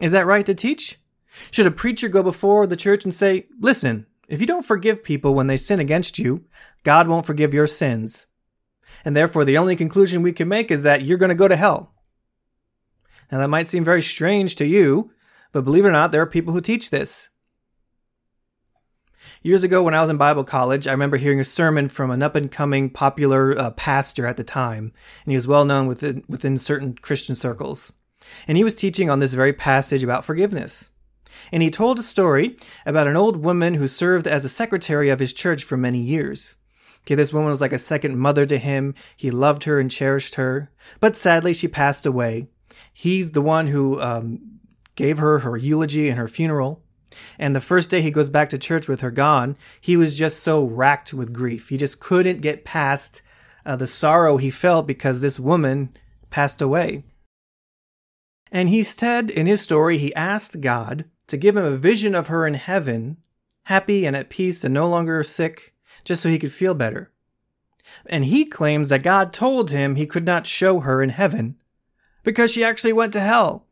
Is 0.00 0.12
that 0.12 0.26
right 0.26 0.44
to 0.44 0.54
teach? 0.54 0.98
Should 1.50 1.66
a 1.66 1.70
preacher 1.70 2.08
go 2.08 2.22
before 2.22 2.66
the 2.66 2.76
church 2.76 3.04
and 3.04 3.14
say, 3.14 3.46
Listen, 3.60 4.06
if 4.28 4.40
you 4.40 4.46
don't 4.46 4.64
forgive 4.64 5.04
people 5.04 5.34
when 5.34 5.46
they 5.46 5.56
sin 5.56 5.80
against 5.80 6.18
you, 6.18 6.44
God 6.84 7.08
won't 7.08 7.26
forgive 7.26 7.54
your 7.54 7.66
sins. 7.66 8.26
And 9.04 9.16
therefore, 9.16 9.44
the 9.44 9.58
only 9.58 9.76
conclusion 9.76 10.22
we 10.22 10.32
can 10.32 10.48
make 10.48 10.70
is 10.70 10.82
that 10.82 11.02
you're 11.02 11.18
going 11.18 11.30
to 11.30 11.34
go 11.34 11.48
to 11.48 11.56
hell. 11.56 11.94
Now, 13.30 13.38
that 13.38 13.48
might 13.48 13.68
seem 13.68 13.84
very 13.84 14.02
strange 14.02 14.56
to 14.56 14.66
you, 14.66 15.12
but 15.52 15.64
believe 15.64 15.84
it 15.84 15.88
or 15.88 15.92
not, 15.92 16.10
there 16.10 16.22
are 16.22 16.26
people 16.26 16.52
who 16.52 16.60
teach 16.60 16.90
this. 16.90 17.28
Years 19.42 19.62
ago, 19.62 19.82
when 19.82 19.94
I 19.94 20.00
was 20.00 20.10
in 20.10 20.16
Bible 20.16 20.44
college, 20.44 20.86
I 20.86 20.92
remember 20.92 21.16
hearing 21.16 21.40
a 21.40 21.44
sermon 21.44 21.88
from 21.88 22.10
an 22.10 22.22
up 22.22 22.34
and 22.34 22.50
coming 22.50 22.90
popular 22.90 23.58
uh, 23.58 23.70
pastor 23.70 24.26
at 24.26 24.36
the 24.36 24.44
time, 24.44 24.92
and 25.24 25.32
he 25.32 25.36
was 25.36 25.46
well 25.46 25.64
known 25.64 25.86
within, 25.86 26.24
within 26.28 26.56
certain 26.56 26.94
Christian 26.94 27.34
circles. 27.34 27.92
And 28.46 28.56
he 28.56 28.64
was 28.64 28.74
teaching 28.74 29.08
on 29.08 29.18
this 29.18 29.32
very 29.32 29.52
passage 29.52 30.02
about 30.02 30.24
forgiveness. 30.24 30.89
And 31.52 31.62
he 31.62 31.70
told 31.70 31.98
a 31.98 32.02
story 32.02 32.56
about 32.86 33.06
an 33.06 33.16
old 33.16 33.38
woman 33.38 33.74
who 33.74 33.86
served 33.86 34.26
as 34.26 34.44
a 34.44 34.48
secretary 34.48 35.10
of 35.10 35.18
his 35.18 35.32
church 35.32 35.64
for 35.64 35.76
many 35.76 35.98
years. 35.98 36.56
Okay, 37.02 37.14
this 37.14 37.32
woman 37.32 37.50
was 37.50 37.60
like 37.60 37.72
a 37.72 37.78
second 37.78 38.18
mother 38.18 38.46
to 38.46 38.58
him. 38.58 38.94
He 39.16 39.30
loved 39.30 39.64
her 39.64 39.80
and 39.80 39.90
cherished 39.90 40.34
her. 40.34 40.70
But 41.00 41.16
sadly, 41.16 41.52
she 41.52 41.68
passed 41.68 42.06
away. 42.06 42.48
He's 42.92 43.32
the 43.32 43.42
one 43.42 43.68
who 43.68 44.00
um, 44.00 44.60
gave 44.94 45.18
her 45.18 45.40
her 45.40 45.56
eulogy 45.56 46.08
and 46.08 46.18
her 46.18 46.28
funeral. 46.28 46.82
And 47.38 47.56
the 47.56 47.60
first 47.60 47.90
day 47.90 48.02
he 48.02 48.10
goes 48.10 48.28
back 48.28 48.50
to 48.50 48.58
church 48.58 48.86
with 48.86 49.00
her 49.00 49.10
gone, 49.10 49.56
he 49.80 49.96
was 49.96 50.18
just 50.18 50.42
so 50.42 50.64
racked 50.64 51.12
with 51.12 51.32
grief. 51.32 51.70
He 51.70 51.76
just 51.76 52.00
couldn't 52.00 52.42
get 52.42 52.64
past 52.64 53.22
uh, 53.66 53.76
the 53.76 53.86
sorrow 53.86 54.36
he 54.36 54.50
felt 54.50 54.86
because 54.86 55.20
this 55.20 55.40
woman 55.40 55.90
passed 56.30 56.62
away. 56.62 57.04
And 58.52 58.68
he 58.68 58.82
said 58.82 59.30
in 59.30 59.46
his 59.46 59.60
story, 59.60 59.98
he 59.98 60.14
asked 60.14 60.60
God 60.60 61.04
to 61.30 61.36
give 61.36 61.56
him 61.56 61.64
a 61.64 61.76
vision 61.76 62.14
of 62.14 62.26
her 62.28 62.46
in 62.46 62.54
heaven, 62.54 63.16
happy 63.64 64.04
and 64.04 64.14
at 64.14 64.30
peace 64.30 64.64
and 64.64 64.74
no 64.74 64.88
longer 64.88 65.22
sick, 65.22 65.74
just 66.04 66.22
so 66.22 66.28
he 66.28 66.38
could 66.38 66.52
feel 66.52 66.74
better. 66.74 67.10
And 68.06 68.26
he 68.26 68.44
claims 68.44 68.88
that 68.90 69.02
God 69.02 69.32
told 69.32 69.70
him 69.70 69.94
he 69.94 70.06
could 70.06 70.24
not 70.24 70.46
show 70.46 70.80
her 70.80 71.02
in 71.02 71.10
heaven 71.10 71.56
because 72.22 72.52
she 72.52 72.62
actually 72.62 72.92
went 72.92 73.12
to 73.14 73.20
hell. 73.20 73.66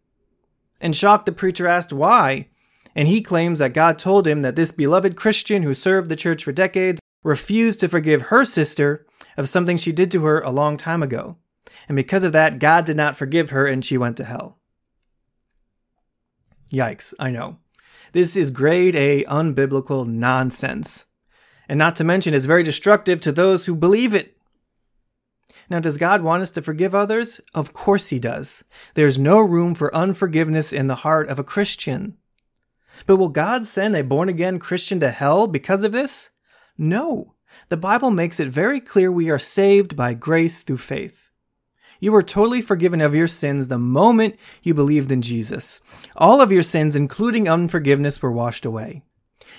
And 0.81 0.95
shocked, 0.95 1.27
the 1.27 1.33
preacher 1.33 1.67
asked 1.67 1.93
why, 1.93 2.49
and 2.95 3.09
he 3.09 3.21
claims 3.21 3.59
that 3.59 3.75
God 3.75 3.99
told 3.99 4.27
him 4.27 4.43
that 4.43 4.57
this 4.57 4.73
beloved 4.73 5.17
Christian 5.17 5.63
who 5.63 5.75
served 5.75 6.09
the 6.09 6.17
church 6.17 6.45
for 6.45 6.53
decades 6.53 7.01
refused 7.23 7.81
to 7.81 7.89
forgive 7.89 8.23
her 8.23 8.45
sister 8.45 9.07
of 9.37 9.49
something 9.49 9.77
she 9.77 9.93
did 9.93 10.11
to 10.13 10.25
her 10.25 10.41
a 10.41 10.51
long 10.51 10.77
time 10.77 11.03
ago. 11.03 11.37
And 11.89 11.97
because 11.97 12.25
of 12.25 12.33
that, 12.33 12.59
God 12.59 12.85
did 12.85 12.97
not 12.97 13.17
forgive 13.17 13.51
her 13.51 13.67
and 13.67 13.85
she 13.85 13.99
went 13.99 14.17
to 14.19 14.25
hell. 14.25 14.58
Yikes, 16.71 17.15
I 17.19 17.31
know. 17.31 17.59
This 18.13 18.37
is 18.37 18.51
grade 18.51 18.95
A 18.95 19.25
unbiblical 19.25 20.07
nonsense. 20.07 21.07
And 21.69 21.79
not 21.79 21.97
to 21.97 22.05
mention, 22.05 22.35
is 22.35 22.47
very 22.47 22.63
destructive 22.63 23.21
to 23.21 23.33
those 23.33 23.67
who 23.67 23.75
believe 23.75 24.15
it. 24.15 24.37
Now, 25.71 25.81
does 25.81 25.99
God 25.99 26.23
want 26.23 26.43
us 26.43 26.51
to 26.53 26.63
forgive 26.63 26.95
others? 26.95 27.41
Of 27.55 27.73
course 27.75 28.09
He 28.09 28.19
does. 28.19 28.65
There's 28.95 29.19
no 29.19 29.39
room 29.41 29.75
for 29.75 29.95
unforgiveness 29.95 30.73
in 30.73 30.87
the 30.87 30.97
heart 30.97 31.29
of 31.29 31.39
a 31.39 31.45
Christian. 31.45 32.17
But 33.07 33.17
will 33.17 33.29
God 33.29 33.65
send 33.65 33.95
a 33.95 34.03
born 34.03 34.29
again 34.29 34.59
Christian 34.59 34.99
to 35.01 35.11
hell 35.11 35.47
because 35.47 35.85
of 35.85 35.93
this? 35.93 36.31
No. 36.77 37.35
The 37.69 37.77
Bible 37.77 38.11
makes 38.11 38.41
it 38.41 38.49
very 38.49 38.81
clear 38.81 39.13
we 39.13 39.31
are 39.31 39.39
saved 39.39 39.97
by 39.97 40.15
grace 40.15 40.61
through 40.61 40.79
faith. 40.79 41.28
You 42.01 42.13
were 42.13 42.23
totally 42.23 42.63
forgiven 42.63 43.01
of 43.01 43.15
your 43.15 43.27
sins 43.27 43.69
the 43.69 43.79
moment 43.79 44.37
you 44.63 44.73
believed 44.75 45.11
in 45.11 45.23
Jesus. 45.23 45.81
All 46.17 46.41
of 46.41 46.53
your 46.53 46.63
sins, 46.63 46.95
including 46.95 47.49
unforgiveness, 47.49 48.23
were 48.23 48.31
washed 48.31 48.65
away. 48.65 49.03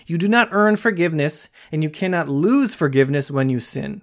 You 0.08 0.18
do 0.18 0.28
not 0.28 0.50
earn 0.52 0.76
forgiveness, 0.76 1.50
and 1.72 1.84
you 1.84 1.90
cannot 1.90 2.30
lose 2.30 2.76
forgiveness 2.76 3.30
when 3.30 3.50
you 3.50 3.60
sin. 3.60 4.02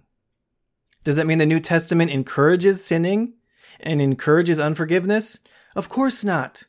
Does 1.04 1.16
that 1.16 1.26
mean 1.26 1.38
the 1.38 1.46
New 1.46 1.60
Testament 1.60 2.10
encourages 2.10 2.84
sinning 2.84 3.34
and 3.80 4.00
encourages 4.00 4.58
unforgiveness? 4.58 5.38
Of 5.74 5.88
course 5.88 6.24
not. 6.24 6.64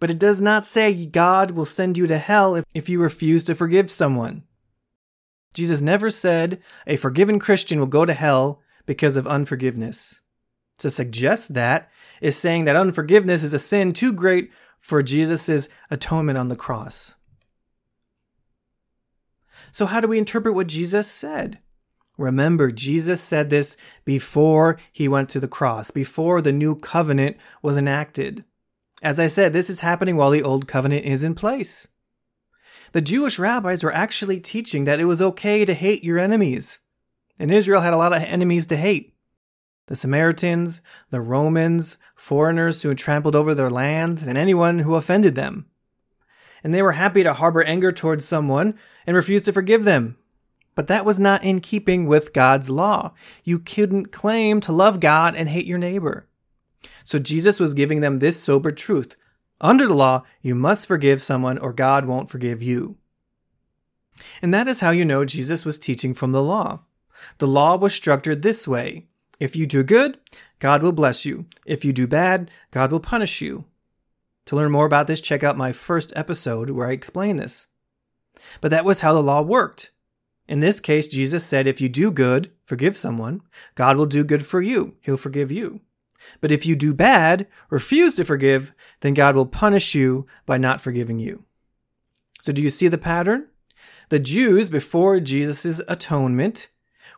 But 0.00 0.10
it 0.10 0.18
does 0.18 0.40
not 0.40 0.66
say 0.66 1.06
God 1.06 1.52
will 1.52 1.64
send 1.64 1.96
you 1.96 2.06
to 2.06 2.18
hell 2.18 2.54
if, 2.54 2.64
if 2.74 2.88
you 2.88 3.00
refuse 3.00 3.44
to 3.44 3.54
forgive 3.54 3.90
someone. 3.90 4.42
Jesus 5.54 5.80
never 5.80 6.10
said 6.10 6.60
a 6.86 6.96
forgiven 6.96 7.38
Christian 7.38 7.78
will 7.78 7.86
go 7.86 8.04
to 8.04 8.12
hell 8.12 8.60
because 8.84 9.16
of 9.16 9.26
unforgiveness. 9.26 10.20
To 10.78 10.90
suggest 10.90 11.54
that 11.54 11.90
is 12.20 12.36
saying 12.36 12.64
that 12.64 12.76
unforgiveness 12.76 13.42
is 13.42 13.54
a 13.54 13.58
sin 13.58 13.92
too 13.92 14.12
great 14.12 14.50
for 14.80 15.02
Jesus' 15.02 15.68
atonement 15.90 16.38
on 16.38 16.48
the 16.48 16.56
cross. 16.56 17.14
So, 19.72 19.86
how 19.86 20.00
do 20.00 20.08
we 20.08 20.18
interpret 20.18 20.54
what 20.54 20.68
Jesus 20.68 21.10
said? 21.10 21.60
Remember, 22.18 22.70
Jesus 22.70 23.20
said 23.20 23.50
this 23.50 23.76
before 24.04 24.78
he 24.92 25.08
went 25.08 25.28
to 25.30 25.40
the 25.40 25.48
cross, 25.48 25.90
before 25.90 26.40
the 26.40 26.52
new 26.52 26.76
covenant 26.76 27.36
was 27.62 27.76
enacted. 27.76 28.44
As 29.02 29.20
I 29.20 29.26
said, 29.26 29.52
this 29.52 29.68
is 29.68 29.80
happening 29.80 30.16
while 30.16 30.30
the 30.30 30.42
Old 30.42 30.66
Covenant 30.66 31.04
is 31.04 31.22
in 31.22 31.34
place. 31.34 31.86
The 32.92 33.02
Jewish 33.02 33.38
rabbis 33.38 33.82
were 33.82 33.92
actually 33.92 34.40
teaching 34.40 34.84
that 34.84 35.00
it 35.00 35.04
was 35.04 35.20
okay 35.20 35.64
to 35.64 35.74
hate 35.74 36.02
your 36.02 36.18
enemies. 36.18 36.78
And 37.38 37.50
Israel 37.50 37.82
had 37.82 37.92
a 37.92 37.98
lot 37.98 38.16
of 38.16 38.22
enemies 38.22 38.66
to 38.68 38.76
hate 38.76 39.15
the 39.86 39.96
Samaritans, 39.96 40.80
the 41.10 41.20
Romans, 41.20 41.96
foreigners 42.14 42.82
who 42.82 42.88
had 42.88 42.98
trampled 42.98 43.36
over 43.36 43.54
their 43.54 43.70
lands, 43.70 44.26
and 44.26 44.36
anyone 44.36 44.80
who 44.80 44.94
offended 44.94 45.34
them. 45.34 45.66
and 46.64 46.74
they 46.74 46.82
were 46.82 46.92
happy 46.92 47.22
to 47.22 47.32
harbor 47.32 47.62
anger 47.62 47.92
towards 47.92 48.24
someone 48.24 48.74
and 49.06 49.14
refuse 49.14 49.42
to 49.42 49.52
forgive 49.52 49.84
them. 49.84 50.16
But 50.74 50.88
that 50.88 51.04
was 51.04 51.18
not 51.18 51.44
in 51.44 51.60
keeping 51.60 52.06
with 52.06 52.32
God's 52.32 52.68
law. 52.68 53.12
You 53.44 53.60
couldn't 53.60 54.10
claim 54.10 54.60
to 54.62 54.72
love 54.72 54.98
God 54.98 55.36
and 55.36 55.48
hate 55.48 55.66
your 55.66 55.78
neighbor. 55.78 56.26
So 57.04 57.18
Jesus 57.20 57.60
was 57.60 57.72
giving 57.72 58.00
them 58.00 58.18
this 58.18 58.42
sober 58.42 58.72
truth. 58.72 59.16
Under 59.60 59.86
the 59.86 59.94
law, 59.94 60.24
you 60.42 60.54
must 60.56 60.88
forgive 60.88 61.22
someone 61.22 61.56
or 61.56 61.72
God 61.72 62.04
won't 62.04 62.30
forgive 62.30 62.62
you. 62.62 62.96
And 64.42 64.52
that 64.52 64.66
is 64.66 64.80
how 64.80 64.90
you 64.90 65.04
know 65.04 65.24
Jesus 65.24 65.64
was 65.64 65.78
teaching 65.78 66.14
from 66.14 66.32
the 66.32 66.42
law. 66.42 66.80
The 67.38 67.46
law 67.46 67.76
was 67.76 67.94
structured 67.94 68.42
this 68.42 68.66
way 68.66 69.06
if 69.38 69.54
you 69.56 69.66
do 69.66 69.82
good, 69.82 70.18
God 70.58 70.82
will 70.82 70.92
bless 70.92 71.24
you. 71.24 71.46
If 71.64 71.84
you 71.84 71.92
do 71.92 72.06
bad, 72.06 72.50
God 72.70 72.90
will 72.90 73.00
punish 73.00 73.40
you. 73.40 73.64
To 74.46 74.56
learn 74.56 74.72
more 74.72 74.86
about 74.86 75.06
this, 75.06 75.20
check 75.20 75.42
out 75.42 75.56
my 75.56 75.72
first 75.72 76.12
episode 76.16 76.70
where 76.70 76.88
I 76.88 76.92
explain 76.92 77.36
this. 77.36 77.66
But 78.60 78.70
that 78.70 78.84
was 78.84 79.00
how 79.00 79.12
the 79.12 79.22
law 79.22 79.42
worked. 79.42 79.90
In 80.48 80.60
this 80.60 80.78
case, 80.78 81.08
Jesus 81.08 81.44
said, 81.44 81.66
if 81.66 81.80
you 81.80 81.88
do 81.88 82.10
good, 82.10 82.52
forgive 82.64 82.96
someone, 82.96 83.42
God 83.74 83.96
will 83.96 84.06
do 84.06 84.22
good 84.22 84.46
for 84.46 84.62
you. 84.62 84.94
He'll 85.00 85.16
forgive 85.16 85.50
you. 85.50 85.80
But 86.40 86.52
if 86.52 86.64
you 86.64 86.76
do 86.76 86.94
bad, 86.94 87.46
refuse 87.68 88.14
to 88.14 88.24
forgive, 88.24 88.72
then 89.00 89.14
God 89.14 89.34
will 89.34 89.46
punish 89.46 89.94
you 89.94 90.26
by 90.46 90.56
not 90.56 90.80
forgiving 90.80 91.18
you. 91.18 91.44
So 92.40 92.52
do 92.52 92.62
you 92.62 92.70
see 92.70 92.88
the 92.88 92.98
pattern? 92.98 93.48
The 94.08 94.20
Jews, 94.20 94.68
before 94.68 95.18
Jesus' 95.18 95.80
atonement, 95.88 96.68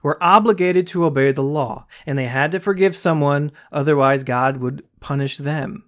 were 0.02 0.22
obligated 0.22 0.86
to 0.88 1.04
obey 1.04 1.32
the 1.32 1.42
law, 1.42 1.86
and 2.06 2.18
they 2.18 2.26
had 2.26 2.52
to 2.52 2.60
forgive 2.60 2.94
someone, 2.94 3.52
otherwise, 3.72 4.24
God 4.24 4.58
would 4.58 4.84
punish 5.00 5.36
them. 5.36 5.84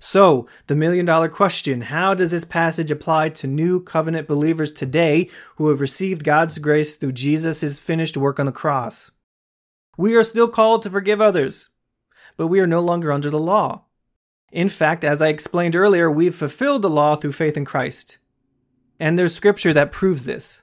So, 0.00 0.46
the 0.66 0.76
million 0.76 1.06
dollar 1.06 1.28
question 1.28 1.80
how 1.82 2.14
does 2.14 2.30
this 2.30 2.44
passage 2.44 2.90
apply 2.90 3.30
to 3.30 3.46
new 3.46 3.80
covenant 3.80 4.28
believers 4.28 4.70
today 4.70 5.28
who 5.56 5.68
have 5.68 5.80
received 5.80 6.24
God's 6.24 6.58
grace 6.58 6.96
through 6.96 7.12
Jesus' 7.12 7.80
finished 7.80 8.16
work 8.16 8.38
on 8.38 8.46
the 8.46 8.52
cross? 8.52 9.10
We 9.96 10.14
are 10.14 10.22
still 10.22 10.48
called 10.48 10.82
to 10.82 10.90
forgive 10.90 11.20
others, 11.20 11.70
but 12.36 12.46
we 12.46 12.60
are 12.60 12.66
no 12.66 12.80
longer 12.80 13.10
under 13.10 13.30
the 13.30 13.38
law. 13.38 13.84
In 14.52 14.68
fact, 14.68 15.04
as 15.04 15.20
I 15.20 15.28
explained 15.28 15.74
earlier, 15.74 16.10
we've 16.10 16.34
fulfilled 16.34 16.82
the 16.82 16.90
law 16.90 17.16
through 17.16 17.32
faith 17.32 17.56
in 17.56 17.64
Christ. 17.64 18.18
And 19.00 19.18
there's 19.18 19.34
scripture 19.34 19.72
that 19.74 19.92
proves 19.92 20.24
this. 20.24 20.62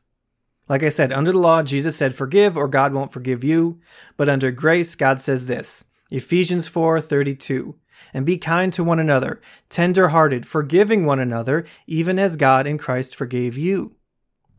Like 0.68 0.82
I 0.82 0.89
said, 0.89 1.13
under 1.13 1.32
the 1.32 1.38
law, 1.38 1.61
Jesus 1.61 1.95
said, 1.95 2.16
Forgive 2.16 2.57
or 2.57 2.68
God 2.68 2.93
won't 2.93 3.11
forgive 3.11 3.43
you. 3.43 3.80
But 4.18 4.30
under 4.30 4.51
grace, 4.51 4.95
God 4.95 5.22
says 5.22 5.45
this 5.45 5.86
Ephesians 6.09 6.68
4 6.68 7.01
32. 7.01 7.76
And 8.13 8.26
be 8.26 8.38
kind 8.38 8.72
to 8.74 8.84
one 8.84 8.99
another, 8.99 9.41
tender 9.70 10.09
hearted, 10.09 10.45
forgiving 10.45 11.05
one 11.05 11.20
another, 11.20 11.66
even 11.86 12.18
as 12.18 12.36
God 12.36 12.66
in 12.66 12.78
Christ 12.78 13.16
forgave 13.16 13.57
you. 13.57 13.95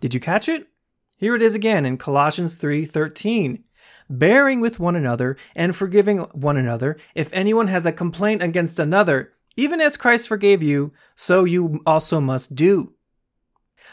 Did 0.00 0.14
you 0.14 0.20
catch 0.20 0.48
it? 0.48 0.68
Here 1.16 1.34
it 1.34 1.42
is 1.42 1.54
again 1.54 1.86
in 1.86 1.96
Colossians 1.96 2.54
3 2.54 2.84
13. 2.84 3.64
Bearing 4.08 4.60
with 4.60 4.78
one 4.78 4.94
another 4.94 5.36
and 5.54 5.74
forgiving 5.74 6.18
one 6.18 6.56
another, 6.56 6.96
if 7.14 7.28
anyone 7.32 7.66
has 7.66 7.84
a 7.84 7.92
complaint 7.92 8.42
against 8.42 8.78
another, 8.78 9.32
even 9.56 9.80
as 9.80 9.96
Christ 9.96 10.28
forgave 10.28 10.62
you, 10.62 10.92
so 11.16 11.44
you 11.44 11.80
also 11.84 12.20
must 12.20 12.54
do. 12.54 12.92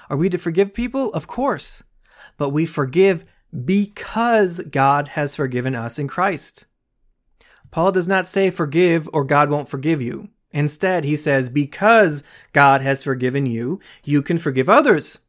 Are 0.10 0.18
we 0.18 0.30
to 0.30 0.38
forgive 0.38 0.74
people? 0.74 1.10
Of 1.12 1.26
course 1.26 1.84
but 2.38 2.50
we 2.50 2.66
forgive 2.66 3.26
because 3.66 4.60
God 4.62 5.10
has 5.10 5.36
forgiven 5.36 5.76
us 5.76 6.00
in 6.00 6.08
Christ. 6.08 6.66
Paul 7.72 7.92
does 7.92 8.08
not 8.08 8.28
say 8.28 8.50
forgive 8.50 9.10
or 9.14 9.24
God 9.24 9.50
won't 9.50 9.70
forgive 9.70 10.02
you. 10.02 10.30
Instead, 10.52 11.04
he 11.04 11.16
says 11.16 11.50
because 11.50 12.24
God 12.54 12.82
has 12.82 13.04
forgiven 13.04 13.46
you, 13.46 13.80
you 14.04 14.22
can 14.22 14.38
forgive 14.38 14.70
others. 14.70 15.20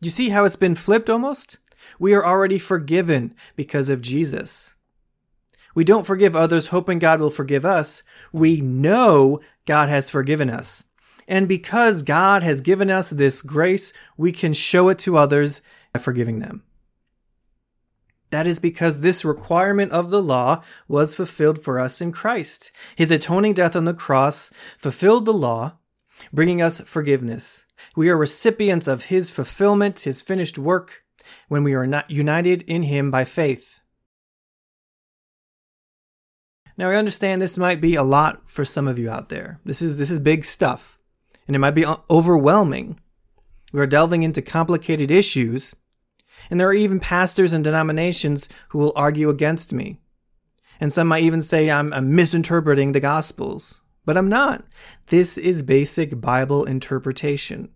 You 0.00 0.10
see 0.10 0.30
how 0.30 0.44
it's 0.44 0.56
been 0.56 0.74
flipped 0.74 1.08
almost? 1.08 1.58
We 1.98 2.14
are 2.14 2.26
already 2.26 2.58
forgiven 2.58 3.34
because 3.54 3.88
of 3.88 4.02
Jesus. 4.02 4.74
We 5.74 5.84
don't 5.84 6.06
forgive 6.06 6.34
others 6.34 6.68
hoping 6.68 6.98
God 6.98 7.20
will 7.20 7.30
forgive 7.30 7.64
us. 7.64 8.02
We 8.32 8.60
know 8.60 9.40
God 9.66 9.88
has 9.88 10.10
forgiven 10.10 10.50
us. 10.50 10.86
And 11.28 11.46
because 11.46 12.02
God 12.02 12.42
has 12.42 12.60
given 12.60 12.90
us 12.90 13.10
this 13.10 13.40
grace, 13.40 13.92
we 14.16 14.32
can 14.32 14.52
show 14.52 14.88
it 14.88 14.98
to 15.00 15.16
others 15.16 15.62
forgiving 15.98 16.38
them. 16.38 16.62
That 18.30 18.46
is 18.46 18.60
because 18.60 19.00
this 19.00 19.24
requirement 19.24 19.90
of 19.90 20.10
the 20.10 20.22
law 20.22 20.62
was 20.86 21.16
fulfilled 21.16 21.62
for 21.62 21.80
us 21.80 22.00
in 22.00 22.12
Christ. 22.12 22.70
His 22.94 23.10
atoning 23.10 23.54
death 23.54 23.74
on 23.74 23.84
the 23.84 23.94
cross 23.94 24.52
fulfilled 24.78 25.24
the 25.24 25.32
law, 25.32 25.78
bringing 26.32 26.62
us 26.62 26.80
forgiveness. 26.80 27.64
We 27.96 28.08
are 28.08 28.16
recipients 28.16 28.86
of 28.86 29.06
his 29.06 29.30
fulfillment, 29.30 30.00
his 30.00 30.22
finished 30.22 30.58
work, 30.58 31.02
when 31.48 31.64
we 31.64 31.74
are 31.74 31.86
not 31.86 32.10
united 32.10 32.62
in 32.62 32.84
him 32.84 33.10
by 33.10 33.24
faith. 33.24 33.80
Now 36.76 36.90
I 36.90 36.96
understand 36.96 37.42
this 37.42 37.58
might 37.58 37.80
be 37.80 37.94
a 37.94 38.02
lot 38.02 38.48
for 38.48 38.64
some 38.64 38.88
of 38.88 38.98
you 38.98 39.10
out 39.10 39.28
there. 39.28 39.60
This 39.64 39.82
is 39.82 39.98
this 39.98 40.10
is 40.10 40.18
big 40.18 40.44
stuff 40.44 40.98
and 41.46 41.56
it 41.56 41.58
might 41.58 41.72
be 41.72 41.84
overwhelming. 42.08 43.00
We 43.72 43.80
are 43.80 43.86
delving 43.86 44.22
into 44.22 44.40
complicated 44.40 45.10
issues, 45.10 45.74
and 46.48 46.58
there 46.58 46.68
are 46.68 46.74
even 46.74 47.00
pastors 47.00 47.52
and 47.52 47.64
denominations 47.64 48.48
who 48.68 48.78
will 48.78 48.92
argue 48.96 49.28
against 49.28 49.72
me. 49.72 49.98
And 50.80 50.92
some 50.92 51.08
might 51.08 51.24
even 51.24 51.40
say 51.40 51.70
I'm, 51.70 51.92
I'm 51.92 52.14
misinterpreting 52.14 52.92
the 52.92 53.00
Gospels. 53.00 53.82
But 54.04 54.16
I'm 54.16 54.28
not. 54.28 54.64
This 55.08 55.36
is 55.36 55.62
basic 55.62 56.20
Bible 56.20 56.64
interpretation, 56.64 57.68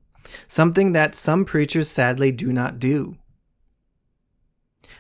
something 0.49 0.93
that 0.93 1.15
some 1.15 1.45
preachers 1.45 1.89
sadly 1.89 2.33
do 2.33 2.53
not 2.53 2.79
do. 2.79 3.19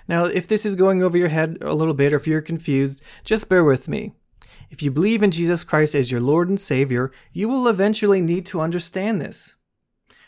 Now, 0.06 0.26
if 0.26 0.46
this 0.46 0.66
is 0.66 0.74
going 0.74 1.02
over 1.02 1.16
your 1.16 1.28
head 1.28 1.58
a 1.62 1.72
little 1.72 1.94
bit 1.94 2.12
or 2.12 2.16
if 2.16 2.26
you're 2.26 2.42
confused, 2.42 3.02
just 3.24 3.48
bear 3.48 3.64
with 3.64 3.88
me. 3.88 4.12
If 4.70 4.82
you 4.82 4.90
believe 4.90 5.22
in 5.22 5.30
Jesus 5.30 5.64
Christ 5.64 5.94
as 5.94 6.10
your 6.10 6.20
Lord 6.20 6.48
and 6.48 6.60
Savior, 6.60 7.10
you 7.32 7.48
will 7.48 7.68
eventually 7.68 8.20
need 8.20 8.44
to 8.46 8.60
understand 8.60 9.20
this. 9.20 9.54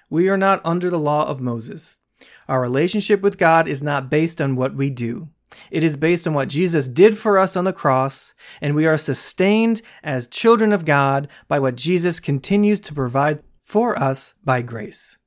We 0.09 0.29
are 0.29 0.37
not 0.37 0.65
under 0.65 0.89
the 0.89 0.99
law 0.99 1.27
of 1.27 1.41
Moses. 1.41 1.99
Our 2.49 2.61
relationship 2.61 3.23
with 3.23 3.39
God 3.39 3.67
is 3.67 3.83
not 3.83 4.11
based 4.11 4.41
on 4.41 4.57
what 4.57 4.75
we 4.75 4.91
do. 4.91 5.29
It 5.71 5.83
is 5.83 5.97
based 5.97 6.27
on 6.27 6.35
what 6.35 6.49
Jesus 6.49 6.89
did 6.89 7.19
for 7.19 7.39
us 7.39 7.57
on 7.57 7.65
the 7.65 7.73
cross, 7.73 8.35
and 8.61 8.75
we 8.75 8.87
are 8.87 8.97
sustained 8.97 9.83
as 10.03 10.27
children 10.27 10.73
of 10.73 10.85
God 10.85 11.29
by 11.49 11.59
what 11.59 11.77
Jesus 11.77 12.21
continues 12.21 12.81
to 12.81 12.95
provide 12.95 13.43
for 13.63 13.99
us 13.99 14.35
by 14.45 14.63
grace. 14.63 15.19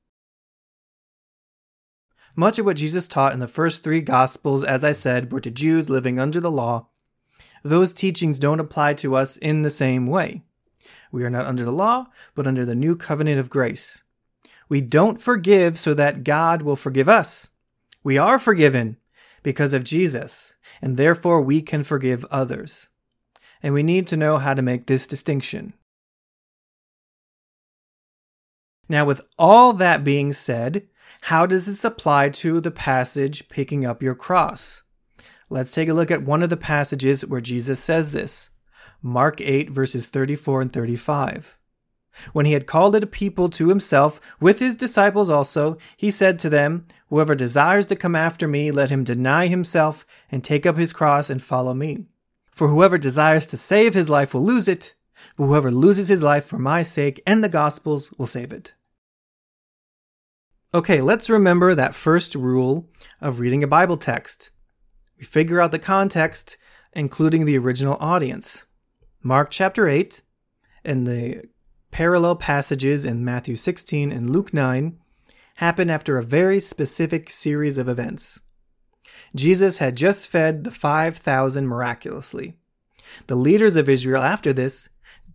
Much 2.36 2.58
of 2.58 2.64
what 2.64 2.76
Jesus 2.76 3.08
taught 3.08 3.32
in 3.32 3.40
the 3.40 3.48
first 3.48 3.82
three 3.82 4.00
Gospels, 4.00 4.62
as 4.64 4.84
I 4.84 4.92
said, 4.92 5.32
were 5.32 5.40
to 5.40 5.50
Jews 5.50 5.90
living 5.90 6.18
under 6.18 6.40
the 6.40 6.50
law, 6.50 6.88
those 7.62 7.92
teachings 7.92 8.38
don't 8.38 8.60
apply 8.60 8.94
to 8.94 9.16
us 9.16 9.36
in 9.36 9.62
the 9.62 9.70
same 9.70 10.06
way. 10.06 10.42
We 11.12 11.24
are 11.24 11.30
not 11.30 11.46
under 11.46 11.64
the 11.64 11.72
law, 11.72 12.06
but 12.34 12.46
under 12.46 12.64
the 12.64 12.74
new 12.74 12.96
covenant 12.96 13.40
of 13.40 13.50
grace. 13.50 14.02
We 14.70 14.80
don't 14.80 15.20
forgive 15.20 15.78
so 15.78 15.92
that 15.94 16.24
God 16.24 16.62
will 16.62 16.76
forgive 16.76 17.08
us. 17.08 17.50
We 18.02 18.16
are 18.16 18.38
forgiven 18.38 18.96
because 19.42 19.74
of 19.74 19.84
Jesus, 19.84 20.54
and 20.80 20.96
therefore 20.96 21.42
we 21.42 21.60
can 21.60 21.82
forgive 21.82 22.24
others. 22.26 22.88
And 23.62 23.74
we 23.74 23.82
need 23.82 24.06
to 24.06 24.16
know 24.16 24.38
how 24.38 24.54
to 24.54 24.62
make 24.62 24.86
this 24.86 25.06
distinction. 25.06 25.74
Now, 28.88 29.04
with 29.04 29.20
all 29.38 29.72
that 29.74 30.04
being 30.04 30.32
said, 30.32 30.88
how 31.22 31.46
does 31.46 31.66
this 31.66 31.84
apply 31.84 32.30
to 32.30 32.60
the 32.60 32.70
passage 32.70 33.48
picking 33.48 33.84
up 33.84 34.02
your 34.02 34.14
cross? 34.14 34.82
Let's 35.48 35.72
take 35.72 35.88
a 35.88 35.94
look 35.94 36.10
at 36.10 36.22
one 36.22 36.42
of 36.42 36.48
the 36.48 36.56
passages 36.56 37.26
where 37.26 37.40
Jesus 37.40 37.80
says 37.80 38.12
this 38.12 38.50
Mark 39.02 39.40
8, 39.40 39.70
verses 39.70 40.06
34 40.06 40.62
and 40.62 40.72
35. 40.72 41.59
When 42.32 42.46
he 42.46 42.52
had 42.52 42.66
called 42.66 42.94
a 42.94 43.06
people 43.06 43.48
to 43.50 43.68
himself, 43.68 44.20
with 44.40 44.58
his 44.58 44.76
disciples 44.76 45.30
also, 45.30 45.78
he 45.96 46.10
said 46.10 46.38
to 46.40 46.48
them, 46.48 46.86
Whoever 47.08 47.34
desires 47.34 47.86
to 47.86 47.96
come 47.96 48.14
after 48.14 48.46
me, 48.46 48.70
let 48.70 48.90
him 48.90 49.04
deny 49.04 49.46
himself 49.46 50.06
and 50.30 50.42
take 50.42 50.64
up 50.64 50.76
his 50.76 50.92
cross 50.92 51.30
and 51.30 51.42
follow 51.42 51.74
me. 51.74 52.06
For 52.50 52.68
whoever 52.68 52.98
desires 52.98 53.46
to 53.48 53.56
save 53.56 53.94
his 53.94 54.10
life 54.10 54.34
will 54.34 54.44
lose 54.44 54.68
it, 54.68 54.94
but 55.36 55.46
whoever 55.46 55.70
loses 55.70 56.08
his 56.08 56.22
life 56.22 56.44
for 56.44 56.58
my 56.58 56.82
sake 56.82 57.22
and 57.26 57.42
the 57.42 57.48
gospel's 57.48 58.12
will 58.18 58.26
save 58.26 58.52
it. 58.52 58.72
Okay, 60.72 61.00
let's 61.00 61.28
remember 61.28 61.74
that 61.74 61.94
first 61.94 62.34
rule 62.34 62.88
of 63.20 63.40
reading 63.40 63.64
a 63.64 63.66
Bible 63.66 63.96
text. 63.96 64.50
We 65.18 65.24
figure 65.24 65.60
out 65.60 65.72
the 65.72 65.80
context, 65.80 66.56
including 66.92 67.44
the 67.44 67.58
original 67.58 67.96
audience. 67.98 68.66
Mark 69.22 69.50
chapter 69.50 69.88
8 69.88 70.22
and 70.84 71.06
the 71.06 71.42
parallel 71.90 72.36
passages 72.36 73.04
in 73.04 73.24
Matthew 73.24 73.56
16 73.56 74.12
and 74.12 74.30
Luke 74.30 74.54
9 74.54 74.98
happen 75.56 75.90
after 75.90 76.16
a 76.16 76.24
very 76.24 76.60
specific 76.60 77.28
series 77.30 77.78
of 77.78 77.88
events. 77.88 78.40
Jesus 79.34 79.78
had 79.78 79.96
just 79.96 80.28
fed 80.28 80.64
the 80.64 80.70
5,000 80.70 81.66
miraculously. 81.66 82.54
The 83.26 83.34
leaders 83.34 83.76
of 83.76 83.88
Israel 83.88 84.22
after 84.22 84.52
this 84.52 84.88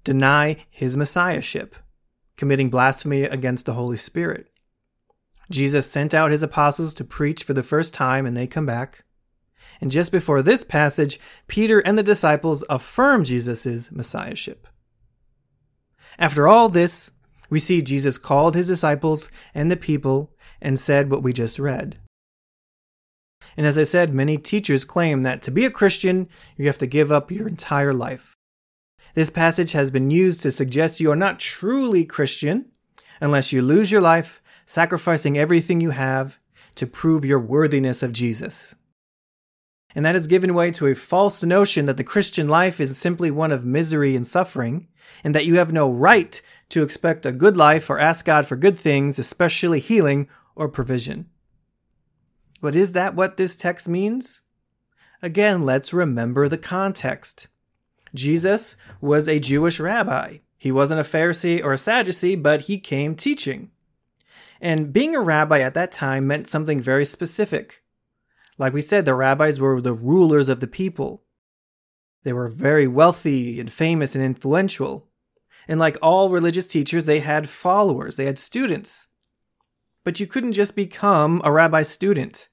deny 0.04 0.66
his 0.70 0.96
messiahship. 0.98 1.76
committing 2.38 2.70
blasphemy 2.70 3.24
against 3.24 3.66
the 3.66 3.74
Holy 3.74 3.98
Spirit. 3.98 4.52
Jesus 5.50 5.90
sent 5.90 6.14
out 6.14 6.32
his 6.32 6.44
apostles 6.44 6.94
to 6.96 7.04
preach 7.04 7.44
for 7.44 7.54
the 7.54 7.64
first 7.64 7.94
time, 7.94 8.26
and 8.26 8.36
they 8.36 8.48
come 8.48 8.66
back. 8.66 9.04
And 9.82 9.92
just 9.92 10.12
before 10.12 10.42
this 10.42 10.64
passage, 10.64 11.20
Peter 11.48 11.80
and 11.80 11.98
the 11.98 12.04
disciples 12.04 12.64
affirm 12.70 13.24
Jesus' 13.24 13.92
messiahship. 13.92 14.68
After 16.18 16.48
all 16.48 16.70
this, 16.70 17.12
we 17.50 17.60
see 17.60 17.82
Jesus 17.82 18.18
called 18.18 18.56
his 18.56 18.68
disciples 18.68 19.30
and 19.54 19.70
the 19.70 19.76
people 19.76 20.32
and 20.62 20.80
said 20.80 21.10
what 21.10 21.24
we 21.24 21.34
just 21.34 21.60
read. 21.60 22.00
And 23.58 23.66
as 23.66 23.78
I 23.78 23.84
said, 23.84 24.14
many 24.14 24.38
teachers 24.38 24.84
claim 24.84 25.22
that 25.24 25.42
to 25.44 25.52
be 25.52 25.66
a 25.66 25.72
Christian, 25.72 26.28
you 26.58 26.66
have 26.68 26.78
to 26.80 26.88
give 26.88 27.12
up 27.12 27.32
your 27.32 27.48
entire 27.48 27.94
life. 27.94 28.36
This 29.14 29.30
passage 29.30 29.72
has 29.72 29.92
been 29.92 30.12
used 30.12 30.42
to 30.42 30.52
suggest 30.52 31.00
you 31.00 31.12
are 31.12 31.16
not 31.16 31.40
truly 31.40 32.04
Christian 32.04 32.66
unless 33.22 33.54
you 33.54 33.62
lose 33.62 33.92
your 33.92 34.02
life, 34.02 34.42
sacrificing 34.66 35.38
everything 35.38 35.80
you 35.80 35.92
have 35.92 36.40
to 36.76 36.88
prove 36.88 37.24
your 37.24 37.40
worthiness 37.40 38.04
of 38.04 38.12
Jesus. 38.12 38.76
And 39.96 40.06
that 40.06 40.14
has 40.14 40.28
given 40.28 40.54
way 40.54 40.72
to 40.72 40.88
a 40.88 40.94
false 40.94 41.42
notion 41.42 41.86
that 41.86 41.96
the 41.96 42.04
Christian 42.04 42.48
life 42.48 42.82
is 42.82 42.98
simply 42.98 43.32
one 43.32 43.54
of 43.54 43.66
misery 43.66 44.16
and 44.16 44.28
suffering, 44.28 44.88
and 45.24 45.34
that 45.34 45.46
you 45.46 45.58
have 45.58 45.72
no 45.72 45.90
right 45.90 46.42
to 46.70 46.84
expect 46.84 47.26
a 47.26 47.32
good 47.32 47.56
life 47.56 47.90
or 47.90 47.98
ask 47.98 48.26
God 48.26 48.46
for 48.46 48.58
good 48.58 48.78
things, 48.78 49.18
especially 49.18 49.80
healing 49.80 50.28
or 50.54 50.68
provision. 50.68 51.30
But 52.62 52.76
is 52.76 52.92
that 52.92 53.16
what 53.16 53.38
this 53.38 53.56
text 53.56 53.88
means? 53.88 54.42
Again, 55.22 55.64
let's 55.64 55.94
remember 55.94 56.50
the 56.50 56.58
context. 56.58 57.48
Jesus 58.14 58.76
was 59.00 59.28
a 59.28 59.40
Jewish 59.40 59.80
rabbi. 59.80 60.40
He 60.58 60.72
wasn't 60.72 61.00
a 61.00 61.04
Pharisee 61.04 61.64
or 61.64 61.74
a 61.74 61.78
Sadducee, 61.78 62.36
but 62.36 62.62
he 62.62 62.80
came 62.80 63.16
teaching. 63.16 63.72
And 64.60 64.92
being 64.92 65.16
a 65.16 65.22
rabbi 65.22 65.60
at 65.60 65.74
that 65.76 65.92
time 65.92 66.28
meant 66.28 66.48
something 66.48 66.82
very 66.82 67.06
specific. 67.06 67.84
Like 68.58 68.74
we 68.74 68.82
said, 68.82 69.06
the 69.06 69.14
rabbis 69.14 69.60
were 69.60 69.82
the 69.82 69.94
rulers 69.94 70.50
of 70.50 70.60
the 70.60 70.68
people. 70.68 71.24
They 72.24 72.34
were 72.34 72.48
very 72.48 72.88
wealthy 72.88 73.60
and 73.60 73.72
famous 73.72 74.16
and 74.16 74.24
influential. 74.24 75.08
And 75.68 75.80
like 75.80 75.98
all 76.02 76.30
religious 76.30 76.68
teachers, 76.68 77.06
they 77.06 77.20
had 77.20 77.50
followers, 77.50 78.16
they 78.16 78.26
had 78.26 78.40
students. 78.40 79.08
But 80.04 80.20
you 80.20 80.28
couldn't 80.28 80.54
just 80.54 80.76
become 80.76 81.42
a 81.44 81.52
rabbi 81.52 81.82
student. 81.82 82.48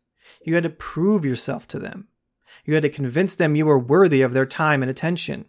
You 0.44 0.55
had 0.55 0.64
to 0.64 0.70
prove 0.70 1.24
yourself 1.24 1.68
to 1.68 1.78
them. 1.78 2.09
You 2.64 2.74
had 2.74 2.82
to 2.82 2.88
convince 2.88 3.34
them 3.34 3.57
you 3.57 3.66
were 3.66 3.78
worthy 3.78 4.22
of 4.22 4.32
their 4.32 4.46
time 4.46 4.82
and 4.82 4.90
attention. 4.90 5.46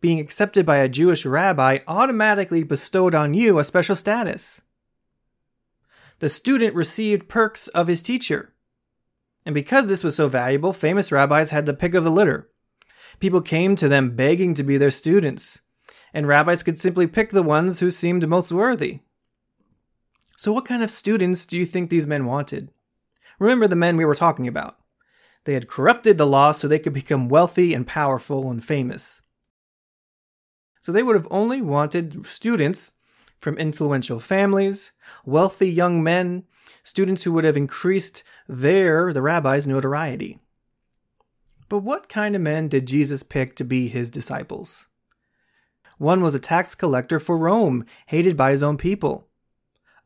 Being 0.00 0.18
accepted 0.18 0.66
by 0.66 0.78
a 0.78 0.88
Jewish 0.88 1.24
rabbi 1.24 1.78
automatically 1.86 2.62
bestowed 2.62 3.14
on 3.14 3.34
you 3.34 3.58
a 3.58 3.64
special 3.64 3.94
status. 3.94 4.60
The 6.18 6.28
student 6.28 6.74
received 6.74 7.28
perks 7.28 7.68
of 7.68 7.88
his 7.88 8.02
teacher. 8.02 8.52
And 9.44 9.54
because 9.54 9.88
this 9.88 10.04
was 10.04 10.14
so 10.14 10.28
valuable, 10.28 10.72
famous 10.72 11.10
rabbis 11.10 11.50
had 11.50 11.66
the 11.66 11.74
pick 11.74 11.94
of 11.94 12.04
the 12.04 12.10
litter. 12.10 12.48
People 13.20 13.40
came 13.40 13.76
to 13.76 13.88
them 13.88 14.16
begging 14.16 14.54
to 14.54 14.62
be 14.62 14.76
their 14.76 14.90
students, 14.90 15.60
and 16.14 16.26
rabbis 16.26 16.62
could 16.62 16.78
simply 16.78 17.06
pick 17.06 17.30
the 17.30 17.42
ones 17.42 17.80
who 17.80 17.90
seemed 17.90 18.28
most 18.28 18.52
worthy. 18.52 19.00
So, 20.36 20.52
what 20.52 20.64
kind 20.64 20.82
of 20.82 20.90
students 20.90 21.46
do 21.46 21.58
you 21.58 21.64
think 21.64 21.90
these 21.90 22.06
men 22.06 22.24
wanted? 22.24 22.70
Remember 23.38 23.68
the 23.68 23.76
men 23.76 23.96
we 23.96 24.04
were 24.04 24.14
talking 24.14 24.48
about. 24.48 24.78
They 25.44 25.54
had 25.54 25.68
corrupted 25.68 26.18
the 26.18 26.26
law 26.26 26.52
so 26.52 26.68
they 26.68 26.78
could 26.78 26.92
become 26.92 27.28
wealthy 27.28 27.74
and 27.74 27.86
powerful 27.86 28.50
and 28.50 28.62
famous. 28.62 29.20
So 30.80 30.92
they 30.92 31.02
would 31.02 31.16
have 31.16 31.28
only 31.30 31.60
wanted 31.60 32.26
students 32.26 32.94
from 33.40 33.58
influential 33.58 34.20
families, 34.20 34.92
wealthy 35.24 35.68
young 35.68 36.02
men, 36.02 36.44
students 36.82 37.22
who 37.24 37.32
would 37.32 37.44
have 37.44 37.56
increased 37.56 38.22
their, 38.48 39.12
the 39.12 39.22
rabbi's, 39.22 39.66
notoriety. 39.66 40.38
But 41.68 41.78
what 41.78 42.08
kind 42.08 42.36
of 42.36 42.42
men 42.42 42.68
did 42.68 42.86
Jesus 42.86 43.22
pick 43.22 43.56
to 43.56 43.64
be 43.64 43.88
his 43.88 44.10
disciples? 44.10 44.86
One 45.98 46.20
was 46.20 46.34
a 46.34 46.38
tax 46.38 46.74
collector 46.74 47.18
for 47.18 47.38
Rome, 47.38 47.84
hated 48.06 48.36
by 48.36 48.50
his 48.50 48.62
own 48.62 48.76
people. 48.76 49.28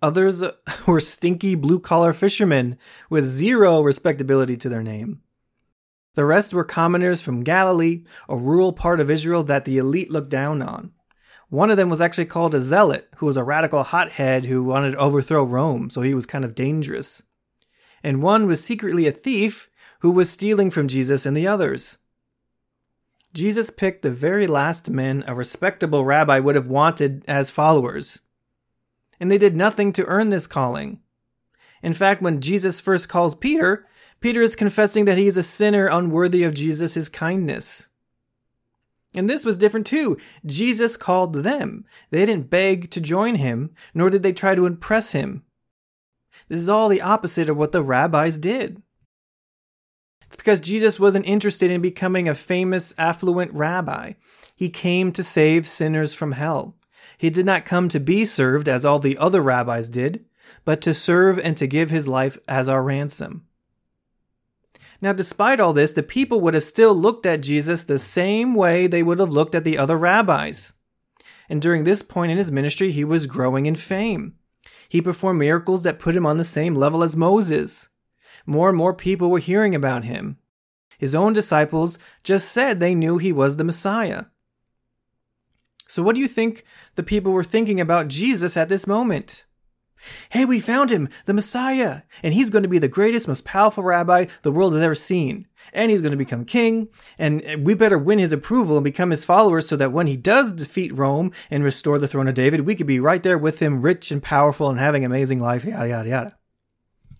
Others 0.02 0.42
were 0.86 1.00
stinky 1.00 1.54
blue 1.54 1.80
collar 1.80 2.12
fishermen 2.12 2.78
with 3.08 3.24
zero 3.24 3.80
respectability 3.80 4.56
to 4.58 4.68
their 4.68 4.82
name. 4.82 5.22
The 6.14 6.24
rest 6.24 6.54
were 6.54 6.64
commoners 6.64 7.20
from 7.20 7.44
Galilee, 7.44 8.04
a 8.28 8.36
rural 8.36 8.72
part 8.72 9.00
of 9.00 9.10
Israel 9.10 9.42
that 9.44 9.64
the 9.64 9.78
elite 9.78 10.10
looked 10.10 10.30
down 10.30 10.62
on. 10.62 10.92
One 11.49 11.70
of 11.70 11.76
them 11.76 11.88
was 11.88 12.01
actually 12.01 12.26
called 12.26 12.55
a 12.55 12.61
zealot, 12.61 13.09
who 13.16 13.26
was 13.26 13.36
a 13.36 13.44
radical 13.44 13.82
hothead 13.82 14.47
who 14.47 14.64
wanted 14.64 14.92
to 14.92 14.99
overthrow 14.99 15.44
Rome, 15.44 15.90
so 15.90 16.03
he 16.03 16.14
was 16.14 16.26
kind 16.26 16.44
of 16.44 16.55
dangerous. 16.55 17.22
And 18.03 18.22
one 18.22 18.47
was 18.47 18.62
secretly 18.64 19.07
a 19.07 19.12
thief 19.12 19.70
who 20.01 20.11
was 20.11 20.30
stealing 20.30 20.70
from 20.70 20.88
Jesus 20.88 21.24
and 21.24 21.36
the 21.36 21.47
others. 21.47 21.99
Jesus 23.32 23.70
picked 23.70 24.03
the 24.03 24.11
very 24.11 24.47
last 24.47 24.90
men 24.90 25.22
a 25.26 25.34
respectable 25.34 26.05
rabbi 26.05 26.38
would 26.38 26.55
have 26.55 26.68
wanted 26.68 27.24
as 27.28 27.51
followers 27.51 28.20
and 29.18 29.30
they 29.30 29.38
did 29.38 29.57
nothing 29.57 29.92
to 29.92 30.05
earn 30.07 30.30
this 30.30 30.47
calling. 30.47 31.01
In 31.82 31.92
fact, 31.92 32.22
when 32.22 32.40
Jesus 32.40 32.80
first 32.80 33.09
calls 33.09 33.34
Peter, 33.34 33.86
Peter 34.20 34.40
is 34.40 34.57
confessing 34.57 35.05
that 35.05 35.18
he 35.18 35.26
is 35.26 35.36
a 35.36 35.42
sinner 35.42 35.86
unworthy 35.86 36.42
of 36.42 36.55
Jesus' 36.55 37.09
kindness. 37.09 37.88
And 39.16 39.30
this 39.30 39.44
was 39.44 39.56
different 39.56 39.86
too. 39.86 40.18
Jesus 40.44 40.96
called 40.96 41.34
them. 41.34 41.86
They 42.10 42.26
didn't 42.26 42.50
beg 42.50 42.90
to 42.90 43.00
join 43.00 43.36
him, 43.36 43.70
nor 43.94 44.10
did 44.10 44.22
they 44.22 44.34
try 44.34 44.54
to 44.54 44.66
impress 44.66 45.12
him. 45.12 45.42
This 46.48 46.60
is 46.60 46.68
all 46.68 46.88
the 46.88 47.00
opposite 47.00 47.48
of 47.48 47.56
what 47.56 47.72
the 47.72 47.82
rabbis 47.82 48.38
did. 48.38 48.82
It's 50.26 50.36
because 50.36 50.60
Jesus 50.60 51.00
wasn't 51.00 51.26
interested 51.26 51.70
in 51.70 51.80
becoming 51.80 52.28
a 52.28 52.34
famous, 52.34 52.92
affluent 52.98 53.52
rabbi. 53.52 54.12
He 54.54 54.68
came 54.68 55.12
to 55.12 55.22
save 55.22 55.66
sinners 55.66 56.12
from 56.12 56.32
hell. 56.32 56.76
He 57.16 57.30
did 57.30 57.46
not 57.46 57.64
come 57.64 57.88
to 57.88 58.00
be 58.00 58.24
served 58.24 58.68
as 58.68 58.84
all 58.84 58.98
the 58.98 59.16
other 59.16 59.40
rabbis 59.40 59.88
did, 59.88 60.26
but 60.64 60.80
to 60.82 60.92
serve 60.92 61.38
and 61.38 61.56
to 61.56 61.66
give 61.66 61.90
his 61.90 62.06
life 62.06 62.38
as 62.46 62.68
our 62.68 62.82
ransom. 62.82 63.45
Now, 65.01 65.12
despite 65.12 65.61
all 65.61 65.72
this, 65.72 65.92
the 65.92 66.03
people 66.03 66.40
would 66.40 66.55
have 66.55 66.62
still 66.62 66.94
looked 66.94 67.26
at 67.26 67.42
Jesus 67.42 67.84
the 67.84 67.99
same 67.99 68.55
way 68.55 68.86
they 68.86 69.03
would 69.03 69.18
have 69.18 69.32
looked 69.32 69.55
at 69.55 69.64
the 69.64 69.78
other 69.78 69.97
rabbis. 69.97 70.72
And 71.49 71.62
during 71.62 71.84
this 71.84 72.03
point 72.03 72.32
in 72.32 72.38
his 72.38 72.51
ministry, 72.51 72.90
he 72.90 73.05
was 73.05 73.26
growing 73.26 73.66
in 73.66 73.74
fame. 73.74 74.34
He 74.88 75.01
performed 75.03 75.38
miracles 75.38 75.82
that 75.82 75.99
put 75.99 76.16
him 76.16 76.26
on 76.26 76.38
the 76.38 76.44
same 76.44 76.74
level 76.74 77.03
as 77.03 77.16
Moses. 77.16 77.88
More 78.47 78.68
and 78.68 78.78
more 78.78 78.94
people 78.94 79.30
were 79.30 79.38
hearing 79.38 79.74
about 79.74 80.05
him. 80.05 80.38
His 80.99 81.14
own 81.14 81.32
disciples 81.32 81.99
just 82.22 82.51
said 82.51 82.80
they 82.80 82.94
knew 82.94 83.18
he 83.18 83.32
was 83.32 83.57
the 83.57 83.64
Messiah. 83.64 84.24
So, 85.88 86.03
what 86.03 86.14
do 86.14 86.20
you 86.20 86.28
think 86.28 86.64
the 86.94 87.03
people 87.03 87.32
were 87.32 87.44
thinking 87.44 87.80
about 87.80 88.09
Jesus 88.09 88.57
at 88.57 88.68
this 88.68 88.86
moment? 88.86 89.44
Hey, 90.30 90.44
we 90.44 90.61
found 90.61 90.90
him, 90.90 91.09
the 91.24 91.34
Messiah, 91.34 92.03
and 92.22 92.34
he's 92.34 92.51
going 92.51 92.62
to 92.62 92.68
be 92.68 92.78
the 92.78 92.88
greatest, 92.88 93.26
most 93.26 93.44
powerful 93.44 93.82
rabbi 93.82 94.26
the 94.42 94.53
world 94.53 94.74
has 94.74 94.82
ever 94.82 94.94
seen. 94.94 95.47
And 95.72 95.90
he's 95.90 96.01
going 96.01 96.12
to 96.12 96.16
become 96.16 96.44
king, 96.44 96.88
and 97.18 97.64
we 97.64 97.74
better 97.74 97.99
win 97.99 98.18
his 98.18 98.32
approval 98.32 98.76
and 98.76 98.84
become 98.84 99.11
his 99.11 99.24
followers 99.24 99.68
so 99.68 99.76
that 99.76 99.92
when 99.92 100.07
he 100.07 100.16
does 100.16 100.53
defeat 100.53 100.97
Rome 100.97 101.32
and 101.51 101.64
restore 101.64 101.99
the 101.99 102.07
throne 102.07 102.28
of 102.28 102.34
David, 102.34 102.61
we 102.61 102.74
could 102.74 102.86
be 102.86 103.01
right 103.01 103.22
there 103.22 103.38
with 103.38 103.61
him, 103.61 103.82
rich 103.82 104.11
and 104.11 104.22
powerful 104.22 104.68
and 104.68 104.78
having 104.78 105.05
an 105.05 105.11
amazing 105.11 105.40
life, 105.40 105.64
yada, 105.64 105.88
yada, 105.88 106.09
yada. 106.09 106.36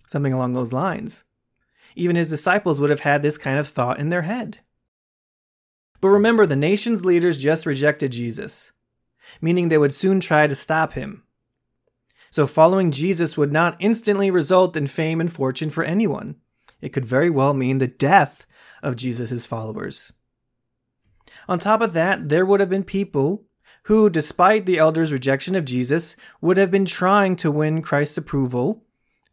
Something 0.07 0.33
along 0.33 0.53
those 0.53 0.71
lines. 0.71 1.25
Even 1.95 2.15
his 2.15 2.29
disciples 2.29 2.79
would 2.79 2.89
have 2.89 3.01
had 3.01 3.21
this 3.21 3.37
kind 3.37 3.59
of 3.59 3.67
thought 3.67 3.99
in 3.99 4.09
their 4.09 4.21
head. 4.21 4.59
But 5.99 6.09
remember, 6.09 6.45
the 6.45 6.55
nation's 6.55 7.03
leaders 7.03 7.37
just 7.37 7.65
rejected 7.65 8.11
Jesus, 8.11 8.71
meaning 9.41 9.67
they 9.67 9.79
would 9.79 9.93
soon 9.93 10.19
try 10.19 10.45
to 10.45 10.55
stop 10.55 10.93
him. 10.93 11.23
So 12.31 12.45
following 12.47 12.91
Jesus 12.91 13.37
would 13.37 13.51
not 13.51 13.77
instantly 13.79 14.29
result 14.29 14.75
in 14.75 14.87
fame 14.87 15.21
and 15.21 15.31
fortune 15.31 15.69
for 15.69 15.83
anyone. 15.83 16.35
It 16.81 16.89
could 16.89 17.05
very 17.05 17.29
well 17.29 17.53
mean 17.53 17.77
the 17.77 17.87
death 17.87 18.45
of 18.83 18.95
Jesus' 18.95 19.45
followers. 19.45 20.13
On 21.47 21.59
top 21.59 21.81
of 21.81 21.93
that, 21.93 22.29
there 22.29 22.45
would 22.45 22.59
have 22.59 22.69
been 22.69 22.83
people 22.83 23.45
who, 23.83 24.09
despite 24.09 24.65
the 24.65 24.77
elders' 24.77 25.13
rejection 25.13 25.55
of 25.55 25.65
Jesus, 25.65 26.15
would 26.41 26.57
have 26.57 26.69
been 26.69 26.85
trying 26.85 27.35
to 27.37 27.49
win 27.49 27.81
Christ's 27.81 28.17
approval 28.17 28.83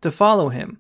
to 0.01 0.11
follow 0.11 0.49
him. 0.49 0.79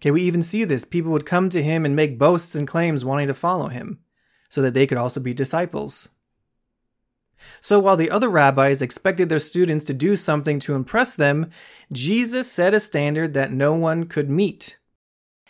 Okay, 0.00 0.10
we 0.10 0.22
even 0.22 0.42
see 0.42 0.64
this. 0.64 0.84
People 0.84 1.10
would 1.10 1.26
come 1.26 1.48
to 1.50 1.62
him 1.62 1.84
and 1.84 1.96
make 1.96 2.18
boasts 2.18 2.54
and 2.54 2.68
claims 2.68 3.04
wanting 3.04 3.26
to 3.26 3.34
follow 3.34 3.68
him, 3.68 4.00
so 4.48 4.62
that 4.62 4.74
they 4.74 4.86
could 4.86 4.98
also 4.98 5.18
be 5.18 5.34
disciples. 5.34 6.08
So 7.60 7.78
while 7.78 7.96
the 7.96 8.10
other 8.10 8.28
rabbis 8.28 8.82
expected 8.82 9.28
their 9.28 9.38
students 9.38 9.84
to 9.86 9.94
do 9.94 10.16
something 10.16 10.58
to 10.60 10.74
impress 10.74 11.14
them, 11.14 11.50
Jesus 11.92 12.50
set 12.50 12.74
a 12.74 12.80
standard 12.80 13.34
that 13.34 13.52
no 13.52 13.74
one 13.74 14.04
could 14.04 14.30
meet. 14.30 14.78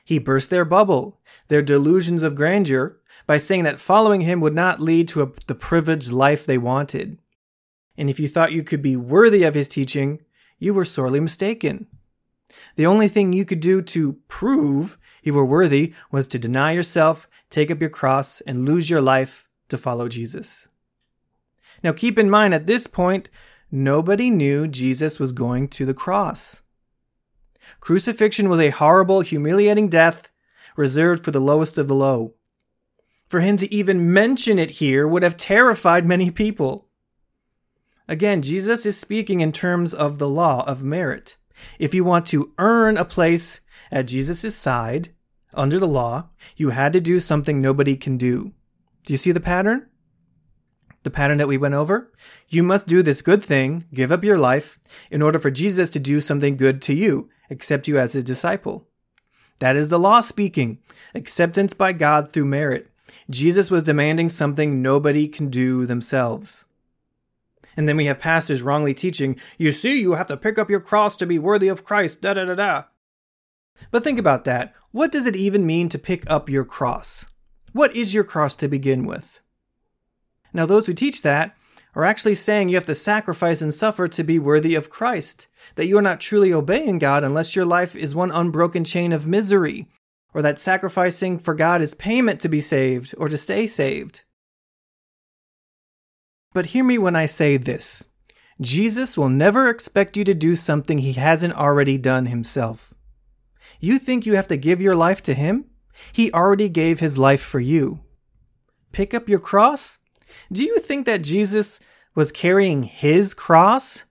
He 0.04 0.18
burst 0.18 0.50
their 0.50 0.64
bubble, 0.64 1.20
their 1.48 1.62
delusions 1.62 2.22
of 2.22 2.34
grandeur, 2.34 2.98
by 3.26 3.36
saying 3.36 3.64
that 3.64 3.78
following 3.78 4.22
him 4.22 4.40
would 4.40 4.54
not 4.54 4.80
lead 4.80 5.06
to 5.08 5.22
a, 5.22 5.30
the 5.46 5.54
privileged 5.54 6.10
life 6.10 6.46
they 6.46 6.56
wanted. 6.56 7.18
And 7.98 8.08
if 8.08 8.18
you 8.18 8.28
thought 8.28 8.52
you 8.52 8.62
could 8.62 8.80
be 8.80 8.96
worthy 8.96 9.42
of 9.42 9.54
his 9.54 9.68
teaching, 9.68 10.22
you 10.58 10.72
were 10.72 10.84
sorely 10.84 11.20
mistaken. 11.20 11.86
The 12.76 12.86
only 12.86 13.08
thing 13.08 13.32
you 13.32 13.44
could 13.44 13.60
do 13.60 13.82
to 13.82 14.14
prove 14.28 14.96
you 15.22 15.34
were 15.34 15.44
worthy 15.44 15.92
was 16.10 16.26
to 16.28 16.38
deny 16.38 16.72
yourself, 16.72 17.28
take 17.50 17.70
up 17.70 17.80
your 17.80 17.90
cross, 17.90 18.40
and 18.42 18.64
lose 18.64 18.88
your 18.88 19.02
life 19.02 19.46
to 19.68 19.76
follow 19.76 20.08
Jesus. 20.08 20.66
Now 21.82 21.92
keep 21.92 22.18
in 22.18 22.30
mind 22.30 22.54
at 22.54 22.66
this 22.66 22.86
point, 22.86 23.28
nobody 23.70 24.30
knew 24.30 24.66
Jesus 24.66 25.18
was 25.18 25.32
going 25.32 25.68
to 25.68 25.86
the 25.86 25.94
cross. 25.94 26.60
Crucifixion 27.80 28.48
was 28.48 28.60
a 28.60 28.70
horrible, 28.70 29.20
humiliating 29.20 29.88
death 29.88 30.28
reserved 30.76 31.24
for 31.24 31.30
the 31.30 31.40
lowest 31.40 31.76
of 31.76 31.88
the 31.88 31.94
low. 31.94 32.34
For 33.28 33.40
him 33.40 33.56
to 33.58 33.72
even 33.72 34.12
mention 34.12 34.58
it 34.58 34.70
here 34.70 35.06
would 35.06 35.22
have 35.22 35.36
terrified 35.36 36.06
many 36.06 36.30
people. 36.30 36.86
Again, 38.06 38.40
Jesus 38.40 38.86
is 38.86 38.96
speaking 38.96 39.40
in 39.40 39.52
terms 39.52 39.92
of 39.92 40.18
the 40.18 40.28
law 40.28 40.64
of 40.66 40.82
merit. 40.82 41.36
If 41.78 41.94
you 41.94 42.04
want 42.04 42.24
to 42.26 42.52
earn 42.56 42.96
a 42.96 43.04
place 43.04 43.60
at 43.90 44.06
Jesus' 44.06 44.54
side 44.54 45.10
under 45.52 45.78
the 45.78 45.88
law, 45.88 46.28
you 46.56 46.70
had 46.70 46.92
to 46.94 47.00
do 47.00 47.20
something 47.20 47.60
nobody 47.60 47.96
can 47.96 48.16
do. 48.16 48.52
Do 49.04 49.12
you 49.12 49.18
see 49.18 49.32
the 49.32 49.40
pattern? 49.40 49.88
The 51.08 51.12
pattern 51.12 51.38
that 51.38 51.48
we 51.48 51.56
went 51.56 51.72
over? 51.72 52.12
You 52.50 52.62
must 52.62 52.86
do 52.86 53.02
this 53.02 53.22
good 53.22 53.42
thing, 53.42 53.86
give 53.94 54.12
up 54.12 54.22
your 54.22 54.36
life, 54.36 54.78
in 55.10 55.22
order 55.22 55.38
for 55.38 55.50
Jesus 55.50 55.88
to 55.88 55.98
do 55.98 56.20
something 56.20 56.54
good 56.54 56.82
to 56.82 56.92
you, 56.92 57.30
accept 57.48 57.88
you 57.88 57.98
as 57.98 58.14
a 58.14 58.22
disciple. 58.22 58.86
That 59.58 59.74
is 59.74 59.88
the 59.88 59.98
law 59.98 60.20
speaking, 60.20 60.80
acceptance 61.14 61.72
by 61.72 61.94
God 61.94 62.30
through 62.30 62.44
merit. 62.44 62.90
Jesus 63.30 63.70
was 63.70 63.82
demanding 63.82 64.28
something 64.28 64.82
nobody 64.82 65.28
can 65.28 65.48
do 65.48 65.86
themselves. 65.86 66.66
And 67.74 67.88
then 67.88 67.96
we 67.96 68.04
have 68.04 68.20
pastors 68.20 68.60
wrongly 68.60 68.92
teaching, 68.92 69.40
you 69.56 69.72
see, 69.72 70.02
you 70.02 70.12
have 70.12 70.26
to 70.26 70.36
pick 70.36 70.58
up 70.58 70.68
your 70.68 70.78
cross 70.78 71.16
to 71.16 71.24
be 71.24 71.38
worthy 71.38 71.68
of 71.68 71.86
Christ, 71.86 72.20
da 72.20 72.34
da 72.34 72.44
da 72.44 72.54
da. 72.54 72.82
But 73.90 74.04
think 74.04 74.18
about 74.18 74.44
that. 74.44 74.74
What 74.90 75.10
does 75.10 75.24
it 75.24 75.36
even 75.36 75.64
mean 75.64 75.88
to 75.88 75.98
pick 75.98 76.30
up 76.30 76.50
your 76.50 76.66
cross? 76.66 77.24
What 77.72 77.96
is 77.96 78.12
your 78.12 78.24
cross 78.24 78.54
to 78.56 78.68
begin 78.68 79.06
with? 79.06 79.40
Now, 80.52 80.66
those 80.66 80.86
who 80.86 80.94
teach 80.94 81.22
that 81.22 81.56
are 81.94 82.04
actually 82.04 82.34
saying 82.34 82.68
you 82.68 82.76
have 82.76 82.86
to 82.86 82.94
sacrifice 82.94 83.60
and 83.60 83.72
suffer 83.72 84.08
to 84.08 84.22
be 84.22 84.38
worthy 84.38 84.74
of 84.74 84.90
Christ, 84.90 85.48
that 85.74 85.86
you 85.86 85.98
are 85.98 86.02
not 86.02 86.20
truly 86.20 86.52
obeying 86.52 86.98
God 86.98 87.24
unless 87.24 87.56
your 87.56 87.64
life 87.64 87.96
is 87.96 88.14
one 88.14 88.30
unbroken 88.30 88.84
chain 88.84 89.12
of 89.12 89.26
misery, 89.26 89.88
or 90.34 90.42
that 90.42 90.58
sacrificing 90.58 91.38
for 91.38 91.54
God 91.54 91.82
is 91.82 91.94
payment 91.94 92.40
to 92.40 92.48
be 92.48 92.60
saved 92.60 93.14
or 93.18 93.28
to 93.28 93.36
stay 93.38 93.66
saved. 93.66 94.22
But 96.52 96.66
hear 96.66 96.84
me 96.84 96.98
when 96.98 97.16
I 97.16 97.26
say 97.26 97.56
this 97.56 98.06
Jesus 98.60 99.16
will 99.16 99.28
never 99.28 99.68
expect 99.68 100.16
you 100.16 100.24
to 100.24 100.34
do 100.34 100.54
something 100.54 100.98
he 100.98 101.12
hasn't 101.14 101.54
already 101.54 101.98
done 101.98 102.26
himself. 102.26 102.92
You 103.80 103.98
think 103.98 104.26
you 104.26 104.34
have 104.36 104.48
to 104.48 104.56
give 104.56 104.80
your 104.80 104.96
life 104.96 105.22
to 105.24 105.34
him? 105.34 105.66
He 106.12 106.32
already 106.32 106.68
gave 106.68 107.00
his 107.00 107.18
life 107.18 107.42
for 107.42 107.60
you. 107.60 108.00
Pick 108.92 109.14
up 109.14 109.28
your 109.28 109.38
cross? 109.38 109.98
Do 110.52 110.64
you 110.64 110.78
think 110.78 111.06
that 111.06 111.22
Jesus 111.22 111.80
was 112.14 112.32
carrying 112.32 112.82
his 112.82 113.34
cross? 113.34 114.04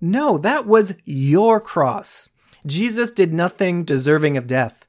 No, 0.00 0.38
that 0.38 0.66
was 0.66 0.94
your 1.04 1.60
cross. 1.60 2.28
Jesus 2.66 3.10
did 3.10 3.32
nothing 3.32 3.84
deserving 3.84 4.36
of 4.36 4.46
death. 4.46 4.86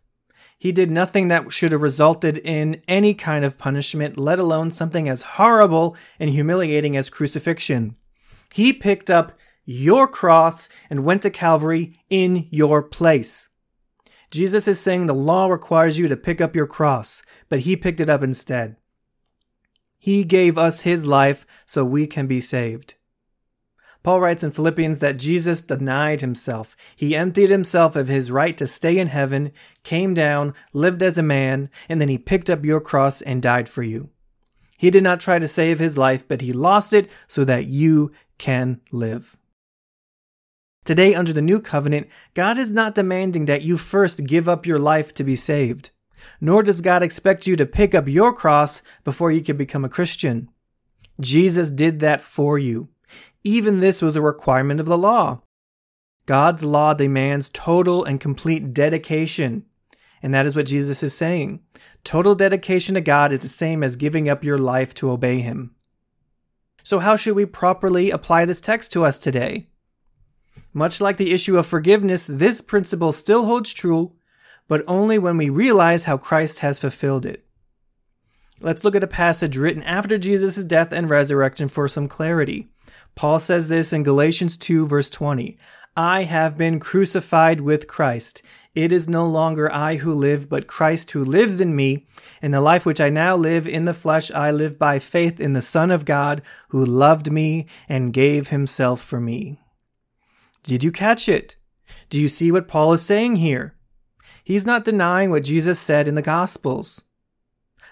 He 0.58 0.74
did 0.74 0.92
nothing 0.92 1.30
that 1.30 1.54
should 1.54 1.72
have 1.72 1.82
resulted 1.82 2.38
in 2.40 2.82
any 2.88 3.14
kind 3.14 3.46
of 3.46 3.58
punishment, 3.58 4.18
let 4.18 4.40
alone 4.40 4.72
something 4.72 5.08
as 5.08 5.22
horrible 5.22 5.96
and 6.20 6.30
humiliating 6.30 6.98
as 6.98 7.10
crucifixion. 7.10 7.96
He 8.52 8.74
picked 8.74 9.10
up 9.10 9.38
your 9.64 10.08
cross 10.08 10.68
and 10.90 11.06
went 11.06 11.22
to 11.22 11.30
Calvary 11.30 11.94
in 12.10 12.48
your 12.52 12.84
place. 12.84 13.48
Jesus 14.32 14.68
is 14.68 14.80
saying 14.80 15.06
the 15.06 15.14
law 15.14 15.48
requires 15.48 15.98
you 15.98 16.08
to 16.08 16.18
pick 16.18 16.42
up 16.42 16.56
your 16.56 16.68
cross, 16.68 17.24
but 17.48 17.62
he 17.62 17.76
picked 17.76 18.02
it 18.02 18.10
up 18.10 18.22
instead. 18.22 18.76
He 20.00 20.24
gave 20.24 20.58
us 20.58 20.82
his 20.82 21.06
life 21.06 21.45
so 21.66 21.84
we 21.84 22.08
can 22.08 22.26
be 22.26 22.39
saved. 22.39 22.95
Paul 24.02 24.22
writes 24.22 24.43
in 24.43 24.52
Philippians 24.52 25.00
that 25.00 25.20
Jesus 25.20 25.62
denied 25.62 26.22
himself. 26.22 26.78
He 26.95 27.16
emptied 27.16 27.50
himself 27.50 27.97
of 27.97 28.08
his 28.08 28.32
right 28.32 28.58
to 28.58 28.66
stay 28.66 28.97
in 28.97 29.08
heaven, 29.08 29.52
came 29.84 30.14
down, 30.14 30.54
lived 30.72 31.04
as 31.04 31.18
a 31.18 31.24
man, 31.24 31.70
and 31.89 32.00
then 32.00 32.08
he 32.08 32.18
picked 32.18 32.50
up 32.50 32.64
your 32.64 32.80
cross 32.80 33.22
and 33.22 33.41
died 33.41 33.68
for 33.68 33.84
you. 33.84 34.10
He 34.78 34.89
did 34.89 35.04
not 35.04 35.20
try 35.20 35.38
to 35.38 35.47
save 35.47 35.80
his 35.80 35.97
life, 35.97 36.26
but 36.26 36.39
he 36.39 36.54
lost 36.54 36.93
it 36.93 37.10
so 37.28 37.43
that 37.43 37.66
you 37.66 38.14
can 38.38 38.80
live. 38.93 39.36
Today, 40.86 41.14
under 41.14 41.34
the 41.34 41.41
new 41.41 41.60
covenant, 41.60 42.08
God 42.34 42.58
is 42.58 42.72
not 42.72 42.95
demanding 42.95 43.45
that 43.45 43.64
you 43.64 43.78
first 43.78 44.26
give 44.26 44.47
up 44.47 44.66
your 44.66 44.80
life 44.80 45.14
to 45.16 45.26
be 45.26 45.36
saved, 45.36 45.91
nor 46.41 46.63
does 46.63 46.82
God 46.82 47.03
expect 47.03 47.47
you 47.47 47.55
to 47.55 47.65
pick 47.65 47.93
up 47.93 48.07
your 48.07 48.34
cross 48.34 48.82
before 49.03 49.32
you 49.32 49.41
can 49.41 49.57
become 49.57 49.86
a 49.86 49.89
Christian. 49.89 50.49
Jesus 51.20 51.70
did 51.70 51.99
that 51.99 52.22
for 52.22 52.57
you. 52.57 52.89
Even 53.43 53.80
this 53.80 54.01
was 54.01 54.15
a 54.15 54.22
requirement 54.22 54.80
of 54.80 54.86
the 54.86 54.97
law. 54.97 55.41
God's 56.26 56.63
law 56.63 56.93
demands 56.93 57.49
total 57.49 58.03
and 58.03 58.20
complete 58.20 58.74
dedication. 58.74 59.65
And 60.22 60.34
that 60.34 60.45
is 60.45 60.55
what 60.55 60.67
Jesus 60.67 61.01
is 61.01 61.13
saying. 61.13 61.61
Total 62.03 62.36
dedication 62.36 62.95
to 62.95 63.01
God 63.01 63.32
is 63.32 63.39
the 63.39 63.47
same 63.47 63.84
as 63.84 63.95
giving 63.95 64.30
up 64.30 64.43
your 64.43 64.57
life 64.57 64.93
to 64.95 65.09
obey 65.09 65.39
Him. 65.39 65.76
So, 66.84 66.99
how 66.99 67.15
should 67.15 67.36
we 67.36 67.45
properly 67.45 68.11
apply 68.11 68.45
this 68.45 68.61
text 68.61 68.91
to 68.93 69.05
us 69.05 69.17
today? 69.20 69.70
Much 70.74 71.01
like 71.01 71.17
the 71.17 71.32
issue 71.32 71.57
of 71.57 71.65
forgiveness, 71.65 72.28
this 72.28 72.61
principle 72.61 73.11
still 73.11 73.45
holds 73.45 73.74
true, 73.74 74.13
but 74.70 74.86
only 74.88 75.20
when 75.20 75.36
we 75.36 75.49
realize 75.49 76.05
how 76.05 76.17
Christ 76.17 76.59
has 76.59 76.80
fulfilled 76.80 77.26
it. 77.26 77.43
Let's 78.61 78.84
look 78.84 78.95
at 78.95 79.03
a 79.03 79.07
passage 79.07 79.57
written 79.57 79.84
after 79.84 80.17
Jesus' 80.17 80.63
death 80.63 80.93
and 80.93 81.09
resurrection 81.09 81.67
for 81.67 81.88
some 81.88 82.07
clarity. 82.07 82.70
Paul 83.15 83.39
says 83.39 83.67
this 83.67 83.91
in 83.91 84.03
Galatians 84.03 84.55
2, 84.55 84.86
verse 84.88 85.09
20 85.09 85.57
I 85.97 86.24
have 86.24 86.57
been 86.57 86.80
crucified 86.80 87.61
with 87.61 87.88
Christ. 87.88 88.41
It 88.76 88.91
is 88.91 89.09
no 89.09 89.28
longer 89.28 89.74
I 89.74 89.95
who 89.97 90.13
live, 90.13 90.47
but 90.47 90.67
Christ 90.67 91.11
who 91.11 91.26
lives 91.26 91.59
in 91.59 91.76
me. 91.76 92.07
In 92.41 92.51
the 92.51 92.61
life 92.61 92.86
which 92.86 93.01
I 93.01 93.09
now 93.09 93.36
live 93.36 93.67
in 93.67 93.86
the 93.86 93.93
flesh, 93.93 94.30
I 94.32 94.51
live 94.51 94.78
by 94.78 94.99
faith 94.99 95.39
in 95.39 95.53
the 95.53 95.61
Son 95.61 95.89
of 95.89 96.05
God 96.05 96.43
who 96.70 96.86
loved 96.86 97.32
me 97.32 97.65
and 97.89 98.13
gave 98.13 98.49
himself 98.49 99.01
for 99.01 99.20
me. 99.20 99.59
Did 100.61 100.84
you 100.84 100.91
catch 100.91 101.28
it? 101.28 101.55
Do 102.09 102.22
you 102.22 102.28
see 102.28 102.51
what 102.51 102.67
Paul 102.67 102.93
is 102.93 103.01
saying 103.01 103.38
here? 103.38 103.76
He's 104.44 104.66
not 104.66 104.84
denying 104.84 105.30
what 105.30 105.44
Jesus 105.44 105.80
said 105.80 106.08
in 106.08 106.16
the 106.16 106.22
Gospels. 106.22 107.02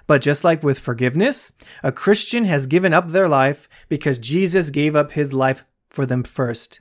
But 0.08 0.22
just 0.22 0.44
like 0.44 0.64
with 0.64 0.80
forgiveness, 0.80 1.52
a 1.84 1.92
Christian 1.92 2.46
has 2.46 2.66
given 2.66 2.94
up 2.94 3.10
their 3.10 3.28
life 3.28 3.68
because 3.90 4.18
Jesus 4.18 4.70
gave 4.70 4.96
up 4.96 5.12
his 5.12 5.34
life 5.34 5.66
for 5.90 6.06
them 6.06 6.24
first. 6.24 6.80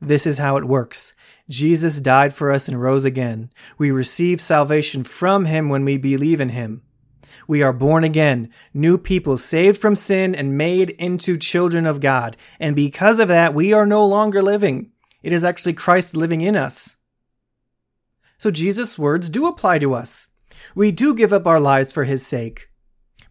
This 0.00 0.26
is 0.26 0.38
how 0.38 0.56
it 0.56 0.64
works. 0.64 1.12
Jesus 1.48 2.00
died 2.00 2.34
for 2.34 2.52
us 2.52 2.68
and 2.68 2.80
rose 2.80 3.04
again. 3.04 3.50
We 3.78 3.90
receive 3.90 4.40
salvation 4.40 5.02
from 5.04 5.46
him 5.46 5.68
when 5.68 5.84
we 5.84 5.96
believe 5.96 6.40
in 6.40 6.50
him. 6.50 6.82
We 7.46 7.62
are 7.62 7.72
born 7.72 8.04
again, 8.04 8.50
new 8.74 8.98
people 8.98 9.38
saved 9.38 9.80
from 9.80 9.94
sin 9.94 10.34
and 10.34 10.58
made 10.58 10.90
into 10.90 11.38
children 11.38 11.86
of 11.86 12.00
God. 12.00 12.36
And 12.60 12.76
because 12.76 13.18
of 13.18 13.28
that, 13.28 13.54
we 13.54 13.72
are 13.72 13.86
no 13.86 14.04
longer 14.06 14.42
living. 14.42 14.92
It 15.22 15.32
is 15.32 15.44
actually 15.44 15.72
Christ 15.72 16.14
living 16.14 16.42
in 16.42 16.56
us. 16.56 16.97
So 18.38 18.50
Jesus' 18.50 18.98
words 18.98 19.28
do 19.28 19.46
apply 19.46 19.80
to 19.80 19.94
us. 19.94 20.28
We 20.74 20.92
do 20.92 21.14
give 21.14 21.32
up 21.32 21.46
our 21.46 21.60
lives 21.60 21.92
for 21.92 22.04
his 22.04 22.26
sake, 22.26 22.68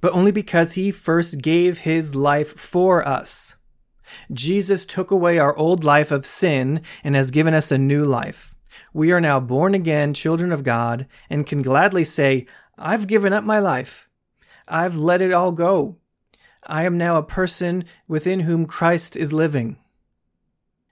but 0.01 0.14
only 0.14 0.32
because 0.32 0.74
he 0.74 0.91
first 0.91 1.41
gave 1.41 1.80
his 1.80 2.16
life 2.16 2.58
for 2.60 3.08
us. 3.08 3.55
Jesus 4.32 4.86
took 4.86 5.12
away 5.12 5.38
our 5.38 5.55
old 5.55 5.84
life 5.84 6.12
of 6.12 6.26
sin 6.26 6.82
and 7.03 7.16
has 7.16 7.32
given 7.32 7.53
us 7.53 7.72
a 7.72 7.78
new 7.78 8.05
life. 8.05 8.53
We 8.93 9.12
are 9.12 9.22
now 9.22 9.39
born 9.39 9.74
again 9.74 10.14
children 10.14 10.51
of 10.51 10.64
God 10.64 11.08
and 11.30 11.47
can 11.47 11.62
gladly 11.62 12.03
say, 12.03 12.45
I've 12.78 13.08
given 13.08 13.34
up 13.34 13.43
my 13.43 13.60
life. 13.60 14.10
I've 14.68 14.95
let 14.95 15.22
it 15.22 15.34
all 15.34 15.51
go. 15.51 15.97
I 16.66 16.84
am 16.84 16.97
now 16.97 17.18
a 17.18 17.24
person 17.24 17.86
within 18.08 18.41
whom 18.41 18.66
Christ 18.66 19.16
is 19.16 19.32
living. 19.32 19.78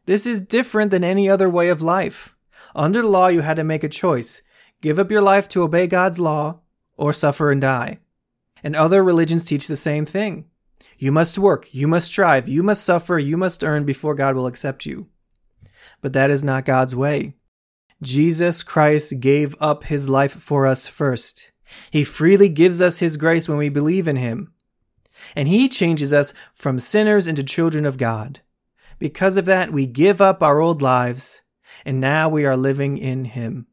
This 0.05 0.25
is 0.25 0.39
different 0.39 0.91
than 0.91 1.03
any 1.03 1.29
other 1.29 1.49
way 1.49 1.69
of 1.69 1.81
life. 1.81 2.34
Under 2.75 3.01
the 3.01 3.07
law, 3.07 3.27
you 3.27 3.41
had 3.41 3.55
to 3.55 3.63
make 3.63 3.83
a 3.83 3.89
choice 3.89 4.41
give 4.81 4.99
up 4.99 5.09
your 5.09 5.21
life 5.21 5.47
to 5.47 5.63
obey 5.63 5.87
God's 5.87 6.19
law, 6.19 6.59
or 6.97 7.11
suffer 7.11 7.49
and 7.49 7.61
die. 7.61 7.99
And 8.63 8.75
other 8.75 9.03
religions 9.03 9.45
teach 9.45 9.67
the 9.67 9.75
same 9.75 10.05
thing. 10.05 10.45
You 10.97 11.11
must 11.11 11.39
work, 11.39 11.73
you 11.73 11.87
must 11.87 12.07
strive, 12.07 12.47
you 12.47 12.61
must 12.61 12.83
suffer, 12.83 13.17
you 13.17 13.37
must 13.37 13.63
earn 13.63 13.85
before 13.85 14.13
God 14.13 14.35
will 14.35 14.47
accept 14.47 14.85
you. 14.85 15.07
But 16.01 16.13
that 16.13 16.29
is 16.29 16.43
not 16.43 16.65
God's 16.65 16.95
way. 16.95 17.35
Jesus 18.01 18.61
Christ 18.61 19.19
gave 19.19 19.55
up 19.59 19.85
his 19.85 20.09
life 20.09 20.33
for 20.33 20.67
us 20.67 20.85
first. 20.85 21.51
He 21.89 22.03
freely 22.03 22.49
gives 22.49 22.81
us 22.81 22.99
his 22.99 23.17
grace 23.17 23.49
when 23.49 23.57
we 23.57 23.69
believe 23.69 24.07
in 24.07 24.17
him. 24.17 24.53
And 25.35 25.47
he 25.47 25.67
changes 25.69 26.13
us 26.13 26.33
from 26.53 26.77
sinners 26.77 27.25
into 27.25 27.43
children 27.43 27.85
of 27.85 27.97
God. 27.97 28.41
Because 28.99 29.37
of 29.37 29.45
that, 29.45 29.71
we 29.71 29.85
give 29.85 30.21
up 30.21 30.43
our 30.43 30.59
old 30.59 30.81
lives, 30.81 31.41
and 31.85 32.01
now 32.01 32.27
we 32.27 32.45
are 32.45 32.57
living 32.57 32.97
in 32.97 33.25
Him. 33.25 33.67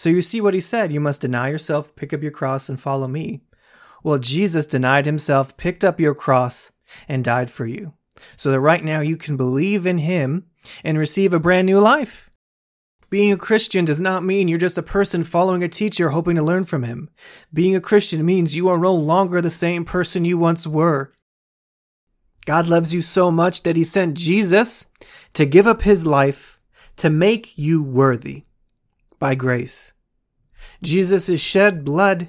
So 0.00 0.08
you 0.08 0.22
see 0.22 0.40
what 0.40 0.54
he 0.54 0.60
said 0.60 0.94
you 0.94 0.98
must 0.98 1.20
deny 1.20 1.50
yourself, 1.50 1.94
pick 1.94 2.14
up 2.14 2.22
your 2.22 2.30
cross, 2.30 2.70
and 2.70 2.80
follow 2.80 3.06
me. 3.06 3.42
Well, 4.02 4.16
Jesus 4.16 4.64
denied 4.64 5.04
himself, 5.04 5.58
picked 5.58 5.84
up 5.84 6.00
your 6.00 6.14
cross, 6.14 6.72
and 7.06 7.22
died 7.22 7.50
for 7.50 7.66
you. 7.66 7.92
So 8.34 8.50
that 8.50 8.60
right 8.60 8.82
now 8.82 9.00
you 9.00 9.18
can 9.18 9.36
believe 9.36 9.84
in 9.84 9.98
him 9.98 10.46
and 10.82 10.96
receive 10.96 11.34
a 11.34 11.38
brand 11.38 11.66
new 11.66 11.80
life. 11.80 12.30
Being 13.10 13.30
a 13.30 13.36
Christian 13.36 13.84
does 13.84 14.00
not 14.00 14.24
mean 14.24 14.48
you're 14.48 14.56
just 14.56 14.78
a 14.78 14.82
person 14.82 15.22
following 15.22 15.62
a 15.62 15.68
teacher 15.68 16.08
hoping 16.08 16.36
to 16.36 16.42
learn 16.42 16.64
from 16.64 16.82
him. 16.82 17.10
Being 17.52 17.76
a 17.76 17.80
Christian 17.82 18.24
means 18.24 18.56
you 18.56 18.68
are 18.68 18.78
no 18.78 18.94
longer 18.94 19.42
the 19.42 19.50
same 19.50 19.84
person 19.84 20.24
you 20.24 20.38
once 20.38 20.66
were. 20.66 21.12
God 22.46 22.68
loves 22.68 22.94
you 22.94 23.00
so 23.00 23.30
much 23.30 23.62
that 23.62 23.76
he 23.76 23.84
sent 23.84 24.16
Jesus 24.16 24.86
to 25.34 25.46
give 25.46 25.66
up 25.66 25.82
his 25.82 26.06
life 26.06 26.58
to 26.96 27.10
make 27.10 27.56
you 27.56 27.82
worthy 27.82 28.44
by 29.18 29.34
grace. 29.34 29.92
Jesus' 30.82 31.40
shed 31.40 31.84
blood 31.84 32.28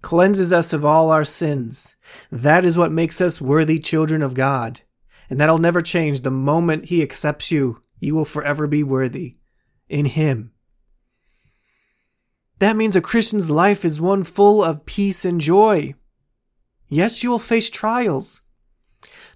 cleanses 0.00 0.52
us 0.52 0.72
of 0.72 0.84
all 0.84 1.10
our 1.10 1.24
sins. 1.24 1.94
That 2.30 2.64
is 2.64 2.76
what 2.76 2.92
makes 2.92 3.20
us 3.20 3.40
worthy 3.40 3.78
children 3.78 4.22
of 4.22 4.34
God. 4.34 4.80
And 5.30 5.40
that'll 5.40 5.58
never 5.58 5.80
change. 5.80 6.20
The 6.20 6.30
moment 6.30 6.86
He 6.86 7.02
accepts 7.02 7.50
you, 7.50 7.80
you 8.00 8.14
will 8.14 8.24
forever 8.24 8.66
be 8.66 8.82
worthy 8.82 9.36
in 9.88 10.06
Him. 10.06 10.52
That 12.58 12.76
means 12.76 12.94
a 12.94 13.00
Christian's 13.00 13.50
life 13.50 13.84
is 13.84 14.00
one 14.00 14.24
full 14.24 14.62
of 14.62 14.86
peace 14.86 15.24
and 15.24 15.40
joy. 15.40 15.94
Yes, 16.88 17.22
you 17.22 17.30
will 17.30 17.38
face 17.38 17.70
trials, 17.70 18.42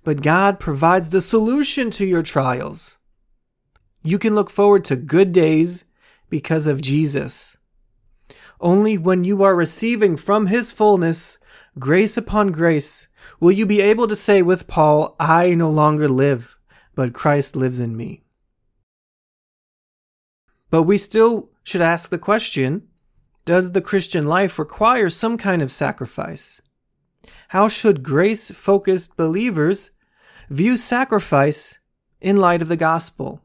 but 0.07 0.23
God 0.23 0.61
provides 0.61 1.11
the 1.11 1.21
solution 1.21 1.91
to 1.91 2.07
your 2.07 2.23
trials. 2.23 2.97
You 4.05 4.21
can 4.21 4.37
look 4.37 4.51
forward 4.51 4.85
to 4.85 4.95
good 4.95 5.33
days 5.33 5.85
because 6.31 6.69
of 6.69 6.81
Jesus. 6.81 7.57
Only 8.61 8.97
when 8.97 9.25
you 9.25 9.43
are 9.43 9.57
receiving 9.57 10.17
from 10.17 10.47
His 10.47 10.71
fullness, 10.71 11.39
grace 11.81 12.17
upon 12.17 12.53
grace, 12.53 13.09
will 13.41 13.51
you 13.51 13.67
be 13.67 13.81
able 13.81 14.07
to 14.07 14.15
say 14.15 14.43
with 14.43 14.69
Paul, 14.69 15.17
I 15.19 15.55
no 15.55 15.71
longer 15.71 16.09
live, 16.09 16.57
but 16.95 17.13
Christ 17.13 17.57
lives 17.57 17.81
in 17.81 17.97
me. 17.97 18.23
But 20.71 20.85
we 20.85 20.99
still 20.99 21.51
should 21.65 21.83
ask 21.83 22.11
the 22.11 22.17
question 22.17 22.87
Does 23.45 23.73
the 23.73 23.83
Christian 23.83 24.25
life 24.25 24.57
require 24.57 25.11
some 25.11 25.37
kind 25.37 25.63
of 25.63 25.73
sacrifice? 25.73 26.63
How 27.49 27.67
should 27.67 28.05
grace 28.05 28.53
focused 28.53 29.17
believers 29.17 29.91
view 30.49 30.77
sacrifice 30.77 31.81
in 32.21 32.37
light 32.37 32.63
of 32.63 32.69
the 32.69 32.77
gospel? 32.77 33.43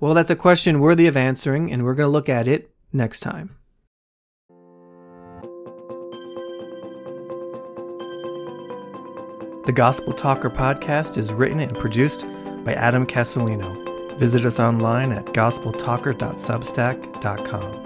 Well, 0.00 0.14
that's 0.14 0.30
a 0.30 0.36
question 0.36 0.80
worthy 0.80 1.06
of 1.06 1.16
answering, 1.16 1.72
and 1.72 1.84
we're 1.84 1.94
going 1.94 2.08
to 2.08 2.12
look 2.12 2.28
at 2.28 2.48
it 2.48 2.74
next 2.92 3.20
time. 3.20 3.56
The 9.64 9.72
Gospel 9.72 10.12
Talker 10.12 10.50
podcast 10.50 11.16
is 11.16 11.32
written 11.32 11.60
and 11.60 11.78
produced 11.78 12.26
by 12.64 12.74
Adam 12.74 13.06
Castellino. 13.06 14.18
Visit 14.18 14.44
us 14.44 14.58
online 14.58 15.12
at 15.12 15.26
gospeltalker.substack.com. 15.26 17.81